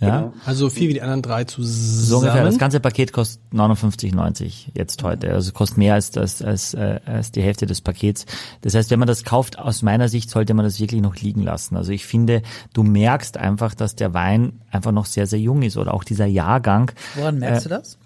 [0.02, 0.20] Ja.
[0.22, 0.34] Genau.
[0.46, 1.72] Also viel wie die anderen drei zusammen.
[2.06, 2.44] So ungefähr.
[2.44, 5.32] Das ganze Paket kostet 59,90 jetzt heute.
[5.32, 8.26] Also kostet mehr als das als, äh, als die Hälfte des Pakets.
[8.62, 11.44] Das heißt, wenn man das kauft, aus meiner Sicht sollte man das wirklich noch liegen
[11.44, 11.78] lassen.
[11.78, 12.42] Also ich finde,
[12.74, 16.26] du merkst einfach, dass der Wein einfach noch sehr sehr jung ist oder auch dieser
[16.26, 16.92] Jahrgang.
[17.16, 17.98] Woran merkst Äh, du das?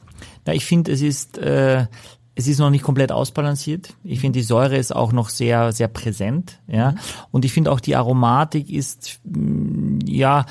[0.46, 1.86] Ja, ich finde, es ist äh,
[2.38, 3.94] es ist noch nicht komplett ausbalanciert.
[4.04, 6.94] Ich finde, die Säure ist auch noch sehr, sehr präsent, ja.
[7.32, 10.46] Und ich finde auch die Aromatik ist, mh, ja,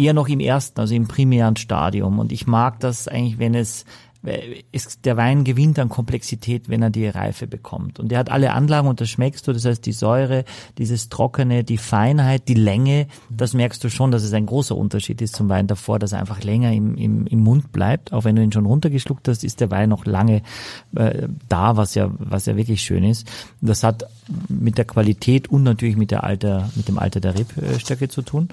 [0.00, 2.18] eher noch im ersten, also im primären Stadium.
[2.18, 3.84] Und ich mag das eigentlich, wenn es
[4.72, 7.98] ist, der Wein gewinnt an Komplexität, wenn er die Reife bekommt.
[7.98, 10.44] Und er hat alle Anlagen und das schmeckst du, das heißt die Säure,
[10.76, 15.22] dieses Trockene, die Feinheit, die Länge, das merkst du schon, dass es ein großer Unterschied
[15.22, 18.12] ist zum Wein davor, dass er einfach länger im, im, im Mund bleibt.
[18.12, 20.42] Auch wenn du ihn schon runtergeschluckt hast, ist der Wein noch lange
[20.94, 23.26] äh, da, was ja, was ja wirklich schön ist.
[23.62, 24.04] Das hat
[24.48, 28.48] mit der Qualität und natürlich mit der Alter, mit dem Alter der Rebstöcke zu tun.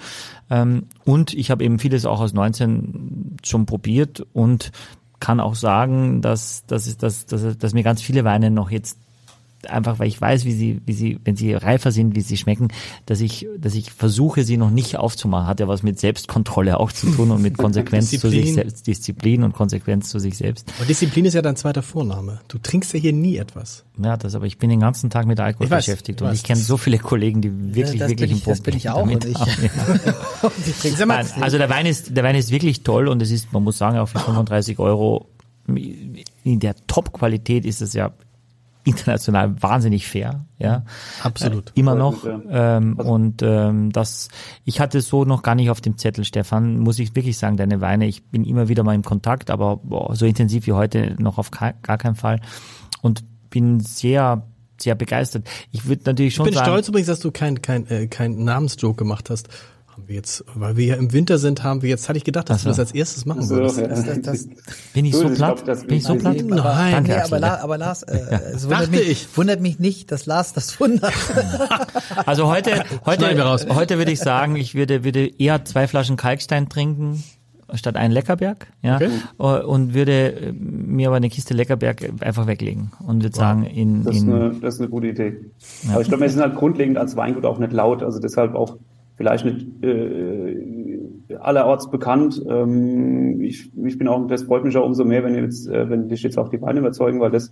[0.49, 4.72] Ähm, und ich habe eben vieles auch aus 19 schon probiert und
[5.20, 8.97] kann auch sagen, dass, dass, dass, dass, dass mir ganz viele Weine noch jetzt
[9.68, 12.70] einfach weil ich weiß, wie sie, wie sie, wenn sie reifer sind, wie sie schmecken,
[13.05, 15.47] dass ich, dass ich versuche, sie noch nicht aufzumachen.
[15.47, 19.43] Hat ja was mit Selbstkontrolle auch zu tun und mit Konsequenz zu sich selbst, Disziplin
[19.43, 20.72] und Konsequenz zu sich selbst.
[20.78, 22.39] Aber Disziplin ist ja dein zweiter Vorname.
[22.47, 23.84] Du trinkst ja hier nie etwas.
[24.01, 26.60] Ja, das, aber ich bin den ganzen Tag mit Alkohol weiß, beschäftigt und ich kenne
[26.60, 29.38] so viele Kollegen, die wirklich, ja, wirklich im Problem Das bin ich auch und ich,
[30.84, 33.64] ich Nein, Also der Wein ist, der Wein ist wirklich toll und es ist, man
[33.64, 35.28] muss sagen, auch für 35 Euro
[35.68, 38.14] in der Top-Qualität ist es ja
[38.88, 40.86] international wahnsinnig fair, ja.
[41.22, 41.70] Absolut.
[41.70, 42.26] Äh, immer noch.
[42.26, 44.30] Ähm, also und ähm, das,
[44.64, 47.82] ich hatte so noch gar nicht auf dem Zettel, Stefan, muss ich wirklich sagen, deine
[47.82, 51.38] Weine, ich bin immer wieder mal im Kontakt, aber boah, so intensiv wie heute noch
[51.38, 52.40] auf gar keinen Fall.
[53.02, 54.44] Und bin sehr
[54.80, 55.50] sehr begeistert.
[55.72, 58.44] Ich würde natürlich schon Ich bin sagen, stolz übrigens, dass du kein kein äh, kein
[58.44, 59.50] Namensjoke gemacht hast
[60.06, 62.62] wir jetzt, weil wir ja im Winter sind, haben wir jetzt, hatte ich gedacht, dass
[62.62, 62.66] so.
[62.66, 63.78] du das als erstes machen so, würdest.
[63.80, 63.88] Ja.
[63.88, 64.48] Das, das, das,
[64.93, 65.64] bin ich so platt?
[65.64, 66.38] Glaub, bin ich so platt?
[66.43, 68.38] Nein, Danke, nee, aber, La, aber Lars, äh, ja.
[68.54, 69.38] es wundert mich, ich.
[69.38, 71.14] wundert mich nicht, dass Lars das wundert.
[72.26, 77.24] also heute, heute, heute würde ich sagen, ich würde, würde eher zwei Flaschen Kalkstein trinken
[77.74, 79.10] statt einen Leckerberg, ja, okay.
[79.39, 83.41] Äh, und würde äh, mir aber eine Kiste Leckerberg einfach weglegen und würde wow.
[83.41, 85.52] sagen, in, das, in ist eine, das ist eine gute Idee.
[85.84, 85.91] Ja.
[85.91, 88.78] Aber ich glaube, wir sind halt grundlegend als Weingut auch nicht laut, also deshalb auch
[89.18, 92.41] vielleicht nicht äh, allerorts bekannt.
[92.47, 95.89] Ähm, ich, ich bin auch, das freut mich auch umso mehr, wenn ihr jetzt, äh,
[95.89, 97.51] wenn dich jetzt auch die Weine überzeugen, weil das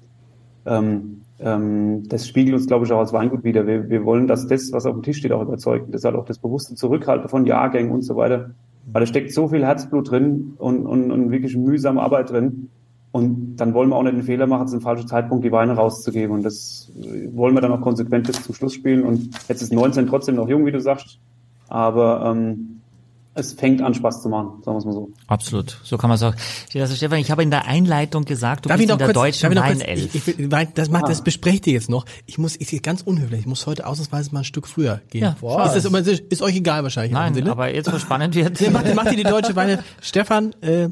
[0.66, 3.68] ähm, ähm, das spiegelt uns, glaube ich, auch als Weingut wieder.
[3.68, 5.93] Wir, wir wollen, dass das, was auf dem Tisch steht, auch überzeugt.
[5.93, 8.51] Deshalb auch das bewusste Zurückhalten von Jahrgängen und so weiter.
[8.91, 12.70] Weil da steckt so viel Herzblut drin und, und, und wirklich mühsame Arbeit drin.
[13.11, 16.36] Und dann wollen wir auch nicht den Fehler machen, zum falschen Zeitpunkt die Weine rauszugeben.
[16.36, 16.91] Und das
[17.32, 19.03] wollen wir dann auch konsequent bis zum Schluss spielen.
[19.03, 21.20] Und jetzt ist 19 trotzdem noch jung, wie du sagst
[21.68, 22.82] aber ähm,
[23.38, 25.09] es fängt an Spaß zu machen, sagen wir es mal so.
[25.28, 26.38] Absolut, so kann man sagen.
[26.74, 29.55] Also Stefan, ich habe in der Einleitung gesagt, du darf bist in der kurz, deutschen
[29.55, 30.16] Weinelf.
[30.16, 31.01] Ich, ich, das, ah.
[31.05, 32.05] das besprecht ihr jetzt noch.
[32.26, 35.24] Ich muss, ich ganz unhöflich, ich muss heute ausnahmsweise mal ein Stück früher gehen.
[35.24, 35.76] Ja, wow.
[35.76, 37.11] ist, das, ist euch egal wahrscheinlich.
[37.11, 38.59] Nein, aber jetzt, wo spannend wird.
[38.66, 39.84] Ja, macht, macht ihr die deutsche Weine.
[40.01, 40.88] Stefan, äh,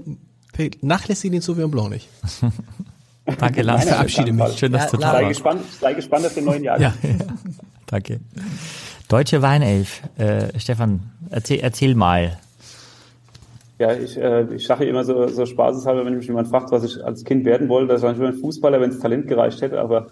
[0.82, 2.10] nachlässig den Sauvignon Blanc nicht.
[3.40, 3.84] Danke, Lars.
[3.84, 4.58] Ich verabschiede mich.
[4.58, 6.80] Schön, dass ja, du da Sei gespannt, sei gespannt auf den neuen Jahr.
[6.80, 6.94] Ja.
[7.86, 8.20] Danke.
[9.14, 10.02] Deutsche Weinelf.
[10.18, 12.40] Äh, Stefan, erzähl, erzähl mal.
[13.78, 17.06] Ja, ich, äh, ich sage immer so, so spaßeshalber, wenn mich jemand fragt, was ich
[17.06, 20.08] als Kind werden wollte, das war natürlich ein Fußballer, wenn es Talent gereicht hätte, aber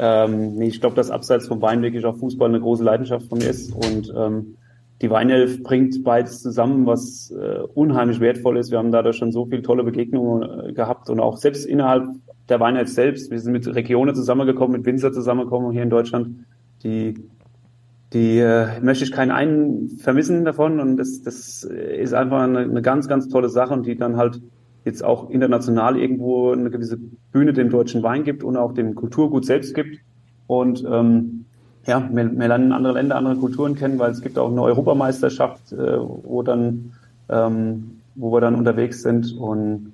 [0.00, 3.50] ähm, ich glaube, dass abseits vom Wein wirklich auch Fußball eine große Leidenschaft von mir
[3.50, 4.56] ist und ähm,
[5.00, 8.72] die Weinelf bringt beides zusammen, was äh, unheimlich wertvoll ist.
[8.72, 12.08] Wir haben dadurch schon so viele tolle Begegnungen äh, gehabt und auch selbst innerhalb
[12.48, 13.30] der Weinelf selbst.
[13.30, 16.46] Wir sind mit Regionen zusammengekommen, mit Winzer zusammengekommen hier in Deutschland,
[16.82, 17.14] die
[18.12, 22.82] die äh, möchte ich keinen einen vermissen davon und das, das ist einfach eine, eine
[22.82, 24.40] ganz, ganz tolle Sache und die dann halt
[24.84, 26.98] jetzt auch international irgendwo eine gewisse
[27.32, 29.98] Bühne dem deutschen Wein gibt und auch dem Kulturgut selbst gibt.
[30.46, 31.44] Und ähm,
[31.86, 35.72] ja, wir, wir lernen andere Länder, andere Kulturen kennen, weil es gibt auch eine Europameisterschaft,
[35.72, 36.92] äh, wo dann,
[37.28, 39.92] ähm, wo wir dann unterwegs sind und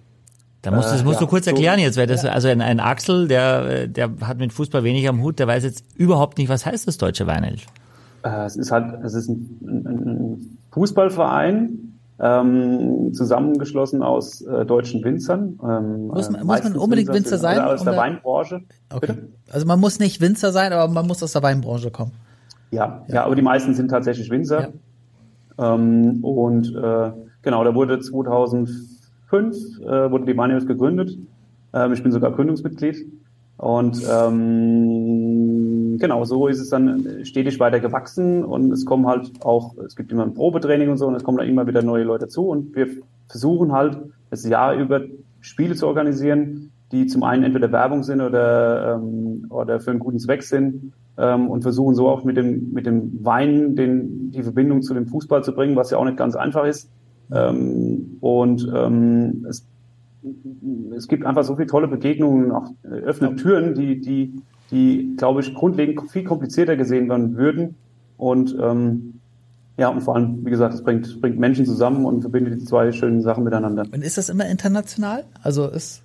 [0.63, 2.61] da musst, das musst äh, ja, du kurz erklären so, jetzt, weil das, also ein,
[2.61, 6.49] ein Axel, der, der hat mit Fußball wenig am Hut, der weiß jetzt überhaupt nicht,
[6.49, 7.67] was heißt das deutsche Weinelch.
[8.27, 11.87] Äh, es ist halt, es ist ein, ein Fußballverein,
[12.19, 15.59] ähm, zusammengeschlossen aus äh, deutschen Winzern.
[15.63, 17.61] Ähm, muss man, muss man unbedingt Winzer, Winzer sein?
[17.61, 18.61] Aus um der Weinbranche.
[18.93, 19.07] Okay.
[19.07, 19.29] Bitte?
[19.51, 22.13] Also man muss nicht Winzer sein, aber man muss aus der Weinbranche kommen.
[22.71, 24.73] Ja, ja, ja aber die meisten sind tatsächlich Winzer.
[25.59, 25.75] Ja.
[25.75, 27.13] Ähm, und äh,
[27.43, 31.19] genau, da wurde 2005 äh, wurde die Weinhaus gegründet.
[31.75, 32.97] Ähm, ich bin sogar Gründungsmitglied.
[33.59, 35.46] Und ähm,
[35.99, 40.13] genau, so ist es dann stetig weiter gewachsen und es kommen halt auch, es gibt
[40.13, 42.75] immer ein Probetraining und so und es kommen dann immer wieder neue Leute zu und
[42.75, 42.89] wir
[43.29, 43.99] versuchen halt
[44.31, 45.03] das Jahr über
[45.41, 50.19] Spiele zu organisieren, die zum einen entweder Werbung sind oder, ähm, oder für einen guten
[50.19, 54.83] Zweck sind ähm, und versuchen so auch mit dem, mit dem Wein den, die Verbindung
[54.83, 56.91] zu dem Fußball zu bringen, was ja auch nicht ganz einfach ist.
[57.33, 59.67] Ähm, und ähm, es
[60.97, 64.35] es gibt einfach so viele tolle Begegnungen, auch äh, öffnet Türen, die, die,
[64.71, 67.77] die, glaube ich, grundlegend viel komplizierter gesehen werden würden.
[68.17, 69.21] Und ähm,
[69.79, 72.91] ja, und vor allem, wie gesagt, es bringt, bringt Menschen zusammen und verbindet die zwei
[72.93, 73.85] schönen Sachen miteinander.
[73.93, 75.25] Und ist das immer international?
[75.43, 76.03] Also ist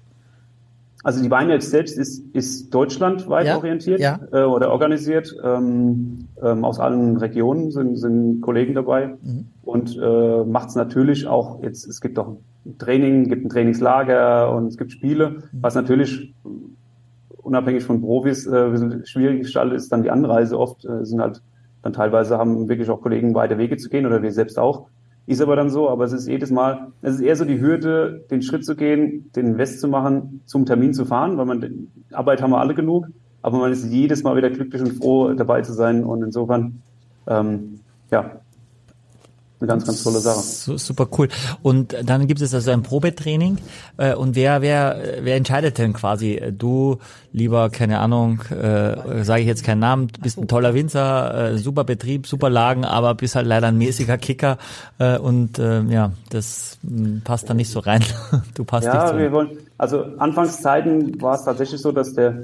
[1.04, 4.20] also die Weinwelt selbst ist, ist deutschlandweit Ja, orientiert ja.
[4.32, 5.36] Äh, oder organisiert.
[5.44, 9.48] Ähm, ähm, aus allen Regionen sind, sind Kollegen dabei Mhm.
[9.64, 14.54] und äh, macht es natürlich auch jetzt, es gibt auch ein Training, gibt ein Trainingslager
[14.56, 15.42] und es gibt Spiele, Mhm.
[15.62, 16.36] was natürlich
[17.52, 21.42] unabhängig von Profis äh, schwierig gestaltet ist, dann die Anreise oft äh, sind halt
[21.82, 24.88] dann teilweise haben wirklich auch Kollegen weite Wege zu gehen oder wir selbst auch.
[25.28, 28.26] Ist aber dann so, aber es ist jedes Mal, es ist eher so die Hürde,
[28.32, 32.42] den Schritt zu gehen, den Invest zu machen, zum Termin zu fahren, weil man, Arbeit
[32.42, 33.08] haben wir alle genug,
[33.42, 36.82] aber man ist jedes Mal wieder glücklich und froh, dabei zu sein und insofern,
[37.28, 37.80] ähm,
[38.10, 38.42] ja,
[39.62, 40.40] eine ganz, ganz tolle Sache.
[40.42, 41.30] Su- Super cool.
[41.62, 43.60] Und dann gibt es also ein Probetraining.
[43.98, 46.42] Äh, Und wer, wer, wer entscheidet denn quasi?
[46.58, 46.98] Du,
[47.32, 51.84] lieber, keine Ahnung, äh, sage ich jetzt keinen Namen, bist ein toller Winzer, äh, super
[51.84, 54.58] Betrieb, super Lagen, aber bist halt leider ein mäßiger Kicker.
[55.00, 58.04] Äh, und äh, ja, das mh, passt da nicht so rein.
[58.56, 59.32] Du passt nicht Ja, so wir rein.
[59.32, 62.36] wollen, also Anfangszeiten war es tatsächlich so, dass der,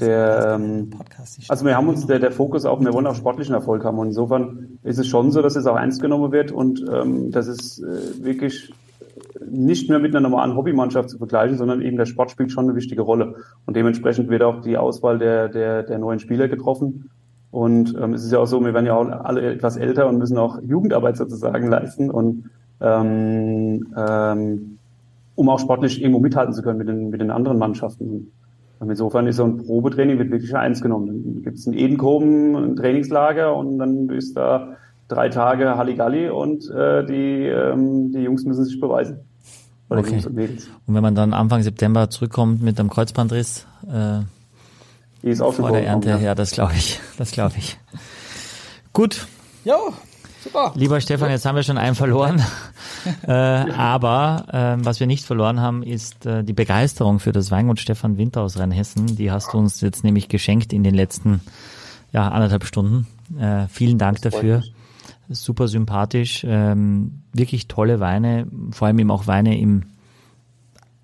[0.00, 0.90] der, ähm,
[1.48, 4.08] also wir haben uns der, der Fokus auch, wir wollen auch sportlichen Erfolg haben und
[4.08, 7.82] insofern ist es schon so, dass es auch ernst genommen wird und ähm, dass es
[7.82, 8.72] äh, wirklich
[9.46, 12.76] nicht mehr mit einer normalen Hobbymannschaft zu vergleichen, sondern eben der Sport spielt schon eine
[12.76, 13.36] wichtige Rolle
[13.66, 17.10] und dementsprechend wird auch die Auswahl der, der, der neuen Spieler getroffen
[17.50, 20.18] und ähm, es ist ja auch so, wir werden ja auch alle etwas älter und
[20.18, 22.50] müssen auch Jugendarbeit sozusagen leisten und
[22.80, 24.78] ähm, ähm,
[25.36, 28.32] um auch sportlich irgendwo mithalten zu können mit den, mit den anderen Mannschaften.
[28.78, 31.06] Und insofern ist so ein Probetraining wird wirklich eins genommen.
[31.06, 34.76] Dann gibt es in Edenkoben ein Trainingslager und dann ist da
[35.08, 39.20] drei Tage Halligalli und äh, die, ähm, die Jungs müssen sich beweisen.
[39.88, 40.12] Oder Okay.
[40.12, 40.68] Jungs und Mädels.
[40.86, 44.20] Und wenn man dann Anfang September zurückkommt mit einem Kreuzbandriss äh,
[45.22, 46.18] Die ist vor der Ernte, ja.
[46.18, 47.00] ja, das glaube ich.
[47.16, 47.78] Das glaube ich.
[48.92, 49.26] Gut,
[49.64, 49.94] Jo,
[50.54, 50.72] super.
[50.76, 52.42] Lieber Stefan, jetzt haben wir schon einen verloren.
[53.26, 57.80] äh, aber ähm, was wir nicht verloren haben, ist äh, die Begeisterung für das Weingut
[57.80, 59.16] Stefan Winter aus Rheinhessen.
[59.16, 61.40] Die hast du uns jetzt nämlich geschenkt in den letzten
[62.12, 63.06] ja, anderthalb Stunden.
[63.38, 64.58] Äh, vielen Dank dafür.
[64.58, 64.72] mich.
[65.28, 66.44] Super sympathisch.
[66.46, 69.84] Ähm, wirklich tolle Weine, vor allem eben auch Weine im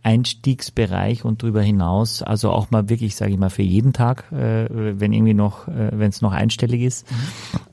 [0.02, 4.66] Einstiegsbereich und darüber hinaus, also auch mal wirklich, sage ich mal, für jeden Tag, äh,
[4.70, 7.06] wenn irgendwie noch, äh, wenn es noch einstellig ist.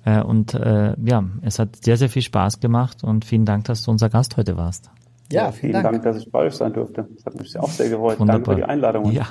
[0.05, 3.83] Äh, und äh, ja, es hat sehr, sehr viel Spaß gemacht und vielen Dank, dass
[3.83, 4.89] du unser Gast heute warst.
[5.29, 5.85] Ja, Vielen vielen Dank.
[5.91, 6.03] Dank.
[6.03, 7.05] dass ich bei euch sein durfte.
[7.15, 8.17] Das hat mich auch sehr gefreut.
[8.19, 8.39] Wunderbar.
[8.39, 9.11] Danke für die Einladung.
[9.11, 9.27] Ja,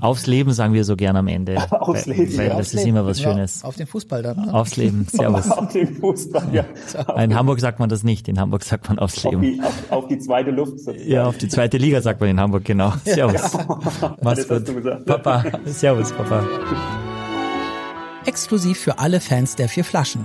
[0.00, 1.56] aufs Leben sagen wir so gern am Ende.
[1.70, 2.56] Aufs Leben, weil ja.
[2.56, 3.64] das ist immer was Ja, Schönes.
[3.64, 4.44] Auf den Fußball dann.
[4.46, 4.52] Ne?
[4.54, 5.06] Aufs Leben.
[5.10, 5.50] Servus.
[5.50, 6.64] Auf den Fußball, ja.
[7.22, 8.28] In Hamburg sagt man das nicht.
[8.28, 9.42] In Hamburg sagt man aufs Auf Leben.
[9.42, 10.72] die, auf, auf die zweite Luft.
[10.72, 10.98] sozusagen.
[11.08, 12.92] Ja, auf die zweite Liga sagt man in Hamburg, genau.
[13.04, 13.56] Servus.
[14.22, 14.82] Mach's hast du gut.
[14.82, 15.06] gesagt.
[15.06, 15.44] Papa.
[15.64, 16.44] Servus, Papa.
[18.26, 20.24] Exklusiv für alle Fans der vier Flaschen.